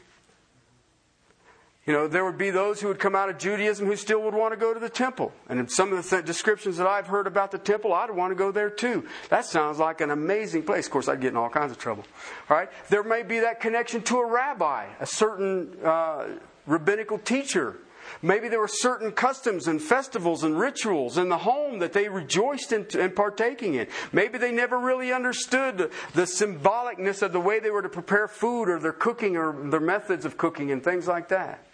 you 1.87 1.93
know, 1.93 2.09
there 2.09 2.25
would 2.25 2.37
be 2.37 2.51
those 2.51 2.81
who 2.81 2.89
would 2.89 2.99
come 2.99 3.15
out 3.15 3.29
of 3.29 3.39
Judaism 3.39 3.87
who 3.87 3.95
still 3.95 4.21
would 4.23 4.35
want 4.35 4.53
to 4.53 4.57
go 4.57 4.75
to 4.75 4.81
the 4.81 4.89
temple. 4.89 5.33
And 5.49 5.61
in 5.61 5.69
some 5.69 5.93
of 5.93 6.03
the 6.03 6.17
th- 6.17 6.25
descriptions 6.25 6.79
that 6.79 6.87
I've 6.89 7.07
heard 7.07 7.29
about 7.29 7.53
the 7.53 7.59
temple, 7.59 7.95
I'd 7.95 8.11
want 8.11 8.33
to 8.33 8.35
go 8.35 8.51
there 8.51 8.71
too. 8.71 9.07
That 9.29 9.45
sounds 9.45 9.79
like 9.79 10.01
an 10.01 10.11
amazing 10.11 10.65
place. 10.65 10.87
Of 10.87 10.93
course, 10.93 11.07
I'd 11.07 11.21
get 11.21 11.29
in 11.29 11.37
all 11.37 11.49
kinds 11.49 11.71
of 11.71 11.79
trouble. 11.79 12.05
All 12.51 12.57
right? 12.57 12.69
There 12.89 13.05
may 13.05 13.23
be 13.23 13.39
that 13.39 13.61
connection 13.61 14.03
to 14.03 14.19
a 14.19 14.27
rabbi, 14.27 14.87
a 14.99 15.07
certain 15.07 15.77
uh, 15.85 16.27
rabbinical 16.67 17.19
teacher. 17.19 17.77
Maybe 18.23 18.49
there 18.49 18.61
were 18.61 18.69
certain 18.69 19.13
customs 19.13 19.69
and 19.69 19.81
festivals 19.81 20.43
and 20.43 20.59
rituals 20.59 21.19
in 21.19 21.29
the 21.29 21.39
home 21.39 21.79
that 21.81 21.93
they 21.93 22.09
rejoiced 22.09 22.73
in, 22.73 22.87
in 22.99 23.13
partaking 23.13 23.75
in. 23.75 23.87
Maybe 24.13 24.39
they 24.39 24.53
never 24.53 24.79
really 24.79 25.13
understood 25.13 25.91
the 26.15 26.23
symbolicness 26.23 27.23
of 27.23 27.33
the 27.33 27.41
way 27.41 27.61
they 27.61 27.71
were 27.71 27.83
to 27.83 27.89
prepare 27.89 28.29
food 28.29 28.69
or 28.69 28.79
their 28.79 28.93
cooking 28.93 29.37
or 29.37 29.71
their 29.71 29.81
methods 29.81 30.25
of 30.25 30.37
cooking 30.37 30.71
and 30.71 30.83
things 30.83 31.07
like 31.07 31.29
that. 31.29 31.66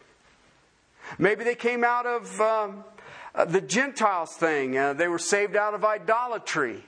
Maybe 1.19 1.45
they 1.45 1.55
came 1.55 1.85
out 1.85 2.07
of 2.07 2.41
um, 2.41 2.85
uh, 3.35 3.45
the 3.45 3.61
Gentiles 3.61 4.33
thing. 4.35 4.77
Uh, 4.77 4.93
they 4.93 5.09
were 5.09 5.19
saved 5.19 5.57
out 5.57 5.75
of 5.75 5.85
idolatry. 5.85 6.85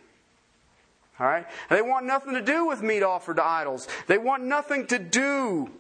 All 1.21 1.27
right? 1.27 1.47
They 1.71 1.83
want 1.83 2.07
nothing 2.07 2.35
to 2.35 2.43
do 2.43 2.67
with 2.67 2.83
meat 2.83 3.03
offered 3.03 3.37
to 3.37 3.45
idols. 3.45 3.89
They 4.07 4.19
want 4.19 4.45
nothing 4.45 4.87
to 4.89 4.99
do 4.99 5.71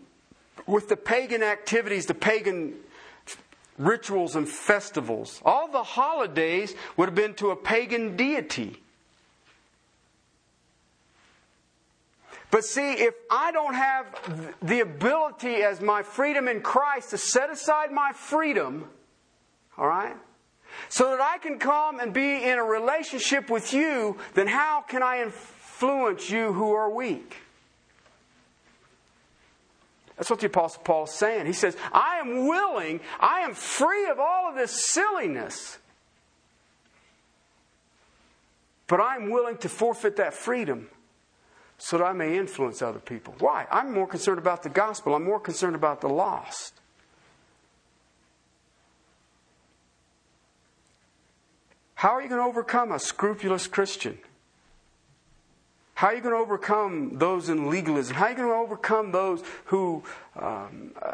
with 0.66 0.88
the 0.88 0.96
pagan 0.96 1.42
activities, 1.42 2.06
the 2.06 2.14
pagan 2.14 2.74
rituals 3.78 4.36
and 4.36 4.48
festivals. 4.48 5.40
All 5.44 5.68
the 5.68 5.82
holidays 5.82 6.74
would 6.96 7.08
have 7.08 7.14
been 7.14 7.34
to 7.34 7.50
a 7.50 7.56
pagan 7.56 8.16
deity. 8.16 8.80
But 12.54 12.64
see, 12.64 12.92
if 12.92 13.14
I 13.32 13.50
don't 13.50 13.74
have 13.74 14.56
the 14.62 14.78
ability 14.78 15.56
as 15.64 15.80
my 15.80 16.04
freedom 16.04 16.46
in 16.46 16.60
Christ 16.60 17.10
to 17.10 17.18
set 17.18 17.50
aside 17.50 17.90
my 17.90 18.12
freedom, 18.12 18.88
all 19.76 19.88
right, 19.88 20.14
so 20.88 21.10
that 21.10 21.20
I 21.20 21.38
can 21.38 21.58
come 21.58 21.98
and 21.98 22.14
be 22.14 22.44
in 22.44 22.56
a 22.56 22.62
relationship 22.62 23.50
with 23.50 23.72
you, 23.74 24.18
then 24.34 24.46
how 24.46 24.82
can 24.82 25.02
I 25.02 25.22
influence 25.22 26.30
you 26.30 26.52
who 26.52 26.70
are 26.74 26.88
weak? 26.88 27.38
That's 30.16 30.30
what 30.30 30.38
the 30.38 30.46
Apostle 30.46 30.82
Paul 30.84 31.06
is 31.06 31.10
saying. 31.10 31.46
He 31.46 31.52
says, 31.52 31.76
I 31.92 32.18
am 32.18 32.46
willing, 32.46 33.00
I 33.18 33.40
am 33.40 33.54
free 33.54 34.08
of 34.08 34.20
all 34.20 34.50
of 34.50 34.54
this 34.54 34.70
silliness. 34.70 35.78
But 38.86 39.00
I'm 39.00 39.30
willing 39.30 39.56
to 39.56 39.68
forfeit 39.68 40.14
that 40.18 40.34
freedom 40.34 40.88
so 41.78 41.98
that 41.98 42.04
I 42.04 42.12
may 42.12 42.38
influence 42.38 42.82
other 42.82 42.98
people. 42.98 43.34
Why? 43.38 43.66
I'm 43.70 43.92
more 43.92 44.06
concerned 44.06 44.38
about 44.38 44.62
the 44.62 44.68
gospel, 44.68 45.14
I'm 45.14 45.24
more 45.24 45.40
concerned 45.40 45.74
about 45.74 46.00
the 46.00 46.08
lost. 46.08 46.80
How 51.96 52.10
are 52.10 52.22
you 52.22 52.28
going 52.28 52.40
to 52.40 52.46
overcome 52.46 52.92
a 52.92 52.98
scrupulous 52.98 53.66
Christian? 53.66 54.18
How 55.94 56.08
are 56.08 56.14
you 56.16 56.20
going 56.20 56.34
to 56.34 56.40
overcome 56.40 57.18
those 57.18 57.48
in 57.48 57.70
legalism? 57.70 58.16
How 58.16 58.26
are 58.26 58.30
you 58.30 58.36
going 58.36 58.48
to 58.48 58.54
overcome 58.54 59.12
those 59.12 59.42
who 59.66 60.02
um, 60.36 60.90
uh, 61.00 61.08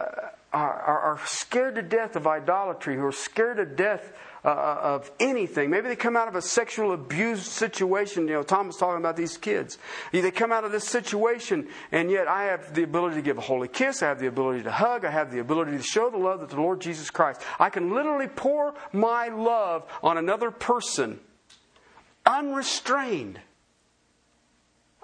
are, 0.53 0.81
are, 0.81 1.01
are 1.01 1.21
scared 1.27 1.77
to 1.77 1.83
death 1.83 2.17
of 2.17 2.27
idolatry, 2.27 2.97
who 2.97 3.05
are 3.05 3.13
scared 3.13 3.59
to 3.59 3.67
death 3.67 4.13
uh, 4.45 4.49
uh, 4.49 4.81
of 4.83 5.11
anything. 5.21 5.69
Maybe 5.69 5.89
they 5.89 5.97
come 5.97 6.17
out 6.17 6.29
of 6.29 6.35
a 6.35 6.41
sexual 6.41 6.93
abuse 6.93 7.47
situation. 7.47 8.27
You 8.27 8.35
know, 8.35 8.43
Tom 8.43 8.69
was 8.69 8.77
talking 8.77 8.99
about 8.99 9.17
these 9.17 9.37
kids. 9.37 9.77
They 10.13 10.31
come 10.31 10.51
out 10.51 10.65
of 10.65 10.73
this 10.73 10.89
situation, 10.89 11.69
and 11.93 12.11
yet 12.11 12.27
I 12.27 12.45
have 12.45 12.75
the 12.75 12.83
ability 12.83 13.17
to 13.17 13.23
give 13.23 13.37
a 13.37 13.43
holy 13.43 13.69
kiss. 13.69 14.03
I 14.03 14.09
have 14.09 14.19
the 14.19 14.29
ability 14.29 14.63
to 14.63 14.73
hug. 14.73 15.05
I 15.05 15.11
have 15.11 15.31
the 15.31 15.41
ability 15.41 15.77
to 15.77 15.83
show 15.83 16.09
the 16.09 16.17
love 16.19 16.41
that 16.41 16.49
the 16.49 16.57
Lord 16.57 16.81
Jesus 16.81 17.11
Christ. 17.11 17.43
I 17.59 17.69
can 17.69 17.93
literally 17.93 18.29
pour 18.29 18.75
my 18.93 19.29
love 19.29 19.85
on 20.03 20.17
another 20.17 20.51
person 20.51 21.21
unrestrained. 22.25 23.41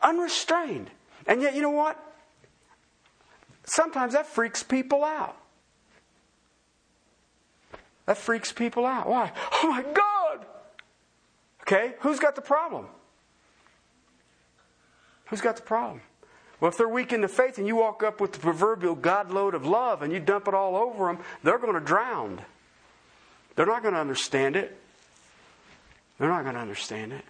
Unrestrained. 0.03 0.91
And 1.27 1.43
yet, 1.43 1.55
you 1.55 1.63
know 1.63 1.71
what? 1.71 2.03
Sometimes 3.65 4.13
that 4.13 4.27
freaks 4.27 4.63
people 4.63 5.05
out. 5.05 5.37
That 8.07 8.17
freaks 8.17 8.53
people 8.53 8.87
out. 8.87 9.09
Why? 9.09 9.33
Oh 9.53 9.69
my 9.69 9.83
God! 9.83 10.47
Okay, 11.63 11.95
who's 12.01 12.21
got 12.21 12.37
the 12.37 12.41
problem? 12.41 12.87
Who's 15.27 15.41
got 15.41 15.57
the 15.57 15.63
problem? 15.63 16.01
Well, 16.61 16.71
if 16.71 16.79
they're 16.79 16.89
weak 16.89 17.13
in 17.13 17.21
the 17.21 17.29
faith 17.29 17.59
and 17.59 17.67
you 17.67 17.77
walk 17.77 18.03
up 18.03 18.21
with 18.21 18.33
the 18.33 18.39
proverbial 18.39 18.95
God 18.95 19.31
load 19.31 19.55
of 19.55 19.67
love 19.67 20.03
and 20.03 20.13
you 20.13 20.21
dump 20.21 20.49
it 20.49 20.55
all 20.55 20.77
over 20.77 21.07
them, 21.07 21.19
they're 21.43 21.59
going 21.59 21.75
to 21.75 21.81
drown. 21.81 22.41
They're 23.57 23.67
not 23.67 23.83
going 23.83 23.95
to 23.95 24.01
understand 24.01 24.57
it. 24.57 24.79
They're 26.19 26.29
not 26.29 26.45
going 26.45 26.55
to 26.55 26.61
understand 26.61 27.13
it. 27.13 27.25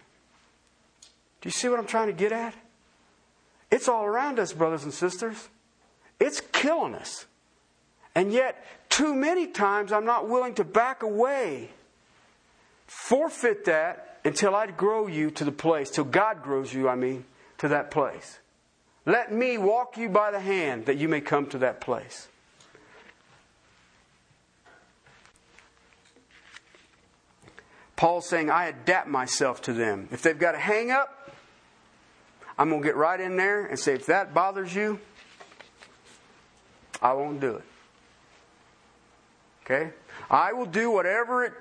Do 1.41 1.49
you 1.49 1.51
see 1.51 1.69
what 1.69 1.79
I'm 1.79 1.87
trying 1.87 2.07
to 2.07 2.13
get 2.13 2.33
at? 2.33 2.55
It's 3.71 3.89
all 3.89 4.05
around 4.05 4.39
us, 4.39 4.53
brothers 4.53 4.85
and 4.85 4.93
sisters. 4.93 5.49
It's 6.21 6.41
killing 6.53 6.95
us. 6.95 7.27
And 8.15 8.33
yet, 8.33 8.65
too 8.97 9.15
many 9.15 9.47
times, 9.47 9.93
I'm 9.93 10.07
not 10.07 10.27
willing 10.27 10.55
to 10.55 10.65
back 10.65 11.03
away, 11.03 11.69
forfeit 12.87 13.67
that 13.67 14.21
until 14.25 14.55
I 14.55 14.69
grow 14.69 15.07
you 15.07 15.31
to 15.33 15.45
the 15.45 15.53
place, 15.53 15.91
till 15.91 16.05
God 16.05 16.43
grows 16.43 16.73
you, 16.73 16.89
I 16.89 16.95
mean, 16.95 17.27
to 17.59 17.69
that 17.69 17.91
place. 17.91 18.39
Let 19.05 19.31
me 19.31 19.59
walk 19.59 19.99
you 19.99 20.09
by 20.09 20.31
the 20.31 20.41
hand 20.41 20.87
that 20.87 20.97
you 20.97 21.11
may 21.11 21.21
come 21.21 21.47
to 21.49 21.59
that 21.59 21.83
place. 21.83 22.29
Paul's 27.97 28.27
saying, 28.27 28.49
I 28.49 28.69
adapt 28.69 29.09
myself 29.09 29.61
to 29.63 29.75
them. 29.75 30.09
If 30.11 30.23
they've 30.23 30.39
got 30.39 30.55
a 30.55 30.59
hang 30.59 30.91
up, 30.91 31.35
I'm 32.59 32.71
going 32.71 32.81
to 32.81 32.89
get 32.89 32.97
right 32.97 33.21
in 33.21 33.37
there 33.37 33.67
and 33.67 33.79
say, 33.79 33.93
if 33.93 34.07
that 34.07 34.33
bothers 34.33 34.75
you, 34.75 35.01
I 37.03 37.13
won't 37.13 37.41
do 37.41 37.57
it. 37.57 37.65
Okay? 39.67 39.91
I 40.31 40.53
will 40.53 40.67
do 40.67 40.91
whatever 40.91 41.45
it 41.45 41.53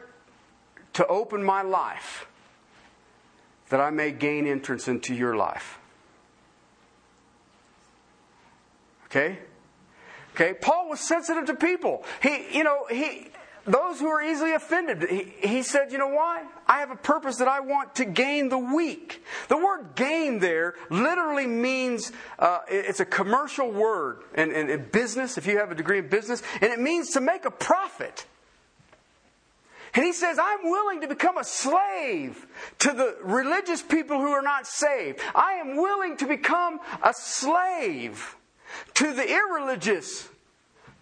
to 0.93 1.06
open 1.08 1.43
my 1.43 1.64
life 1.64 2.28
that 3.70 3.82
I 3.82 3.89
may 3.89 4.12
gain 4.12 4.45
entrance 4.45 4.88
into 4.88 5.16
your 5.16 5.36
life. 5.36 5.80
Okay? 9.06 9.39
Okay, 10.36 10.53
Paul 10.53 10.89
was 10.89 10.99
sensitive 10.99 11.45
to 11.45 11.56
people. 11.56 12.03
He, 12.22 12.58
you 12.58 12.64
know, 12.64 12.86
he 12.89 13.30
those 13.66 13.99
who 13.99 14.07
are 14.07 14.22
easily 14.22 14.53
offended. 14.53 15.09
He, 15.09 15.34
he, 15.47 15.63
said, 15.63 15.91
You 15.91 15.97
know 15.97 16.07
why? 16.07 16.45
I 16.68 16.80
have 16.80 16.91
a 16.91 16.95
purpose 16.95 17.38
that 17.38 17.47
I 17.47 17.59
want 17.61 17.95
to 17.95 18.05
gain 18.05 18.49
the 18.49 18.57
weak. 18.57 19.24
The 19.47 19.57
word 19.57 19.95
gain 19.95 20.39
there 20.39 20.76
literally 20.89 21.47
means 21.47 22.11
uh, 22.38 22.59
it's 22.68 22.99
a 22.99 23.05
commercial 23.05 23.72
word 23.72 24.20
in, 24.36 24.51
in, 24.51 24.70
in 24.70 24.86
business, 24.91 25.38
if 25.38 25.47
you 25.47 25.57
have 25.57 25.72
a 25.72 25.76
degree 25.76 25.99
in 25.99 26.07
business, 26.07 26.43
and 26.61 26.72
it 26.72 26.80
means 26.80 27.11
to 27.11 27.22
make 27.22 27.45
a 27.45 27.51
profit. 27.51 28.26
And 29.95 30.03
he 30.03 30.11
says, 30.11 30.38
I'm 30.38 30.63
willing 30.63 31.01
to 31.01 31.07
become 31.07 31.38
a 31.38 31.43
slave 31.43 32.45
to 32.80 32.91
the 32.91 33.16
religious 33.24 33.82
people 33.82 34.20
who 34.20 34.32
are 34.32 34.41
not 34.41 34.68
saved. 34.68 35.22
I 35.34 35.53
am 35.53 35.78
willing 35.78 36.18
to 36.18 36.28
become 36.28 36.80
a 37.01 37.13
slave 37.13 38.36
to 38.95 39.13
the 39.13 39.28
irreligious 39.28 40.28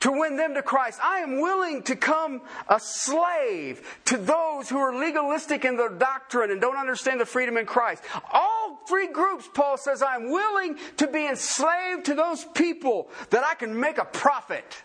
to 0.04 0.12
win 0.12 0.36
them 0.36 0.54
to 0.54 0.62
Christ. 0.62 1.00
I 1.02 1.20
am 1.20 1.40
willing 1.40 1.82
to 1.84 1.96
come 1.96 2.42
a 2.68 2.78
slave 2.78 4.02
to 4.04 4.18
those 4.18 4.68
who 4.68 4.78
are 4.78 4.94
legalistic 4.94 5.64
in 5.64 5.78
their 5.78 5.88
doctrine 5.88 6.52
and 6.52 6.60
don't 6.60 6.76
understand 6.76 7.22
the 7.22 7.26
freedom 7.26 7.56
in 7.56 7.66
Christ. 7.66 8.04
All 8.34 8.82
three 8.86 9.08
groups, 9.08 9.48
Paul 9.54 9.78
says, 9.78 10.02
I'm 10.02 10.30
willing 10.30 10.78
to 10.98 11.08
be 11.08 11.26
enslaved 11.26 12.04
to 12.08 12.16
those 12.16 12.44
people 12.44 13.08
that 13.30 13.46
I 13.46 13.56
can 13.56 13.80
make 13.80 13.98
a 13.98 14.04
profit. 14.04 14.84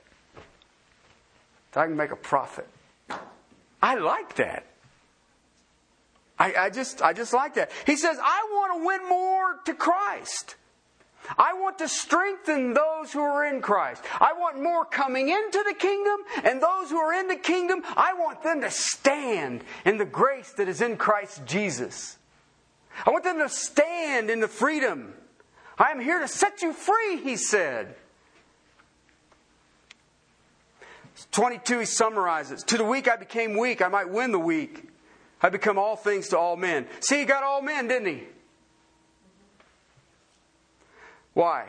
That 1.72 1.80
I 1.80 1.86
can 1.86 1.96
make 1.96 2.12
a 2.12 2.16
profit. 2.16 2.68
I 3.82 3.96
like 3.96 4.36
that. 4.36 4.66
I, 6.38 6.54
I 6.54 6.70
just 6.70 7.02
I 7.02 7.12
just 7.12 7.32
like 7.32 7.54
that. 7.54 7.72
He 7.86 7.96
says, 7.96 8.18
I 8.22 8.48
want 8.52 8.80
to 8.80 8.86
win 8.86 9.08
more 9.08 9.58
to 9.64 9.74
Christ. 9.74 10.54
I 11.36 11.54
want 11.54 11.78
to 11.78 11.88
strengthen 11.88 12.74
those 12.74 13.12
who 13.12 13.20
are 13.20 13.44
in 13.44 13.60
Christ. 13.60 14.02
I 14.20 14.32
want 14.32 14.62
more 14.62 14.84
coming 14.84 15.28
into 15.28 15.62
the 15.66 15.74
kingdom, 15.74 16.20
and 16.44 16.62
those 16.62 16.90
who 16.90 16.96
are 16.96 17.12
in 17.12 17.28
the 17.28 17.36
kingdom, 17.36 17.82
I 17.96 18.14
want 18.14 18.42
them 18.42 18.60
to 18.62 18.70
stand 18.70 19.64
in 19.84 19.98
the 19.98 20.04
grace 20.04 20.52
that 20.52 20.68
is 20.68 20.80
in 20.80 20.96
Christ 20.96 21.44
Jesus. 21.44 22.16
I 23.06 23.10
want 23.10 23.24
them 23.24 23.38
to 23.38 23.48
stand 23.48 24.30
in 24.30 24.40
the 24.40 24.48
freedom. 24.48 25.14
I 25.78 25.90
am 25.90 26.00
here 26.00 26.18
to 26.20 26.28
set 26.28 26.62
you 26.62 26.72
free, 26.72 27.18
he 27.18 27.36
said. 27.36 27.94
22, 31.32 31.80
he 31.80 31.84
summarizes 31.84 32.62
To 32.64 32.78
the 32.78 32.84
weak 32.84 33.08
I 33.08 33.16
became 33.16 33.56
weak, 33.56 33.82
I 33.82 33.88
might 33.88 34.08
win 34.08 34.32
the 34.32 34.38
weak. 34.38 34.84
I 35.40 35.50
become 35.50 35.78
all 35.78 35.96
things 35.96 36.28
to 36.28 36.38
all 36.38 36.56
men. 36.56 36.86
See, 37.00 37.20
he 37.20 37.24
got 37.24 37.44
all 37.44 37.62
men, 37.62 37.86
didn't 37.86 38.08
he? 38.08 38.24
Why? 41.39 41.66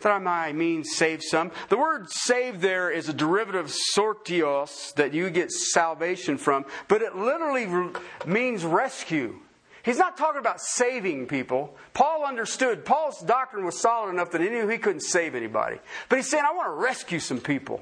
That 0.00 0.10
I 0.10 0.18
might 0.18 0.56
mean 0.56 0.82
save 0.82 1.22
some. 1.22 1.52
The 1.68 1.76
word 1.76 2.10
save 2.10 2.60
there 2.60 2.90
is 2.90 3.08
a 3.08 3.12
derivative 3.12 3.72
sortios 3.96 4.92
that 4.94 5.14
you 5.14 5.30
get 5.30 5.52
salvation 5.52 6.38
from, 6.38 6.64
but 6.88 7.02
it 7.02 7.14
literally 7.14 7.92
means 8.26 8.64
rescue. 8.64 9.38
He's 9.84 9.96
not 9.96 10.16
talking 10.16 10.40
about 10.40 10.60
saving 10.60 11.28
people. 11.28 11.76
Paul 11.94 12.24
understood. 12.24 12.84
Paul's 12.84 13.20
doctrine 13.20 13.64
was 13.64 13.78
solid 13.78 14.10
enough 14.10 14.32
that 14.32 14.40
he 14.40 14.48
knew 14.48 14.66
he 14.66 14.78
couldn't 14.78 15.02
save 15.02 15.36
anybody. 15.36 15.78
But 16.08 16.16
he's 16.16 16.28
saying, 16.28 16.42
I 16.44 16.56
want 16.56 16.66
to 16.66 16.84
rescue 16.84 17.20
some 17.20 17.38
people. 17.38 17.80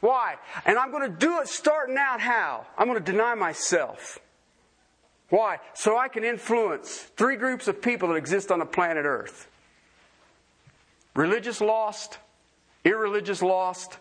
Why? 0.00 0.34
And 0.66 0.76
I'm 0.76 0.90
going 0.90 1.10
to 1.10 1.16
do 1.16 1.40
it 1.40 1.48
starting 1.48 1.96
out 1.96 2.20
how? 2.20 2.66
I'm 2.76 2.88
going 2.88 3.02
to 3.02 3.12
deny 3.12 3.34
myself. 3.36 4.18
Why? 5.32 5.60
So 5.72 5.96
I 5.96 6.08
can 6.08 6.24
influence 6.24 6.98
three 7.16 7.36
groups 7.36 7.66
of 7.66 7.80
people 7.80 8.10
that 8.10 8.16
exist 8.16 8.50
on 8.50 8.58
the 8.58 8.66
planet 8.66 9.06
Earth 9.06 9.48
religious 11.14 11.62
lost, 11.62 12.18
irreligious 12.84 13.40
lost, 13.40 13.96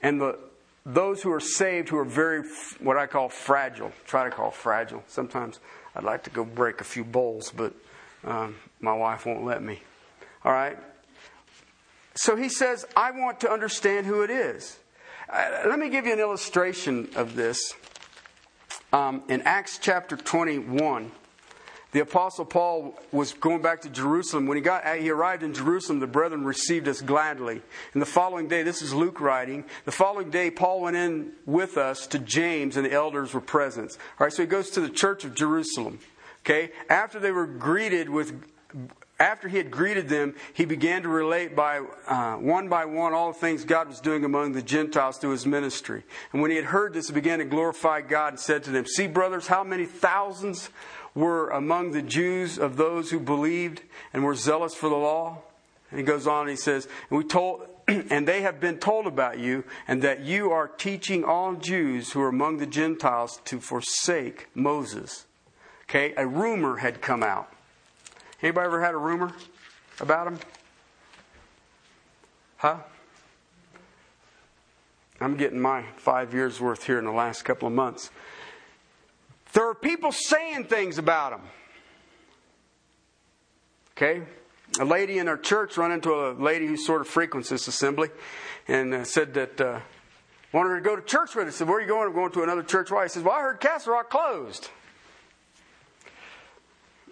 and 0.00 0.20
the, 0.20 0.38
those 0.84 1.22
who 1.22 1.32
are 1.32 1.40
saved 1.40 1.88
who 1.88 1.98
are 1.98 2.04
very, 2.04 2.44
what 2.78 2.96
I 2.96 3.08
call 3.08 3.28
fragile. 3.28 3.90
Try 4.06 4.24
to 4.24 4.30
call 4.30 4.52
fragile. 4.52 5.02
Sometimes 5.08 5.58
I'd 5.96 6.04
like 6.04 6.22
to 6.22 6.30
go 6.30 6.44
break 6.44 6.80
a 6.80 6.84
few 6.84 7.02
bowls, 7.02 7.50
but 7.50 7.74
um, 8.22 8.54
my 8.78 8.92
wife 8.92 9.26
won't 9.26 9.44
let 9.44 9.64
me. 9.64 9.82
All 10.44 10.52
right? 10.52 10.78
So 12.14 12.36
he 12.36 12.48
says, 12.48 12.86
I 12.96 13.10
want 13.10 13.40
to 13.40 13.50
understand 13.50 14.06
who 14.06 14.22
it 14.22 14.30
is. 14.30 14.78
Uh, 15.28 15.64
let 15.66 15.80
me 15.80 15.88
give 15.88 16.06
you 16.06 16.12
an 16.12 16.20
illustration 16.20 17.08
of 17.16 17.34
this. 17.34 17.74
Um, 18.96 19.22
in 19.28 19.42
Acts 19.42 19.76
chapter 19.76 20.16
21, 20.16 21.12
the 21.92 22.00
apostle 22.00 22.46
Paul 22.46 22.98
was 23.12 23.34
going 23.34 23.60
back 23.60 23.82
to 23.82 23.90
Jerusalem. 23.90 24.46
When 24.46 24.56
he 24.56 24.62
got 24.62 24.86
he 24.96 25.10
arrived 25.10 25.42
in 25.42 25.52
Jerusalem, 25.52 26.00
the 26.00 26.06
brethren 26.06 26.46
received 26.46 26.88
us 26.88 27.02
gladly. 27.02 27.60
And 27.92 28.00
the 28.00 28.06
following 28.06 28.48
day, 28.48 28.62
this 28.62 28.80
is 28.80 28.94
Luke 28.94 29.20
writing. 29.20 29.66
The 29.84 29.92
following 29.92 30.30
day, 30.30 30.50
Paul 30.50 30.80
went 30.80 30.96
in 30.96 31.32
with 31.44 31.76
us 31.76 32.06
to 32.06 32.18
James, 32.18 32.78
and 32.78 32.86
the 32.86 32.92
elders 32.92 33.34
were 33.34 33.42
present. 33.42 33.98
All 34.18 34.24
right, 34.24 34.32
so 34.32 34.42
he 34.42 34.46
goes 34.48 34.70
to 34.70 34.80
the 34.80 34.88
church 34.88 35.26
of 35.26 35.34
Jerusalem. 35.34 35.98
Okay, 36.40 36.70
after 36.88 37.18
they 37.18 37.32
were 37.32 37.46
greeted 37.46 38.08
with 38.08 38.32
after 39.18 39.48
he 39.48 39.56
had 39.56 39.70
greeted 39.70 40.08
them, 40.08 40.34
he 40.52 40.66
began 40.66 41.02
to 41.02 41.08
relate 41.08 41.56
by 41.56 41.80
uh, 42.06 42.36
one 42.36 42.68
by 42.68 42.84
one 42.84 43.14
all 43.14 43.32
the 43.32 43.38
things 43.38 43.64
God 43.64 43.88
was 43.88 44.00
doing 44.00 44.24
among 44.24 44.52
the 44.52 44.62
Gentiles 44.62 45.16
through 45.16 45.30
his 45.30 45.46
ministry. 45.46 46.02
And 46.32 46.42
when 46.42 46.50
he 46.50 46.56
had 46.56 46.66
heard 46.66 46.92
this, 46.92 47.08
he 47.08 47.14
began 47.14 47.38
to 47.38 47.46
glorify 47.46 48.02
God 48.02 48.34
and 48.34 48.40
said 48.40 48.62
to 48.64 48.70
them, 48.70 48.84
See, 48.86 49.06
brothers, 49.06 49.46
how 49.46 49.64
many 49.64 49.86
thousands 49.86 50.68
were 51.14 51.48
among 51.48 51.92
the 51.92 52.02
Jews 52.02 52.58
of 52.58 52.76
those 52.76 53.10
who 53.10 53.18
believed 53.18 53.82
and 54.12 54.22
were 54.22 54.34
zealous 54.34 54.74
for 54.74 54.90
the 54.90 54.96
law? 54.96 55.38
And 55.90 55.98
he 55.98 56.04
goes 56.04 56.26
on 56.26 56.42
and 56.42 56.50
he 56.50 56.56
says, 56.56 56.86
And 57.08 57.18
we 57.18 57.24
told 57.24 57.66
and 57.88 58.28
they 58.28 58.42
have 58.42 58.60
been 58.60 58.78
told 58.78 59.06
about 59.06 59.38
you, 59.38 59.64
and 59.86 60.02
that 60.02 60.20
you 60.20 60.50
are 60.50 60.68
teaching 60.68 61.24
all 61.24 61.54
Jews 61.54 62.12
who 62.12 62.20
are 62.20 62.28
among 62.28 62.58
the 62.58 62.66
Gentiles 62.66 63.40
to 63.44 63.60
forsake 63.60 64.48
Moses. 64.54 65.24
Okay, 65.88 66.12
a 66.16 66.26
rumor 66.26 66.78
had 66.78 67.00
come 67.00 67.22
out 67.22 67.55
Anybody 68.42 68.66
ever 68.66 68.82
had 68.82 68.94
a 68.94 68.98
rumor 68.98 69.32
about 70.00 70.26
him? 70.26 70.38
Huh? 72.58 72.78
I'm 75.20 75.36
getting 75.36 75.60
my 75.60 75.84
five 75.96 76.34
years 76.34 76.60
worth 76.60 76.84
here 76.84 76.98
in 76.98 77.04
the 77.04 77.12
last 77.12 77.42
couple 77.42 77.66
of 77.68 77.74
months. 77.74 78.10
There 79.54 79.68
are 79.68 79.74
people 79.74 80.12
saying 80.12 80.64
things 80.64 80.98
about 80.98 81.32
him. 81.32 81.40
Okay? 83.96 84.22
A 84.78 84.84
lady 84.84 85.18
in 85.18 85.28
our 85.28 85.38
church 85.38 85.78
run 85.78 85.90
into 85.90 86.12
a 86.12 86.32
lady 86.32 86.66
who 86.66 86.76
sort 86.76 87.00
of 87.00 87.08
frequents 87.08 87.48
this 87.48 87.66
assembly 87.66 88.10
and 88.68 88.92
uh, 88.92 89.04
said 89.04 89.32
that 89.34 89.58
uh, 89.58 89.80
wanted 90.52 90.70
her 90.70 90.76
to 90.76 90.84
go 90.84 90.96
to 90.96 91.02
church 91.02 91.34
with 91.34 91.48
us. 91.48 91.54
I 91.54 91.58
said, 91.58 91.68
Where 91.68 91.78
are 91.78 91.80
you 91.80 91.86
going? 91.86 92.08
I'm 92.08 92.14
going 92.14 92.32
to 92.32 92.42
another 92.42 92.62
church. 92.62 92.90
Why? 92.90 93.04
He 93.04 93.08
says, 93.08 93.22
Well, 93.22 93.34
I 93.34 93.40
heard 93.40 93.60
Castle 93.60 93.94
Rock 93.94 94.10
closed. 94.10 94.68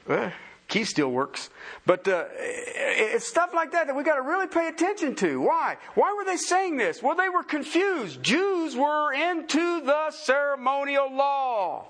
Well, 0.06 0.30
key 0.68 0.84
still 0.84 1.10
works. 1.10 1.50
But 1.86 2.08
uh, 2.08 2.24
it's 2.36 3.26
stuff 3.26 3.52
like 3.54 3.72
that 3.72 3.86
that 3.86 3.94
we 3.96 4.02
got 4.02 4.16
to 4.16 4.22
really 4.22 4.46
pay 4.46 4.68
attention 4.68 5.14
to. 5.16 5.40
Why? 5.40 5.76
Why 5.94 6.14
were 6.16 6.24
they 6.24 6.36
saying 6.36 6.76
this? 6.78 7.02
Well, 7.02 7.14
they 7.14 7.28
were 7.28 7.42
confused. 7.42 8.22
Jews 8.22 8.74
were 8.74 9.12
into 9.12 9.80
the 9.84 10.10
ceremonial 10.10 11.14
law. 11.14 11.86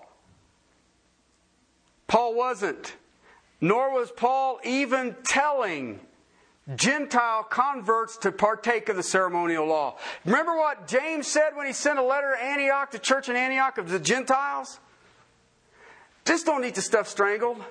Paul 2.07 2.35
wasn't. 2.35 2.97
nor 3.61 3.95
was 3.95 4.11
Paul 4.11 4.61
even 4.62 5.16
telling 5.25 6.01
Gentile 6.77 7.43
converts 7.45 8.18
to 8.18 8.31
partake 8.31 8.91
of 8.91 8.97
the 8.97 9.03
ceremonial 9.03 9.66
law. 9.66 9.97
Remember 10.27 10.55
what 10.55 10.87
James 10.87 11.27
said 11.27 11.57
when 11.57 11.66
he 11.66 11.72
sent 11.72 11.99
a 11.99 12.03
letter 12.03 12.35
to 12.37 12.45
Antioch, 12.45 12.91
the 12.91 12.99
church 12.99 13.29
in 13.31 13.37
Antioch 13.37 13.79
of 13.79 13.89
the 13.89 13.99
Gentiles? 13.99 14.81
Just 16.27 16.45
don't 16.45 16.64
eat 16.64 16.75
the 16.75 16.83
stuff 16.83 17.09
strangled. 17.09 17.62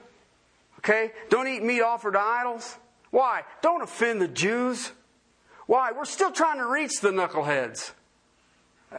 Okay? 0.84 1.12
Don't 1.30 1.48
eat 1.48 1.64
meat 1.64 1.82
offered 1.82 2.14
to 2.14 2.20
idols. 2.20 2.78
Why? 3.12 3.44
Don't 3.62 3.82
offend 3.82 4.22
the 4.22 4.28
Jews. 4.28 4.92
Why? 5.66 5.92
We're 5.92 6.06
still 6.06 6.32
trying 6.32 6.58
to 6.58 6.66
reach 6.66 7.00
the 7.00 7.10
knuckleheads. 7.10 7.92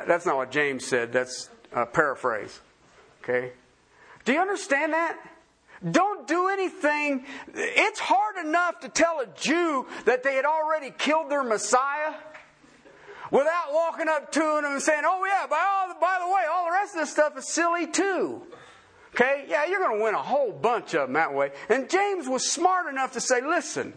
That's 0.06 0.26
not 0.26 0.36
what 0.36 0.50
James 0.50 0.84
said. 0.86 1.12
That's 1.12 1.50
a 1.72 1.86
paraphrase. 1.86 2.60
Okay? 3.22 3.52
Do 4.24 4.32
you 4.32 4.40
understand 4.40 4.92
that? 4.92 5.18
Don't 5.90 6.26
do 6.26 6.48
anything. 6.48 7.26
It's 7.54 8.00
hard 8.00 8.44
enough 8.44 8.80
to 8.80 8.88
tell 8.88 9.20
a 9.20 9.26
Jew 9.26 9.86
that 10.06 10.22
they 10.22 10.34
had 10.34 10.46
already 10.46 10.90
killed 10.90 11.30
their 11.30 11.44
Messiah 11.44 12.14
without 13.30 13.72
walking 13.72 14.08
up 14.08 14.32
to 14.32 14.40
them 14.40 14.64
and 14.64 14.80
saying, 14.80 15.02
oh, 15.04 15.24
yeah, 15.26 15.46
by, 15.46 15.58
all, 15.58 16.00
by 16.00 16.18
the 16.20 16.26
way, 16.26 16.42
all 16.50 16.66
the 16.66 16.70
rest 16.70 16.94
of 16.94 17.00
this 17.00 17.10
stuff 17.10 17.36
is 17.36 17.48
silly 17.48 17.86
too. 17.86 18.42
Okay? 19.14 19.44
Yeah, 19.48 19.66
you're 19.66 19.78
going 19.78 19.98
to 19.98 20.04
win 20.04 20.14
a 20.14 20.22
whole 20.22 20.50
bunch 20.50 20.94
of 20.94 21.02
them 21.02 21.12
that 21.12 21.32
way. 21.32 21.52
And 21.68 21.88
James 21.88 22.28
was 22.28 22.50
smart 22.50 22.88
enough 22.88 23.12
to 23.12 23.20
say, 23.20 23.40
listen, 23.40 23.94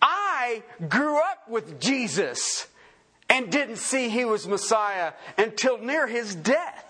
I 0.00 0.62
grew 0.88 1.18
up 1.18 1.48
with 1.48 1.80
Jesus 1.80 2.68
and 3.28 3.50
didn't 3.50 3.78
see 3.78 4.08
he 4.08 4.24
was 4.24 4.46
Messiah 4.46 5.14
until 5.36 5.78
near 5.78 6.06
his 6.06 6.36
death. 6.36 6.84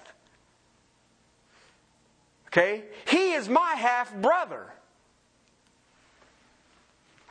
Okay? 2.48 2.84
He 3.08 3.32
is 3.32 3.48
my 3.48 3.72
half 3.74 4.14
brother. 4.14 4.66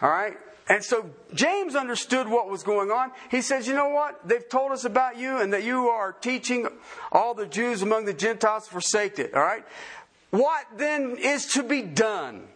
All 0.01 0.09
right? 0.09 0.37
And 0.67 0.83
so 0.83 1.11
James 1.35 1.75
understood 1.75 2.27
what 2.27 2.49
was 2.49 2.63
going 2.63 2.89
on. 2.89 3.11
He 3.29 3.41
says, 3.41 3.67
You 3.67 3.75
know 3.75 3.89
what? 3.89 4.27
They've 4.27 4.47
told 4.49 4.71
us 4.71 4.85
about 4.85 5.17
you 5.17 5.37
and 5.37 5.53
that 5.53 5.63
you 5.63 5.89
are 5.89 6.11
teaching 6.13 6.67
all 7.11 7.35
the 7.35 7.45
Jews 7.45 7.83
among 7.83 8.05
the 8.05 8.13
Gentiles 8.13 8.67
forsake 8.67 9.19
it. 9.19 9.35
All 9.35 9.43
right? 9.43 9.63
What 10.31 10.65
then 10.75 11.17
is 11.19 11.45
to 11.53 11.63
be 11.63 11.81
done? 11.81 12.47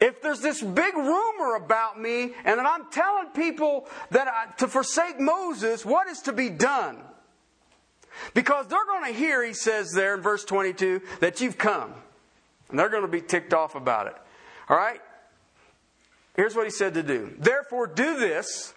If 0.00 0.22
there's 0.22 0.40
this 0.40 0.62
big 0.62 0.96
rumor 0.96 1.56
about 1.56 2.00
me 2.00 2.32
and 2.44 2.58
that 2.58 2.66
I'm 2.66 2.90
telling 2.90 3.28
people 3.28 3.86
that 4.10 4.28
I, 4.28 4.46
to 4.58 4.66
forsake 4.66 5.20
Moses, 5.20 5.84
what 5.84 6.08
is 6.08 6.20
to 6.22 6.32
be 6.32 6.48
done? 6.48 6.96
Because 8.32 8.66
they're 8.66 8.86
going 8.86 9.12
to 9.12 9.18
hear, 9.18 9.44
he 9.44 9.52
says 9.52 9.92
there 9.92 10.14
in 10.14 10.22
verse 10.22 10.44
22, 10.44 11.02
that 11.20 11.40
you've 11.40 11.58
come. 11.58 11.92
And 12.70 12.78
they're 12.78 12.88
going 12.88 13.02
to 13.02 13.08
be 13.08 13.20
ticked 13.20 13.52
off 13.52 13.74
about 13.74 14.06
it. 14.06 14.16
All 14.68 14.76
right? 14.76 15.00
Here's 16.34 16.54
what 16.54 16.64
he 16.64 16.70
said 16.70 16.94
to 16.94 17.02
do. 17.02 17.34
Therefore, 17.38 17.86
do 17.86 18.18
this 18.18 18.72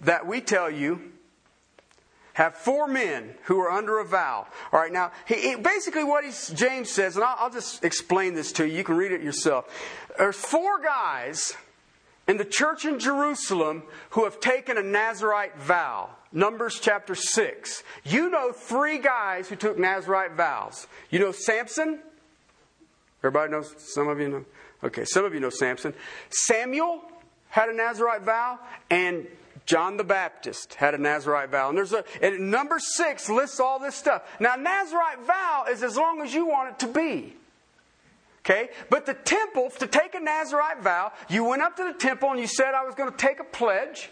that 0.00 0.26
we 0.26 0.40
tell 0.40 0.70
you 0.70 1.12
have 2.34 2.56
four 2.56 2.86
men 2.86 3.34
who 3.44 3.58
are 3.60 3.70
under 3.70 4.00
a 4.00 4.04
vow. 4.04 4.46
All 4.72 4.80
right, 4.80 4.92
now, 4.92 5.12
he, 5.26 5.50
he, 5.50 5.54
basically 5.56 6.04
what 6.04 6.24
James 6.54 6.90
says, 6.90 7.16
and 7.16 7.24
I'll, 7.24 7.36
I'll 7.38 7.50
just 7.50 7.84
explain 7.84 8.34
this 8.34 8.52
to 8.52 8.66
you. 8.66 8.76
You 8.76 8.84
can 8.84 8.96
read 8.96 9.12
it 9.12 9.22
yourself. 9.22 9.66
There's 10.18 10.36
four 10.36 10.80
guys 10.80 11.54
in 12.26 12.36
the 12.36 12.44
church 12.44 12.84
in 12.84 12.98
Jerusalem 12.98 13.84
who 14.10 14.24
have 14.24 14.40
taken 14.40 14.76
a 14.76 14.82
Nazarite 14.82 15.56
vow. 15.58 16.10
Numbers 16.32 16.80
chapter 16.80 17.14
6. 17.14 17.84
You 18.04 18.28
know 18.28 18.50
three 18.52 18.98
guys 18.98 19.48
who 19.48 19.54
took 19.54 19.78
Nazarite 19.78 20.32
vows. 20.32 20.88
You 21.10 21.20
know 21.20 21.30
Samson? 21.30 22.00
Everybody 23.20 23.52
knows? 23.52 23.74
Some 23.78 24.08
of 24.08 24.18
you 24.18 24.28
know? 24.28 24.44
Okay, 24.82 25.04
some 25.04 25.24
of 25.24 25.32
you 25.32 25.40
know 25.40 25.50
Samson. 25.50 25.94
Samuel 26.30 27.00
had 27.48 27.68
a 27.68 27.72
Nazarite 27.72 28.22
vow, 28.22 28.58
and 28.90 29.28
John 29.66 29.96
the 29.96 30.04
Baptist 30.04 30.74
had 30.74 30.94
a 30.94 30.98
Nazarite 30.98 31.50
vow. 31.50 31.68
And 31.68 31.78
there's 31.78 31.92
a, 31.92 32.04
and 32.20 32.50
number 32.50 32.78
six 32.78 33.30
lists 33.30 33.60
all 33.60 33.78
this 33.78 33.94
stuff. 33.94 34.22
Now, 34.38 34.56
Nazarite 34.56 35.20
vow 35.26 35.64
is 35.70 35.82
as 35.82 35.96
long 35.96 36.20
as 36.20 36.34
you 36.34 36.46
want 36.46 36.70
it 36.70 36.78
to 36.80 36.92
be. 36.92 37.34
Okay? 38.40 38.68
But 38.90 39.06
the 39.06 39.14
temple, 39.14 39.70
to 39.78 39.86
take 39.86 40.14
a 40.14 40.20
Nazarite 40.20 40.82
vow, 40.82 41.12
you 41.30 41.44
went 41.44 41.62
up 41.62 41.76
to 41.76 41.84
the 41.84 41.98
temple 41.98 42.30
and 42.30 42.38
you 42.38 42.46
said, 42.46 42.74
I 42.74 42.84
was 42.84 42.94
going 42.94 43.10
to 43.10 43.16
take 43.16 43.40
a 43.40 43.44
pledge. 43.44 44.10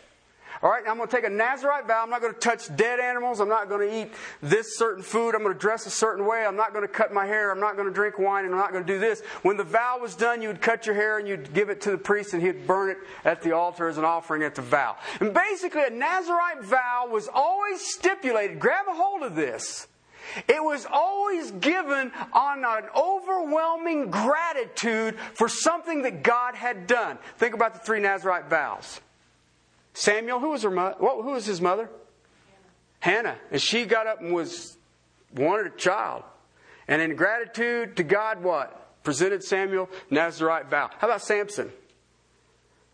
All 0.63 0.71
right, 0.71 0.85
I'm 0.89 0.97
going 0.97 1.09
to 1.09 1.17
take 1.17 1.25
a 1.25 1.31
Nazarite 1.31 1.89
vow. 1.89 2.05
I'm 2.05 2.11
not 2.11 2.21
going 2.21 2.33
to 2.33 2.39
touch 2.39 2.75
dead 2.77 3.01
animals. 3.01 3.41
I'm 3.41 3.49
not 3.49 3.69
going 3.69 3.89
to 3.89 4.03
eat 4.03 4.13
this 4.41 4.79
certain 4.79 5.03
food. 5.03 5.35
I'm 5.35 5.43
going 5.43 5.53
to 5.53 5.59
dress 5.59 5.87
a 5.87 5.91
certain 5.91 6.25
way. 6.25 6.45
I'm 6.47 6.55
not 6.55 6.73
going 6.73 6.87
to 6.87 6.93
cut 6.93 7.13
my 7.13 7.27
hair. 7.27 7.51
I'm 7.51 7.59
not 7.59 7.75
going 7.75 7.89
to 7.89 7.93
drink 7.93 8.17
wine. 8.17 8.45
And 8.45 8.55
I'm 8.55 8.61
not 8.61 8.71
going 8.73 8.87
to 8.87 8.93
do 8.93 9.01
this. 9.01 9.23
When 9.43 9.57
the 9.57 9.65
vow 9.65 9.99
was 10.01 10.15
done, 10.15 10.41
you 10.41 10.47
would 10.47 10.61
cut 10.61 10.87
your 10.87 10.95
hair 10.95 11.19
and 11.19 11.27
you'd 11.27 11.53
give 11.53 11.69
it 11.69 11.81
to 11.81 11.91
the 11.91 11.99
priest 11.99 12.33
and 12.33 12.41
he'd 12.41 12.65
burn 12.65 12.91
it 12.91 12.99
at 13.25 13.43
the 13.43 13.51
altar 13.51 13.89
as 13.89 13.99
an 13.99 14.05
offering 14.05 14.45
at 14.45 14.55
the 14.55 14.63
vow. 14.63 14.97
And 15.19 15.35
basically, 15.35 15.83
a 15.83 15.91
Nazarite 15.91 16.63
vow 16.63 17.09
was 17.11 17.29
always 17.33 17.81
stipulated. 17.85 18.61
Grab 18.61 18.87
a 18.89 18.95
hold 18.95 19.25
of 19.25 19.35
this. 19.35 19.89
It 20.47 20.63
was 20.63 20.87
always 20.89 21.51
given 21.51 22.13
on 22.33 22.65
an 22.65 22.85
overwhelming 22.97 24.13
gratitude 24.13 25.19
for 25.35 25.49
something 25.49 26.03
that 26.03 26.23
God 26.23 26.55
had 26.55 26.87
done. 26.87 27.19
Think 27.39 27.55
about 27.55 27.75
the 27.75 27.81
three 27.81 27.99
Nazarite 27.99 28.49
vows. 28.49 29.01
Samuel, 29.95 30.41
who 30.41 30.51
was 30.51 30.63
her 30.63 30.71
mother? 30.71 30.97
Who 30.99 31.33
was 31.33 31.47
his 31.47 31.61
mother? 31.61 31.91
Hannah. 33.01 33.29
Hannah. 33.31 33.39
And 33.51 33.61
she 33.61 33.85
got 33.85 34.07
up 34.07 34.21
and 34.21 34.33
was 34.33 34.77
wanted 35.35 35.67
a 35.67 35.77
child. 35.77 36.25
And 36.89 37.01
in 37.01 37.17
gratitude 37.17 37.97
to 37.97 38.03
God, 38.03 38.43
what? 38.43 39.03
Presented 39.05 39.43
Samuel 39.43 39.89
Nazarite 40.11 40.69
vow. 40.69 40.91
How 40.99 41.09
about 41.09 41.23
Samson? 41.23 41.73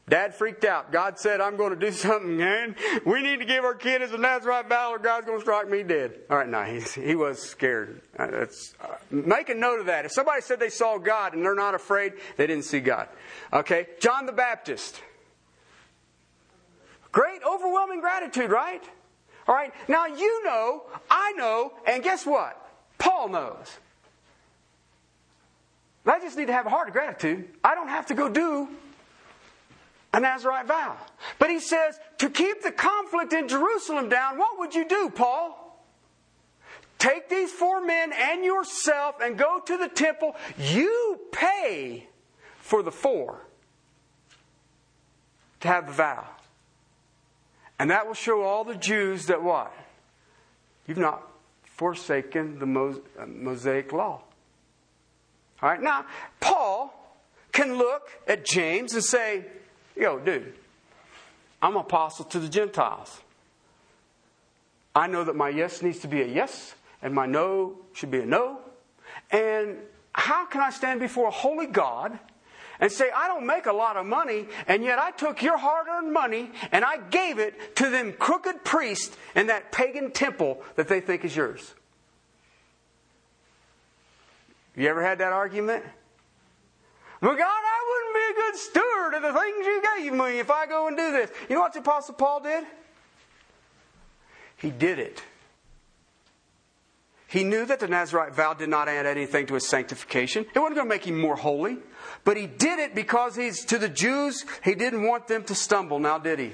Dad 0.09 0.35
freaked 0.35 0.65
out. 0.65 0.91
God 0.91 1.19
said, 1.19 1.41
I'm 1.41 1.57
going 1.57 1.71
to 1.71 1.77
do 1.77 1.93
something, 1.93 2.37
man. 2.37 2.77
We 3.05 3.23
need 3.23 3.41
to 3.41 3.45
give 3.45 3.65
our 3.65 3.75
kid 3.75 4.03
as 4.03 4.13
a 4.13 4.19
Nazarite 4.19 4.69
vow 4.69 4.93
or 4.93 4.99
God's 4.99 5.27
going 5.27 5.39
to 5.39 5.43
strike 5.43 5.69
me 5.69 5.83
dead. 5.83 6.15
All 6.31 6.39
right, 6.39 6.49
no, 6.49 6.63
he, 6.63 6.81
he 6.81 7.15
was 7.15 7.43
scared. 7.43 8.01
Uh, 8.19 8.29
that's, 8.29 8.75
uh, 8.81 8.95
make 9.11 9.49
a 9.49 9.55
note 9.55 9.81
of 9.81 9.87
that. 9.87 10.05
If 10.05 10.13
somebody 10.13 10.41
said 10.41 10.61
they 10.61 10.71
saw 10.71 10.99
God 10.99 11.35
and 11.35 11.45
they're 11.45 11.55
not 11.55 11.75
afraid, 11.75 12.15
they 12.37 12.47
didn't 12.47 12.65
see 12.65 12.81
God. 12.81 13.09
Okay? 13.53 13.87
John 14.01 14.27
the 14.27 14.33
Baptist. 14.33 15.03
Overwhelming 17.79 18.01
gratitude, 18.01 18.51
right? 18.51 18.83
All 19.47 19.55
right, 19.55 19.73
now 19.87 20.07
you 20.07 20.45
know, 20.45 20.83
I 21.11 21.33
know, 21.33 21.73
and 21.87 22.03
guess 22.03 22.27
what? 22.27 22.61
Paul 22.99 23.29
knows. 23.29 23.79
I 26.05 26.19
just 26.21 26.37
need 26.37 26.47
to 26.47 26.53
have 26.53 26.67
a 26.67 26.71
heart 26.71 26.89
of 26.89 26.95
gratitude. 26.95 27.49
I 27.63 27.75
don't 27.75 27.89
have 27.89 28.07
to 28.07 28.15
go 28.15 28.29
do 28.29 28.69
a 30.13 30.21
Nazarite 30.21 30.67
vow. 30.67 30.97
But 31.39 31.51
he 31.51 31.61
says, 31.61 31.99
to 32.19 32.31
keep 32.31 32.63
the 32.63 32.73
conflict 32.73 33.33
in 33.33 33.47
Jerusalem 33.47 34.09
down, 34.09 34.39
what 34.39 34.59
would 34.59 34.75
you 34.75 34.89
do, 34.89 35.11
Paul? 35.15 35.65
Take 36.99 37.29
these 37.29 37.53
four 37.53 37.85
men 37.85 38.13
and 38.13 38.43
yourself 38.43 39.17
and 39.23 39.39
go 39.39 39.61
to 39.61 39.77
the 39.77 39.89
temple. 39.89 40.35
You 40.59 41.21
pay 41.31 42.09
for 42.59 42.83
the 42.83 42.91
four 42.91 43.47
to 45.61 45.69
have 45.69 45.87
the 45.87 45.93
vow. 45.93 46.27
And 47.79 47.91
that 47.91 48.07
will 48.07 48.15
show 48.15 48.43
all 48.43 48.65
the 48.65 48.75
Jews 48.75 49.27
that 49.27 49.43
what? 49.43 49.73
You've 50.87 50.99
not 50.99 51.23
forsaken 51.65 52.59
the 52.59 53.01
uh, 53.19 53.27
Mosaic 53.27 53.93
law. 53.93 54.23
All 55.63 55.69
right, 55.69 55.81
now, 55.81 56.07
Paul 56.41 56.95
can 57.53 57.77
look 57.77 58.09
at 58.27 58.45
James 58.45 58.95
and 58.95 59.05
say, 59.05 59.45
Yo, 59.97 60.19
dude, 60.19 60.55
I'm 61.61 61.77
apostle 61.77 62.25
to 62.27 62.39
the 62.39 62.49
Gentiles. 62.49 63.21
I 64.95 65.07
know 65.09 65.25
that 65.25 65.35
my 65.35 65.49
yes 65.49 65.83
needs 65.83 65.99
to 66.01 66.09
be 66.09 66.23
a 66.23 66.27
yes, 66.27 66.75
and 67.03 67.15
my 67.15 67.27
no 67.27 67.77
should 67.93 68.11
be 68.11 68.21
a 68.21 68.27
no. 68.27 68.59
And 69.31 69.77
how 70.13 70.47
can 70.47 70.61
I 70.61 70.71
stand 70.71 71.01
before 71.01 71.29
a 71.29 71.33
holy 71.33 71.67
God 71.67 72.19
and 72.81 72.91
say, 72.91 73.11
I 73.15 73.29
don't 73.29 73.47
make 73.47 73.67
a 73.67 73.73
lot 73.73 73.97
of 73.97 74.07
money, 74.07 74.47
and 74.67 74.83
yet 74.85 74.99
I 74.99 75.11
took 75.11 75.43
your 75.43 75.59
hard 75.59 75.87
earned 75.89 76.13
money 76.13 76.51
and 76.73 76.85
I 76.85 76.99
gave 76.99 77.39
it 77.39 77.77
to 77.77 77.91
them 77.91 78.13
crooked 78.13 78.65
priests 78.65 79.17
in 79.35 79.49
that 79.49 79.73
pagan 79.73 80.11
temple 80.11 80.63
that 80.77 80.89
they 80.89 81.01
think 81.01 81.25
is 81.25 81.35
yours. 81.35 81.75
You 84.77 84.89
ever 84.89 85.03
had 85.03 85.19
that 85.19 85.33
argument? 85.33 85.85
Well, 87.21 87.37
God, 87.37 87.43
I 87.43 87.85
wouldn't 87.91 88.15
be 88.15 88.41
a 88.41 88.45
good 88.45 88.57
steward 88.57 89.15
of 89.15 89.23
the 89.23 89.41
things 89.41 89.67
you 89.67 89.83
gave 89.97 90.13
me 90.13 90.39
if 90.39 90.51
I 90.51 90.67
go 90.67 90.87
and 90.87 90.97
do 90.97 91.11
this. 91.11 91.31
You 91.49 91.57
know 91.57 91.63
what 91.63 91.73
the 91.73 91.81
Apostle 91.81 92.15
Paul 92.15 92.41
did? 92.41 92.65
He 94.57 94.71
did 94.71 95.01
it. 95.01 95.23
He 97.27 97.45
knew 97.45 97.67
that 97.67 97.81
the 97.81 97.89
Nazarite 97.89 98.35
vow 98.35 98.55
did 98.55 98.69
not 98.69 98.89
add 98.89 99.05
anything 99.05 99.47
to 99.47 99.55
his 99.55 99.69
sanctification. 99.69 100.47
It 100.55 100.59
wasn't 100.59 100.77
going 100.77 100.89
to 100.89 100.95
make 100.95 101.07
him 101.07 101.21
more 101.21 101.37
holy. 101.37 101.77
But 102.29 102.37
he 102.37 102.47
did 102.47 102.79
it 102.79 102.95
because 102.95 103.37
he's 103.37 103.65
to 103.65 103.79
the 103.79 103.89
Jews, 103.89 104.45
he 104.63 104.75
didn't 104.75 105.03
want 105.05 105.29
them 105.29 105.45
to 105.45 105.55
stumble. 105.55 105.99
Now, 105.99 106.19
did 106.19 106.39
he? 106.39 106.53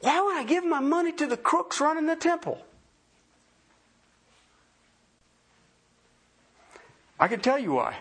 Why 0.00 0.18
would 0.18 0.38
I 0.38 0.44
give 0.44 0.64
my 0.64 0.80
money 0.80 1.12
to 1.12 1.26
the 1.26 1.36
crooks 1.36 1.78
running 1.78 2.06
the 2.06 2.16
temple? 2.16 2.64
I 7.20 7.28
can 7.28 7.40
tell 7.40 7.58
you 7.58 7.72
why. 7.72 7.98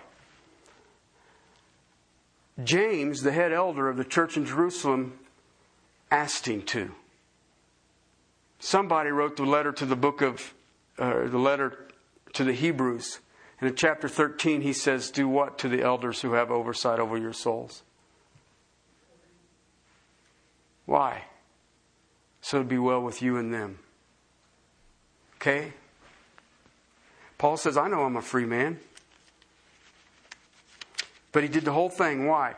James, 2.63 3.23
the 3.23 3.34
head 3.34 3.51
elder 3.51 3.89
of 3.89 3.97
the 3.97 4.05
church 4.05 4.38
in 4.38 4.45
Jerusalem, 4.45 5.19
asked 6.09 6.47
him 6.47 6.61
to. 6.67 6.91
Somebody 8.59 9.09
wrote 9.09 9.36
the 9.36 9.43
letter 9.43 9.73
to 9.73 9.86
the 9.86 9.97
book 9.97 10.21
of, 10.21 10.53
uh, 10.97 11.27
the 11.27 11.38
letter 11.38 11.89
to 12.32 12.45
the 12.45 12.53
Hebrews. 12.53 13.19
And 13.62 13.70
in 13.70 13.76
chapter 13.76 14.09
13, 14.09 14.62
he 14.62 14.74
says, 14.74 15.12
Do 15.12 15.30
what 15.30 15.59
to 15.59 15.70
the 15.70 15.84
elders 15.84 16.22
who 16.22 16.34
have 16.34 16.49
oversight 16.49 16.99
over 16.99 17.16
your 17.18 17.32
souls? 17.32 17.84
Why? 20.86 21.26
So 22.41 22.57
it'd 22.57 22.68
be 22.68 22.80
well 22.80 23.01
with 23.01 23.22
you 23.22 23.38
and 23.38 23.53
them. 23.53 23.78
Okay? 25.36 25.74
Paul 27.38 27.55
says, 27.55 27.78
I 27.78 27.88
know 27.88 28.01
I'm 28.01 28.18
a 28.18 28.22
free 28.22 28.45
man. 28.45 28.80
But 31.32 31.43
he 31.43 31.49
did 31.49 31.64
the 31.64 31.72
whole 31.72 31.89
thing. 31.89 32.28
Why? 32.28 32.55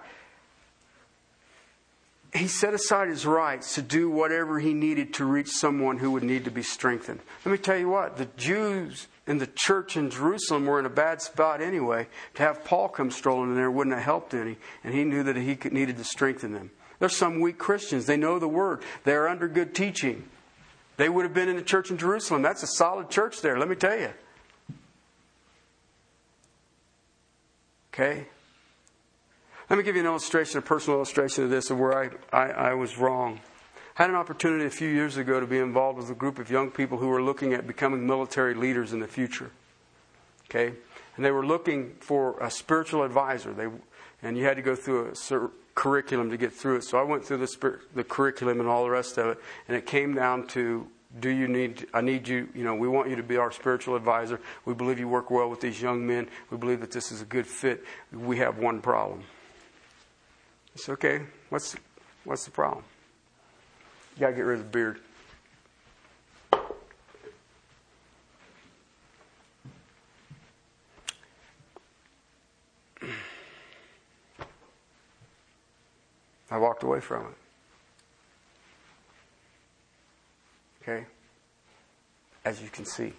He 2.34 2.48
set 2.48 2.74
aside 2.74 3.10
his 3.10 3.26
rights 3.26 3.76
to 3.76 3.82
do 3.82 4.10
whatever 4.10 4.60
he 4.60 4.74
needed 4.74 5.14
to 5.16 5.26
reach 5.26 5.50
someone 5.50 6.00
who 6.00 6.12
would 6.12 6.24
need 6.24 6.46
to 6.46 6.52
be 6.52 6.64
strengthened. 6.64 7.20
Let 7.46 7.52
me 7.52 7.58
tell 7.58 7.78
you 7.78 7.90
what, 7.90 8.18
the 8.18 8.26
Jews 8.38 9.08
in 9.26 9.38
the 9.38 9.48
church 9.48 9.96
in 9.96 10.10
Jerusalem 10.10 10.66
were 10.66 10.80
in 10.80 10.86
a 10.86 10.90
bad 10.90 11.22
spot 11.22 11.62
anyway. 11.62 12.08
To 12.36 12.44
have 12.44 12.64
Paul 12.64 12.90
come 12.90 13.12
strolling 13.12 13.52
in 13.52 13.56
there 13.56 13.72
wouldn't 13.72 13.96
have 13.96 14.06
helped 14.06 14.34
any, 14.34 14.58
and 14.84 14.94
he 14.94 15.04
knew 15.04 15.24
that 15.24 15.36
he 15.36 15.58
needed 15.72 15.98
to 15.98 16.04
strengthen 16.04 16.52
them. 16.52 16.72
There's 17.00 17.16
some 17.16 17.40
weak 17.40 17.58
Christians. 17.58 18.06
They 18.06 18.18
know 18.18 18.40
the 18.40 18.48
word, 18.48 18.84
they're 19.04 19.28
under 19.28 19.48
good 19.48 19.74
teaching. 19.74 20.26
They 20.98 21.10
would 21.10 21.24
have 21.24 21.34
been 21.34 21.50
in 21.50 21.56
the 21.56 21.64
church 21.64 21.90
in 21.90 21.98
Jerusalem. 21.98 22.44
That's 22.44 22.62
a 22.64 22.68
solid 22.68 23.10
church 23.10 23.42
there, 23.42 23.58
let 23.58 23.68
me 23.68 23.76
tell 23.76 23.98
you. 23.98 24.12
Okay? 27.94 28.28
Let 29.70 29.78
me 29.78 29.84
give 29.84 29.96
you 29.96 30.02
an 30.02 30.08
illustration, 30.08 30.60
a 30.60 30.62
personal 30.62 30.98
illustration 30.98 31.44
of 31.44 31.50
this, 31.50 31.70
of 31.70 31.80
where 31.80 31.98
I, 31.98 32.10
I, 32.32 32.52
I 32.52 32.74
was 32.74 32.98
wrong. 32.98 33.40
Had 33.96 34.10
an 34.10 34.16
opportunity 34.16 34.66
a 34.66 34.70
few 34.70 34.90
years 34.90 35.18
ago 35.18 35.40
to 35.40 35.46
be 35.46 35.60
involved 35.60 35.98
with 35.98 36.10
a 36.10 36.16
group 36.16 36.40
of 36.40 36.50
young 36.50 36.72
people 36.72 36.98
who 36.98 37.08
were 37.08 37.22
looking 37.22 37.54
at 37.54 37.68
becoming 37.68 38.06
military 38.06 38.54
leaders 38.54 38.94
in 38.94 39.00
the 39.00 39.08
future. 39.08 39.52
Okay? 40.50 40.74
And 41.16 41.24
they 41.24 41.32
were 41.32 41.46
looking 41.46 41.96
for 42.00 42.40
a 42.40 42.50
spiritual 42.50 43.04
advisor. 43.04 43.54
They, 43.54 43.68
and 44.22 44.38
you 44.38 44.46
had 44.46 44.58
to 44.58 44.64
go 44.64 44.76
through 44.76 45.12
a 45.12 45.50
curriculum 45.76 46.30
to 46.32 46.38
get 46.38 46.54
through 46.54 46.78
it. 46.78 46.84
So 46.84 46.98
I 46.98 47.04
went 47.04 47.24
through 47.24 47.38
the, 47.38 47.80
the 47.94 48.04
curriculum 48.04 48.60
and 48.60 48.68
all 48.68 48.84
the 48.84 48.90
rest 48.90 49.18
of 49.18 49.28
it. 49.28 49.38
And 49.68 49.78
it 49.78 49.86
came 49.86 50.14
down 50.14 50.48
to 50.50 50.88
do 51.20 51.30
you 51.30 51.48
need 51.48 51.86
i 51.94 52.02
need 52.02 52.28
you 52.28 52.50
you 52.56 52.64
know 52.64 52.74
we 52.74 52.88
want 52.88 53.08
you 53.08 53.16
to 53.16 53.22
be 53.22 53.38
our 53.38 53.52
spiritual 53.52 53.96
advisor 53.96 54.42
we 54.66 54.74
believe 54.74 54.98
you 54.98 55.08
work 55.08 55.30
well 55.30 55.48
with 55.48 55.62
these 55.62 55.80
young 55.80 56.08
men 56.08 56.28
we 56.50 56.58
believe 56.58 56.80
that 56.82 56.90
this 56.90 57.12
is 57.12 57.22
a 57.22 57.26
good 57.26 57.46
fit 57.46 57.84
we 58.12 58.38
have 58.38 58.58
one 58.58 58.82
problem 58.82 59.24
it's 60.76 60.90
okay. 60.90 61.22
What's 61.50 61.76
what's 62.24 62.46
the 62.46 62.52
problem? 62.52 62.84
You 64.16 64.20
gotta 64.20 64.34
get 64.34 64.42
rid 64.42 64.60
of 64.60 64.66
the 64.66 64.72
beard. 64.72 65.00
I 76.52 76.58
walked 76.58 76.84
away 76.84 77.00
from 77.00 77.26
it. 77.26 77.34
Okay? 80.84 81.06
As 82.46 82.62
you 82.62 82.70
can 82.70 82.86
see. 82.86 83.14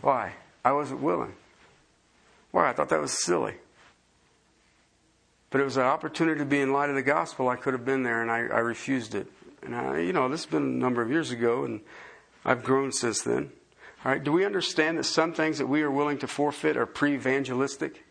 Why? 0.00 0.32
I 0.64 0.72
wasn't 0.72 1.02
willing. 1.02 1.34
Why? 2.52 2.70
I 2.70 2.72
thought 2.72 2.88
that 2.88 3.00
was 3.00 3.22
silly. 3.22 3.56
But 5.52 5.60
it 5.60 5.64
was 5.64 5.76
an 5.76 5.82
opportunity 5.82 6.38
to 6.38 6.46
be 6.46 6.60
in 6.60 6.72
light 6.72 6.88
of 6.88 6.96
the 6.96 7.02
gospel. 7.02 7.50
I 7.50 7.56
could 7.56 7.74
have 7.74 7.84
been 7.84 8.02
there, 8.02 8.22
and 8.22 8.30
I, 8.30 8.38
I 8.38 8.60
refused 8.60 9.14
it. 9.14 9.26
And 9.62 9.76
I, 9.76 10.00
you 10.00 10.14
know, 10.14 10.26
this 10.30 10.44
has 10.44 10.50
been 10.50 10.62
a 10.62 10.66
number 10.66 11.02
of 11.02 11.10
years 11.10 11.30
ago, 11.30 11.64
and 11.64 11.82
I've 12.42 12.64
grown 12.64 12.90
since 12.90 13.20
then. 13.20 13.52
All 14.02 14.10
right, 14.10 14.24
do 14.24 14.32
we 14.32 14.46
understand 14.46 14.98
that 14.98 15.04
some 15.04 15.34
things 15.34 15.58
that 15.58 15.66
we 15.66 15.82
are 15.82 15.90
willing 15.90 16.16
to 16.18 16.26
forfeit 16.26 16.78
are 16.78 16.86
pre 16.86 17.14
evangelistic? 17.14 18.02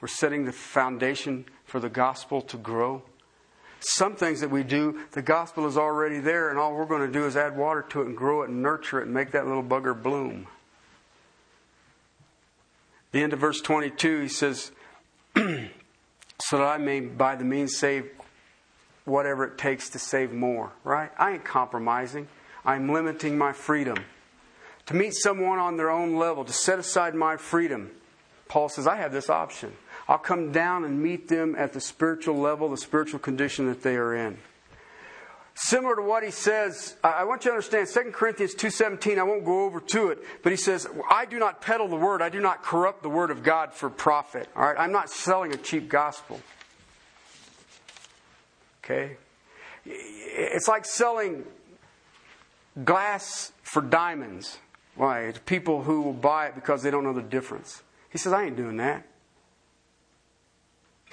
We're 0.00 0.08
setting 0.08 0.44
the 0.44 0.52
foundation 0.52 1.46
for 1.64 1.78
the 1.78 1.88
gospel 1.88 2.42
to 2.42 2.56
grow. 2.56 3.04
Some 3.78 4.16
things 4.16 4.40
that 4.40 4.50
we 4.50 4.64
do, 4.64 4.98
the 5.12 5.22
gospel 5.22 5.68
is 5.68 5.78
already 5.78 6.18
there, 6.18 6.50
and 6.50 6.58
all 6.58 6.74
we're 6.74 6.86
going 6.86 7.06
to 7.06 7.12
do 7.12 7.24
is 7.24 7.36
add 7.36 7.56
water 7.56 7.82
to 7.90 8.02
it 8.02 8.08
and 8.08 8.16
grow 8.16 8.42
it 8.42 8.48
and 8.48 8.62
nurture 8.62 8.98
it 8.98 9.04
and 9.04 9.14
make 9.14 9.30
that 9.30 9.46
little 9.46 9.62
bugger 9.62 10.00
bloom. 10.00 10.48
The 13.12 13.22
end 13.22 13.32
of 13.32 13.38
verse 13.38 13.60
22, 13.60 14.22
he 14.22 14.28
says, 14.28 14.72
so 16.40 16.58
that 16.58 16.64
I 16.64 16.78
may, 16.78 17.00
by 17.00 17.36
the 17.36 17.44
means, 17.44 17.76
save 17.76 18.10
whatever 19.04 19.44
it 19.44 19.58
takes 19.58 19.90
to 19.90 19.98
save 19.98 20.32
more, 20.32 20.72
right? 20.82 21.10
I 21.18 21.32
ain't 21.32 21.44
compromising. 21.44 22.28
I'm 22.64 22.88
limiting 22.88 23.36
my 23.36 23.52
freedom. 23.52 23.98
To 24.86 24.94
meet 24.94 25.14
someone 25.14 25.58
on 25.58 25.76
their 25.76 25.90
own 25.90 26.16
level, 26.16 26.44
to 26.44 26.52
set 26.52 26.78
aside 26.78 27.14
my 27.14 27.36
freedom, 27.36 27.90
Paul 28.48 28.68
says, 28.68 28.86
I 28.86 28.96
have 28.96 29.12
this 29.12 29.30
option. 29.30 29.72
I'll 30.08 30.18
come 30.18 30.52
down 30.52 30.84
and 30.84 31.02
meet 31.02 31.28
them 31.28 31.54
at 31.56 31.72
the 31.72 31.80
spiritual 31.80 32.36
level, 32.36 32.68
the 32.68 32.76
spiritual 32.76 33.18
condition 33.18 33.66
that 33.66 33.82
they 33.82 33.96
are 33.96 34.14
in. 34.14 34.38
Similar 35.56 35.96
to 35.96 36.02
what 36.02 36.24
he 36.24 36.32
says, 36.32 36.96
I 37.04 37.22
want 37.24 37.44
you 37.44 37.52
to 37.52 37.54
understand 37.54 37.86
2 37.86 38.10
Corinthians 38.10 38.56
2.17, 38.56 39.18
I 39.18 39.22
won't 39.22 39.44
go 39.44 39.64
over 39.64 39.78
to 39.78 40.08
it, 40.08 40.18
but 40.42 40.50
he 40.50 40.56
says, 40.56 40.88
I 41.08 41.26
do 41.26 41.38
not 41.38 41.60
peddle 41.60 41.86
the 41.86 41.96
word, 41.96 42.22
I 42.22 42.28
do 42.28 42.40
not 42.40 42.62
corrupt 42.62 43.04
the 43.04 43.08
word 43.08 43.30
of 43.30 43.44
God 43.44 43.72
for 43.72 43.88
profit. 43.88 44.48
All 44.56 44.62
right, 44.62 44.76
I'm 44.76 44.90
not 44.90 45.10
selling 45.10 45.54
a 45.54 45.56
cheap 45.56 45.88
gospel. 45.88 46.40
Okay? 48.82 49.16
It's 49.86 50.66
like 50.66 50.84
selling 50.84 51.44
glass 52.84 53.52
for 53.62 53.80
diamonds. 53.80 54.58
Why? 54.96 55.32
People 55.46 55.84
who 55.84 56.02
will 56.02 56.12
buy 56.12 56.46
it 56.48 56.56
because 56.56 56.82
they 56.82 56.90
don't 56.90 57.04
know 57.04 57.12
the 57.12 57.22
difference. 57.22 57.84
He 58.10 58.18
says, 58.18 58.32
I 58.32 58.44
ain't 58.44 58.56
doing 58.56 58.76
that. 58.78 59.06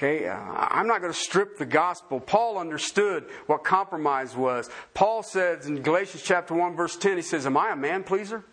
Okay, 0.02 0.28
uh, 0.28 0.36
I'm 0.36 0.88
not 0.88 1.02
going 1.02 1.14
to 1.14 1.20
strip 1.20 1.60
the 1.60 1.66
gospel. 1.66 2.20
Paul 2.20 2.58
understood 2.58 3.26
what 3.46 3.64
compromise 3.64 4.36
was. 4.36 4.68
Paul 4.96 5.22
says 5.22 5.68
in 5.68 5.84
Galatians 5.84 6.24
chapter 6.24 6.56
1 6.56 6.76
verse 6.76 6.98
10, 6.98 7.18
he 7.18 7.22
says, 7.22 7.46
"Am 7.46 7.56
I 7.56 7.72
a 7.72 7.76
man 7.76 8.04
pleaser?" 8.04 8.44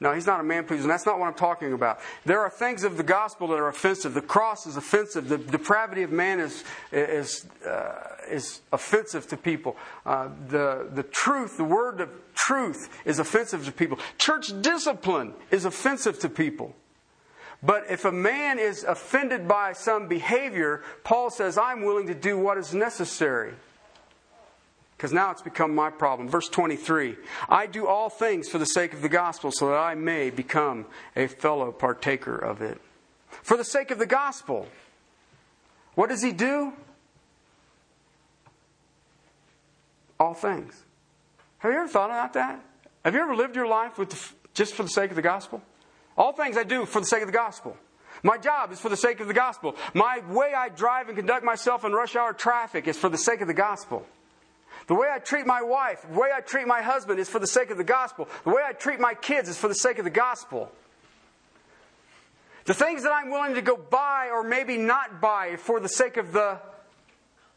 No, 0.00 0.12
he's 0.12 0.26
not 0.26 0.40
a 0.40 0.42
man 0.42 0.66
pleaser, 0.66 0.82
and 0.82 0.90
that's 0.90 1.06
not 1.06 1.18
what 1.18 1.28
I'm 1.28 1.34
talking 1.34 1.72
about. 1.72 1.98
There 2.26 2.40
are 2.40 2.50
things 2.50 2.84
of 2.84 2.98
the 2.98 3.02
gospel 3.02 3.48
that 3.48 3.54
are 3.54 3.68
offensive. 3.68 4.12
The 4.12 4.20
cross 4.20 4.66
is 4.66 4.76
offensive. 4.76 5.30
The 5.30 5.38
depravity 5.38 6.02
of 6.02 6.12
man 6.12 6.40
is 6.40 6.62
is 6.92 7.46
uh, 7.66 8.08
is 8.28 8.60
offensive 8.70 9.26
to 9.28 9.38
people. 9.38 9.78
Uh, 10.04 10.28
the 10.48 10.90
the 10.92 11.04
truth, 11.04 11.56
the 11.56 11.64
word 11.64 12.02
of 12.02 12.10
truth, 12.34 12.90
is 13.06 13.18
offensive 13.18 13.64
to 13.64 13.72
people. 13.72 13.98
Church 14.18 14.52
discipline 14.60 15.32
is 15.50 15.64
offensive 15.64 16.18
to 16.18 16.28
people. 16.28 16.74
But 17.64 17.90
if 17.90 18.04
a 18.04 18.12
man 18.12 18.58
is 18.58 18.84
offended 18.84 19.48
by 19.48 19.72
some 19.72 20.06
behavior, 20.06 20.82
Paul 21.02 21.30
says, 21.30 21.56
I'm 21.56 21.82
willing 21.82 22.08
to 22.08 22.14
do 22.14 22.38
what 22.38 22.58
is 22.58 22.74
necessary. 22.74 23.54
Because 24.96 25.12
now 25.12 25.30
it's 25.30 25.42
become 25.42 25.74
my 25.74 25.90
problem. 25.90 26.28
Verse 26.28 26.48
23 26.48 27.16
I 27.48 27.66
do 27.66 27.86
all 27.86 28.10
things 28.10 28.48
for 28.48 28.58
the 28.58 28.66
sake 28.66 28.92
of 28.92 29.02
the 29.02 29.08
gospel, 29.08 29.50
so 29.50 29.68
that 29.68 29.78
I 29.78 29.94
may 29.94 30.30
become 30.30 30.86
a 31.16 31.26
fellow 31.26 31.72
partaker 31.72 32.36
of 32.36 32.60
it. 32.60 32.80
For 33.42 33.56
the 33.56 33.64
sake 33.64 33.90
of 33.90 33.98
the 33.98 34.06
gospel. 34.06 34.68
What 35.94 36.10
does 36.10 36.22
he 36.22 36.32
do? 36.32 36.72
All 40.18 40.34
things. 40.34 40.82
Have 41.58 41.72
you 41.72 41.78
ever 41.78 41.88
thought 41.88 42.10
about 42.10 42.34
that? 42.34 42.60
Have 43.04 43.14
you 43.14 43.20
ever 43.20 43.34
lived 43.34 43.56
your 43.56 43.66
life 43.66 43.98
with 43.98 44.10
the, 44.10 44.28
just 44.54 44.74
for 44.74 44.82
the 44.82 44.88
sake 44.88 45.10
of 45.10 45.16
the 45.16 45.22
gospel? 45.22 45.62
All 46.16 46.32
things 46.32 46.56
I 46.56 46.64
do 46.64 46.86
for 46.86 47.00
the 47.00 47.06
sake 47.06 47.22
of 47.22 47.28
the 47.28 47.32
gospel. 47.32 47.76
My 48.22 48.38
job 48.38 48.72
is 48.72 48.80
for 48.80 48.88
the 48.88 48.96
sake 48.96 49.20
of 49.20 49.28
the 49.28 49.34
gospel. 49.34 49.76
My 49.92 50.22
way 50.30 50.54
I 50.54 50.68
drive 50.68 51.08
and 51.08 51.16
conduct 51.16 51.44
myself 51.44 51.84
in 51.84 51.92
rush 51.92 52.16
hour 52.16 52.32
traffic 52.32 52.88
is 52.88 52.96
for 52.96 53.08
the 53.08 53.18
sake 53.18 53.40
of 53.40 53.48
the 53.48 53.54
gospel. 53.54 54.06
The 54.86 54.94
way 54.94 55.08
I 55.10 55.18
treat 55.18 55.46
my 55.46 55.62
wife, 55.62 56.06
the 56.08 56.18
way 56.18 56.28
I 56.34 56.40
treat 56.40 56.66
my 56.66 56.82
husband 56.82 57.18
is 57.18 57.28
for 57.28 57.38
the 57.38 57.46
sake 57.46 57.70
of 57.70 57.78
the 57.78 57.84
gospel. 57.84 58.28
The 58.44 58.50
way 58.50 58.62
I 58.66 58.72
treat 58.72 59.00
my 59.00 59.14
kids 59.14 59.48
is 59.48 59.58
for 59.58 59.68
the 59.68 59.74
sake 59.74 59.98
of 59.98 60.04
the 60.04 60.10
gospel. 60.10 60.70
The 62.66 62.74
things 62.74 63.02
that 63.02 63.12
I'm 63.12 63.30
willing 63.30 63.54
to 63.54 63.62
go 63.62 63.76
buy 63.76 64.30
or 64.32 64.42
maybe 64.42 64.76
not 64.76 65.20
buy 65.20 65.56
for 65.56 65.80
the 65.80 65.88
sake 65.88 66.16
of 66.16 66.32
the 66.32 66.58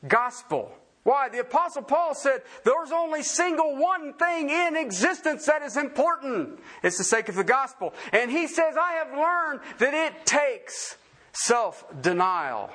gospel. 0.08 0.72
Why? 1.08 1.30
The 1.30 1.40
Apostle 1.40 1.84
Paul 1.84 2.14
said 2.16 2.42
there's 2.66 2.92
only 2.92 3.24
single 3.24 3.78
one 3.78 4.12
thing 4.16 4.50
in 4.50 4.76
existence 4.76 5.46
that 5.46 5.62
is 5.62 5.78
important. 5.78 6.60
It's 6.84 6.98
the 6.98 7.06
sake 7.06 7.30
of 7.30 7.36
the 7.36 7.46
gospel. 7.46 7.94
And 8.12 8.30
he 8.30 8.46
says, 8.46 8.76
I 8.76 8.92
have 8.96 9.18
learned 9.18 9.62
that 9.78 9.94
it 9.94 10.26
takes 10.26 10.98
self 11.32 11.86
denial 12.02 12.70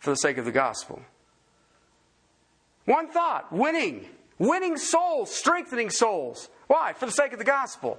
for 0.00 0.10
the 0.10 0.16
sake 0.16 0.36
of 0.36 0.44
the 0.44 0.52
gospel. 0.52 1.00
One 2.84 3.08
thought 3.08 3.50
winning. 3.50 4.04
Winning 4.38 4.76
souls, 4.76 5.34
strengthening 5.34 5.88
souls. 5.88 6.50
Why? 6.66 6.92
For 6.92 7.06
the 7.06 7.12
sake 7.12 7.32
of 7.32 7.38
the 7.38 7.46
gospel. 7.46 7.98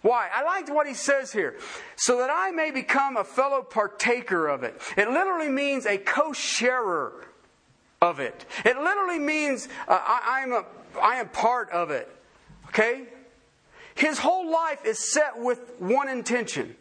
Why? 0.00 0.30
I 0.34 0.44
liked 0.44 0.70
what 0.70 0.86
he 0.86 0.94
says 0.94 1.30
here. 1.30 1.58
So 1.96 2.16
that 2.16 2.30
I 2.32 2.52
may 2.52 2.70
become 2.70 3.18
a 3.18 3.24
fellow 3.24 3.60
partaker 3.60 4.48
of 4.48 4.62
it. 4.62 4.80
It 4.96 5.10
literally 5.10 5.50
means 5.50 5.84
a 5.84 5.98
co 5.98 6.32
sharer 6.32 7.26
of 8.00 8.18
it. 8.18 8.46
It 8.64 8.78
literally 8.78 9.18
means 9.18 9.68
uh, 9.86 9.98
I, 10.00 10.42
I'm 10.42 10.52
a, 10.52 10.64
I 11.02 11.16
am 11.16 11.28
part 11.28 11.70
of 11.70 11.90
it. 11.90 12.08
Okay? 12.68 13.04
His 13.94 14.18
whole 14.18 14.50
life 14.50 14.84
is 14.86 15.12
set 15.12 15.38
with 15.38 15.72
one 15.78 16.08
intention. 16.08 16.76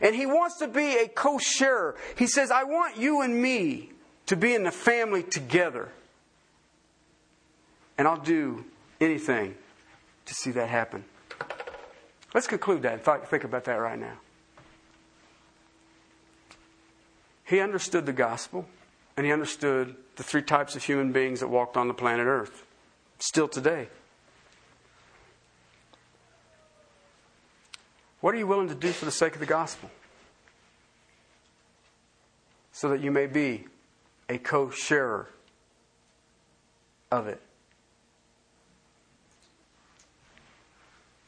And 0.00 0.14
he 0.14 0.26
wants 0.26 0.58
to 0.58 0.66
be 0.66 0.96
a 0.96 1.08
co 1.08 1.38
sharer. 1.38 1.94
He 2.16 2.26
says, 2.26 2.50
I 2.50 2.64
want 2.64 2.96
you 2.96 3.22
and 3.22 3.40
me 3.40 3.90
to 4.26 4.36
be 4.36 4.54
in 4.54 4.64
the 4.64 4.72
family 4.72 5.22
together. 5.22 5.88
And 7.96 8.08
I'll 8.08 8.16
do 8.16 8.64
anything 9.00 9.54
to 10.26 10.34
see 10.34 10.50
that 10.50 10.68
happen. 10.68 11.04
Let's 12.34 12.46
conclude 12.46 12.82
that 12.82 13.06
and 13.08 13.28
think 13.28 13.44
about 13.44 13.64
that 13.64 13.76
right 13.76 13.98
now. 13.98 14.18
He 17.44 17.60
understood 17.60 18.04
the 18.04 18.12
gospel, 18.12 18.66
and 19.16 19.24
he 19.24 19.32
understood 19.32 19.96
the 20.16 20.22
three 20.22 20.42
types 20.42 20.76
of 20.76 20.84
human 20.84 21.12
beings 21.12 21.40
that 21.40 21.48
walked 21.48 21.76
on 21.76 21.88
the 21.88 21.94
planet 21.94 22.26
Earth, 22.26 22.64
still 23.18 23.48
today. 23.48 23.88
What 28.20 28.34
are 28.34 28.38
you 28.38 28.46
willing 28.46 28.68
to 28.68 28.74
do 28.74 28.92
for 28.92 29.04
the 29.04 29.10
sake 29.10 29.34
of 29.34 29.40
the 29.40 29.46
gospel? 29.46 29.90
So 32.72 32.88
that 32.90 33.00
you 33.00 33.10
may 33.10 33.26
be 33.26 33.66
a 34.28 34.38
co 34.38 34.70
sharer 34.70 35.28
of 37.10 37.26
it. 37.26 37.40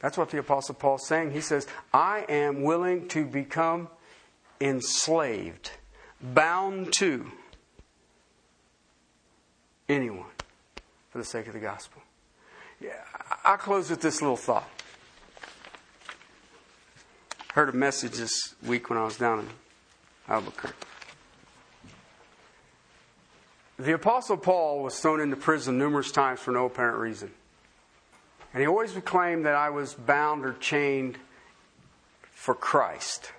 That's 0.00 0.16
what 0.16 0.30
the 0.30 0.38
Apostle 0.38 0.74
Paul's 0.74 1.06
saying. 1.06 1.32
He 1.32 1.40
says, 1.40 1.66
I 1.92 2.24
am 2.28 2.62
willing 2.62 3.08
to 3.08 3.24
become 3.24 3.88
enslaved, 4.60 5.72
bound 6.20 6.92
to 6.94 7.30
anyone 9.88 10.26
for 11.10 11.18
the 11.18 11.24
sake 11.24 11.46
of 11.46 11.52
the 11.52 11.60
gospel. 11.60 12.02
Yeah, 12.80 13.00
I'll 13.44 13.56
close 13.56 13.90
with 13.90 14.00
this 14.00 14.20
little 14.20 14.36
thought. 14.36 14.68
Heard 17.54 17.70
a 17.70 17.72
message 17.72 18.12
this 18.12 18.54
week 18.64 18.88
when 18.90 18.98
I 18.98 19.04
was 19.04 19.16
down 19.16 19.40
in 19.40 19.48
Albuquerque. 20.28 20.74
The 23.78 23.94
Apostle 23.94 24.36
Paul 24.36 24.82
was 24.82 24.98
thrown 24.98 25.20
into 25.20 25.36
prison 25.36 25.78
numerous 25.78 26.10
times 26.10 26.40
for 26.40 26.50
no 26.50 26.66
apparent 26.66 26.98
reason. 26.98 27.30
And 28.52 28.60
he 28.60 28.66
always 28.66 28.94
would 28.94 29.04
claim 29.04 29.42
that 29.44 29.54
I 29.54 29.70
was 29.70 29.94
bound 29.94 30.44
or 30.44 30.54
chained 30.54 31.18
for 32.22 32.54
Christ. 32.54 33.32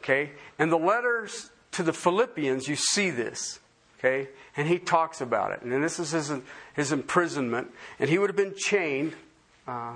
Okay? 0.00 0.30
And 0.58 0.70
the 0.70 0.78
letters 0.78 1.50
to 1.72 1.82
the 1.82 1.92
Philippians, 1.92 2.68
you 2.68 2.76
see 2.76 3.10
this. 3.10 3.60
Okay? 4.04 4.28
And 4.56 4.68
he 4.68 4.78
talks 4.78 5.20
about 5.20 5.52
it. 5.52 5.62
And 5.62 5.82
this 5.82 5.98
is 5.98 6.10
his, 6.10 6.32
his 6.74 6.92
imprisonment. 6.92 7.70
And 7.98 8.10
he 8.10 8.18
would 8.18 8.28
have 8.28 8.36
been 8.36 8.54
chained, 8.54 9.14
uh, 9.66 9.94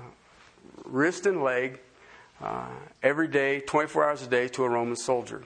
wrist 0.83 1.27
and 1.27 1.43
leg, 1.43 1.79
uh, 2.41 2.69
every 3.03 3.27
day, 3.27 3.59
24 3.59 4.09
hours 4.09 4.23
a 4.23 4.27
day, 4.27 4.47
to 4.47 4.63
a 4.63 4.69
Roman 4.69 4.95
soldier. 4.95 5.43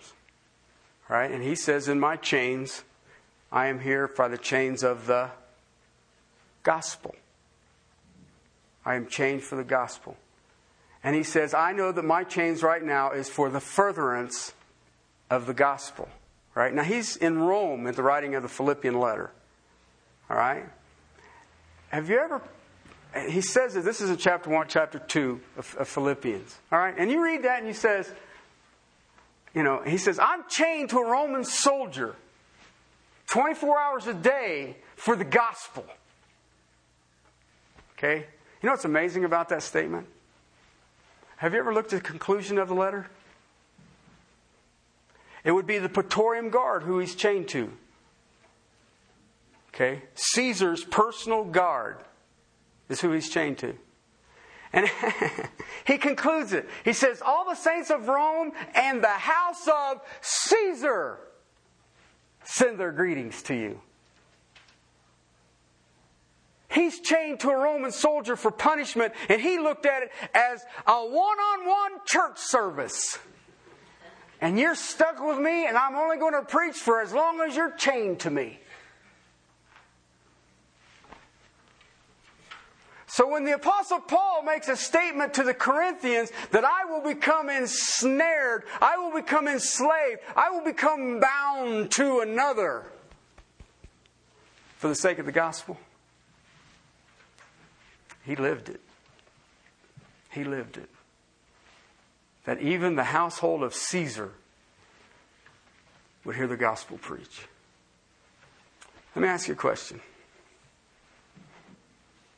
Right? 1.10 1.30
And 1.30 1.44
he 1.44 1.56
says, 1.56 1.90
In 1.90 2.00
my 2.00 2.16
chains, 2.16 2.84
I 3.52 3.68
am 3.68 3.82
here 3.82 4.08
by 4.08 4.30
the 4.30 4.38
chains 4.38 4.82
of 4.82 5.08
the 5.08 5.30
gospel. 6.64 7.16
I 8.86 8.96
am 8.96 9.08
chained 9.08 9.44
for 9.44 9.56
the 9.56 9.64
gospel. 9.64 10.16
And 11.04 11.16
he 11.16 11.24
says, 11.24 11.54
I 11.54 11.74
know 11.74 11.92
that 11.92 12.06
my 12.06 12.24
chains 12.24 12.64
right 12.64 12.82
now 12.82 13.12
is 13.12 13.28
for 13.28 13.50
the 13.50 13.60
furtherance 13.60 14.54
of 15.30 15.48
the 15.48 15.54
gospel. 15.54 16.08
Right? 16.56 16.74
Now 16.74 16.84
he's 16.84 17.16
in 17.16 17.40
Rome 17.40 17.88
at 17.88 17.96
the 17.96 18.04
writing 18.04 18.36
of 18.36 18.44
the 18.44 18.50
Philippian 18.50 19.00
letter. 19.00 19.32
All 20.30 20.38
right? 20.38 20.66
Have 21.90 22.10
you 22.10 22.20
ever 22.20 22.42
he 23.28 23.42
says 23.42 23.76
that 23.76 23.82
this 23.82 24.02
is 24.02 24.10
in 24.10 24.18
chapter 24.18 24.50
1, 24.50 24.68
chapter 24.68 25.00
2 25.00 25.40
of, 25.58 25.76
of 25.78 25.88
Philippians. 25.88 26.58
All 26.72 26.80
right? 26.80 26.96
And 26.98 27.12
you 27.12 27.24
read 27.24 27.44
that 27.44 27.60
and 27.60 27.68
he 27.68 27.74
says, 27.74 28.12
you 29.54 29.62
know, 29.62 29.84
he 29.86 29.98
says, 29.98 30.18
I'm 30.18 30.44
chained 30.50 30.90
to 30.90 30.98
a 30.98 31.10
Roman 31.10 31.44
soldier 31.44 32.16
24 33.28 33.80
hours 33.80 34.08
a 34.08 34.14
day 34.14 34.78
for 34.96 35.16
the 35.16 35.24
gospel. 35.24 35.86
Okay? 37.98 38.26
You 38.62 38.68
know 38.68 38.74
what's 38.74 38.86
amazing 38.86 39.26
about 39.26 39.50
that 39.50 39.62
statement? 39.62 40.08
Have 41.38 41.54
you 41.54 41.60
ever 41.60 41.74
looked 41.74 41.94
at 41.94 42.04
the 42.04 42.10
conclusion 42.10 42.58
of 42.58 42.68
the 42.68 42.74
letter? 42.74 43.08
It 45.44 45.52
would 45.52 45.68
be 45.68 45.78
the 45.78 45.90
Praetorian 45.90 46.50
Guard 46.50 46.84
who 46.84 47.00
he's 47.00 47.16
chained 47.16 47.50
to. 47.50 47.72
Okay? 49.70 50.04
Caesar's 50.16 50.84
personal 50.84 51.44
guard 51.44 51.98
is 52.90 53.02
who 53.02 53.12
he's 53.12 53.30
chained 53.30 53.58
to. 53.60 53.76
And 54.72 54.90
he 55.86 55.98
concludes 55.98 56.54
it. 56.54 56.68
He 56.86 56.94
says, 56.94 57.22
All 57.24 57.46
the 57.48 57.56
saints 57.56 57.90
of 57.90 58.08
Rome 58.08 58.52
and 58.74 59.04
the 59.04 59.08
house 59.08 59.68
of 59.68 60.02
Caesar 60.22 61.20
send 62.44 62.80
their 62.80 62.92
greetings 62.92 63.42
to 63.44 63.56
you. 63.56 63.80
He's 66.70 67.00
chained 67.00 67.40
to 67.42 67.50
a 67.50 67.56
Roman 67.56 67.92
soldier 67.92 68.36
for 68.36 68.50
punishment, 68.50 69.14
and 69.30 69.40
he 69.40 69.60
looked 69.60 69.86
at 69.86 70.04
it 70.04 70.12
as 70.34 70.66
a 70.88 71.06
one 71.06 71.38
on 71.38 71.68
one 71.68 71.92
church 72.06 72.40
service. 72.40 73.20
And 74.44 74.60
you're 74.60 74.76
stuck 74.76 75.26
with 75.26 75.40
me, 75.40 75.68
and 75.68 75.78
I'm 75.78 75.96
only 75.96 76.18
going 76.18 76.34
to 76.34 76.42
preach 76.42 76.76
for 76.76 77.00
as 77.00 77.14
long 77.14 77.40
as 77.40 77.56
you're 77.56 77.72
chained 77.78 78.20
to 78.20 78.30
me. 78.30 78.60
So 83.08 83.26
when 83.26 83.46
the 83.46 83.54
Apostle 83.54 84.02
Paul 84.02 84.44
makes 84.44 84.68
a 84.68 84.76
statement 84.76 85.34
to 85.36 85.44
the 85.44 85.54
Corinthians 85.54 86.30
that 86.52 86.66
I 86.66 86.84
will 86.84 87.00
become 87.00 87.50
ensnared, 87.50 88.66
I 88.82 88.98
will 88.98 89.14
become 89.14 89.48
enslaved, 89.48 90.20
I 90.36 90.50
will 90.50 90.66
become 90.66 91.22
bound 91.22 91.92
to 91.92 92.20
another 92.20 92.84
for 94.76 94.90
the 94.90 94.96
sake 94.96 95.20
of 95.20 95.26
the 95.26 95.32
gospel. 95.32 95.80
He 98.26 98.36
lived 98.36 98.68
it. 98.68 98.82
He 100.32 100.44
lived 100.44 100.76
it. 100.76 100.90
That 102.46 102.62
even 102.62 102.96
the 102.96 103.06
household 103.06 103.64
of 103.64 103.74
Caesar 103.74 104.32
would 106.26 106.36
hear 106.36 106.48
the 106.48 106.58
gospel 106.58 106.98
preach. 106.98 107.48
Let 109.16 109.22
me 109.22 109.28
ask 109.28 109.48
you 109.48 109.54
a 109.54 109.58
question. 109.58 110.02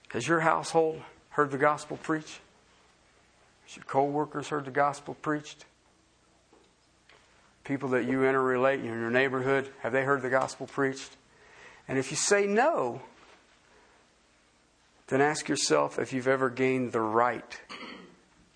Has 0.10 0.28
your 0.28 0.42
household 0.42 1.02
heard 1.30 1.52
the 1.52 1.58
gospel 1.58 1.98
preached? 1.98 2.40
Has 3.68 3.78
your 3.78 3.86
co 3.86 4.04
workers 4.06 4.50
heard 4.50 4.66
the 4.66 4.72
gospel 4.72 5.16
preached? 5.16 5.66
People 7.64 7.90
that 7.90 8.06
you 8.06 8.20
interrelate 8.20 8.80
in 8.80 8.86
your 8.86 9.10
neighborhood, 9.10 9.70
have 9.80 9.92
they 9.92 10.04
heard 10.04 10.22
the 10.22 10.30
gospel 10.30 10.68
preached? 10.68 11.18
And 11.88 11.98
if 11.98 12.12
you 12.12 12.18
say 12.18 12.46
no, 12.46 13.02
then 15.08 15.22
ask 15.22 15.50
yourself 15.50 16.00
if 16.00 16.14
you've 16.14 16.28
ever 16.28 16.50
gained 16.50 16.92
the 16.92 17.02
right 17.02 17.60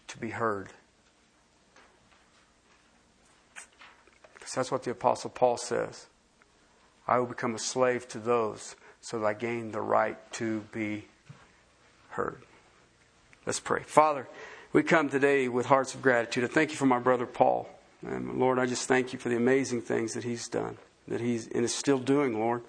to 0.07 0.17
be 0.17 0.29
heard. 0.29 0.69
Because 4.49 4.55
that's 4.55 4.71
what 4.71 4.81
the 4.81 4.89
Apostle 4.89 5.29
Paul 5.29 5.57
says. 5.57 6.07
I 7.07 7.19
will 7.19 7.27
become 7.27 7.53
a 7.53 7.59
slave 7.59 8.07
to 8.07 8.17
those 8.17 8.75
so 8.99 9.19
that 9.19 9.25
I 9.27 9.33
gain 9.35 9.71
the 9.71 9.81
right 9.81 10.17
to 10.33 10.61
be 10.71 11.05
heard. 12.09 12.41
Let's 13.45 13.59
pray. 13.59 13.83
Father, 13.83 14.27
we 14.73 14.81
come 14.81 15.07
today 15.07 15.49
with 15.49 15.67
hearts 15.67 15.93
of 15.93 16.01
gratitude. 16.01 16.45
I 16.45 16.47
thank 16.47 16.71
you 16.71 16.77
for 16.77 16.87
my 16.87 16.97
brother 16.97 17.27
Paul. 17.27 17.69
And 18.01 18.39
Lord, 18.39 18.57
I 18.57 18.65
just 18.65 18.87
thank 18.87 19.13
you 19.13 19.19
for 19.19 19.29
the 19.29 19.35
amazing 19.35 19.83
things 19.83 20.15
that 20.15 20.23
he's 20.23 20.47
done, 20.47 20.79
that 21.07 21.21
he's 21.21 21.47
and 21.49 21.63
is 21.63 21.75
still 21.75 21.99
doing, 21.99 22.39
Lord. 22.39 22.63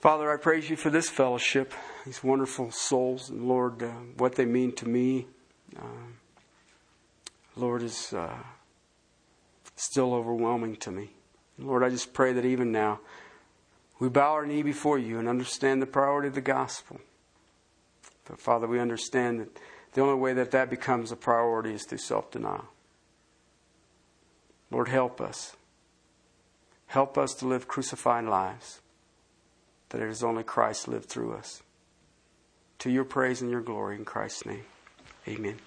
Father, 0.00 0.30
I 0.30 0.36
praise 0.36 0.68
you 0.68 0.76
for 0.76 0.90
this 0.90 1.08
fellowship, 1.08 1.72
these 2.04 2.22
wonderful 2.22 2.70
souls, 2.72 3.30
and 3.30 3.48
Lord, 3.48 3.82
uh, 3.82 3.88
what 4.18 4.34
they 4.34 4.44
mean 4.44 4.72
to 4.72 4.86
me, 4.86 5.28
uh, 5.78 6.10
Lord, 7.56 7.82
is 7.82 8.12
uh, 8.12 8.36
still 9.82 10.14
overwhelming 10.14 10.76
to 10.76 10.90
me. 10.90 11.10
Lord, 11.58 11.82
I 11.82 11.90
just 11.90 12.12
pray 12.12 12.32
that 12.32 12.44
even 12.44 12.72
now 12.72 13.00
we 13.98 14.08
bow 14.08 14.32
our 14.32 14.46
knee 14.46 14.62
before 14.62 14.98
you 14.98 15.18
and 15.18 15.28
understand 15.28 15.82
the 15.82 15.86
priority 15.86 16.28
of 16.28 16.34
the 16.34 16.40
gospel. 16.40 17.00
But 18.24 18.40
Father, 18.40 18.66
we 18.66 18.80
understand 18.80 19.40
that 19.40 19.58
the 19.92 20.00
only 20.00 20.18
way 20.18 20.32
that 20.34 20.52
that 20.52 20.70
becomes 20.70 21.12
a 21.12 21.16
priority 21.16 21.74
is 21.74 21.84
through 21.84 21.98
self 21.98 22.30
denial. 22.30 22.66
Lord, 24.70 24.88
help 24.88 25.20
us. 25.20 25.56
Help 26.86 27.18
us 27.18 27.34
to 27.34 27.46
live 27.46 27.68
crucified 27.68 28.24
lives 28.24 28.80
that 29.90 30.00
it 30.00 30.08
is 30.08 30.22
only 30.22 30.42
Christ 30.42 30.88
lived 30.88 31.08
through 31.08 31.34
us. 31.34 31.62
To 32.80 32.90
your 32.90 33.04
praise 33.04 33.42
and 33.42 33.50
your 33.50 33.60
glory 33.60 33.96
in 33.96 34.04
Christ's 34.04 34.46
name. 34.46 34.64
Amen. 35.28 35.58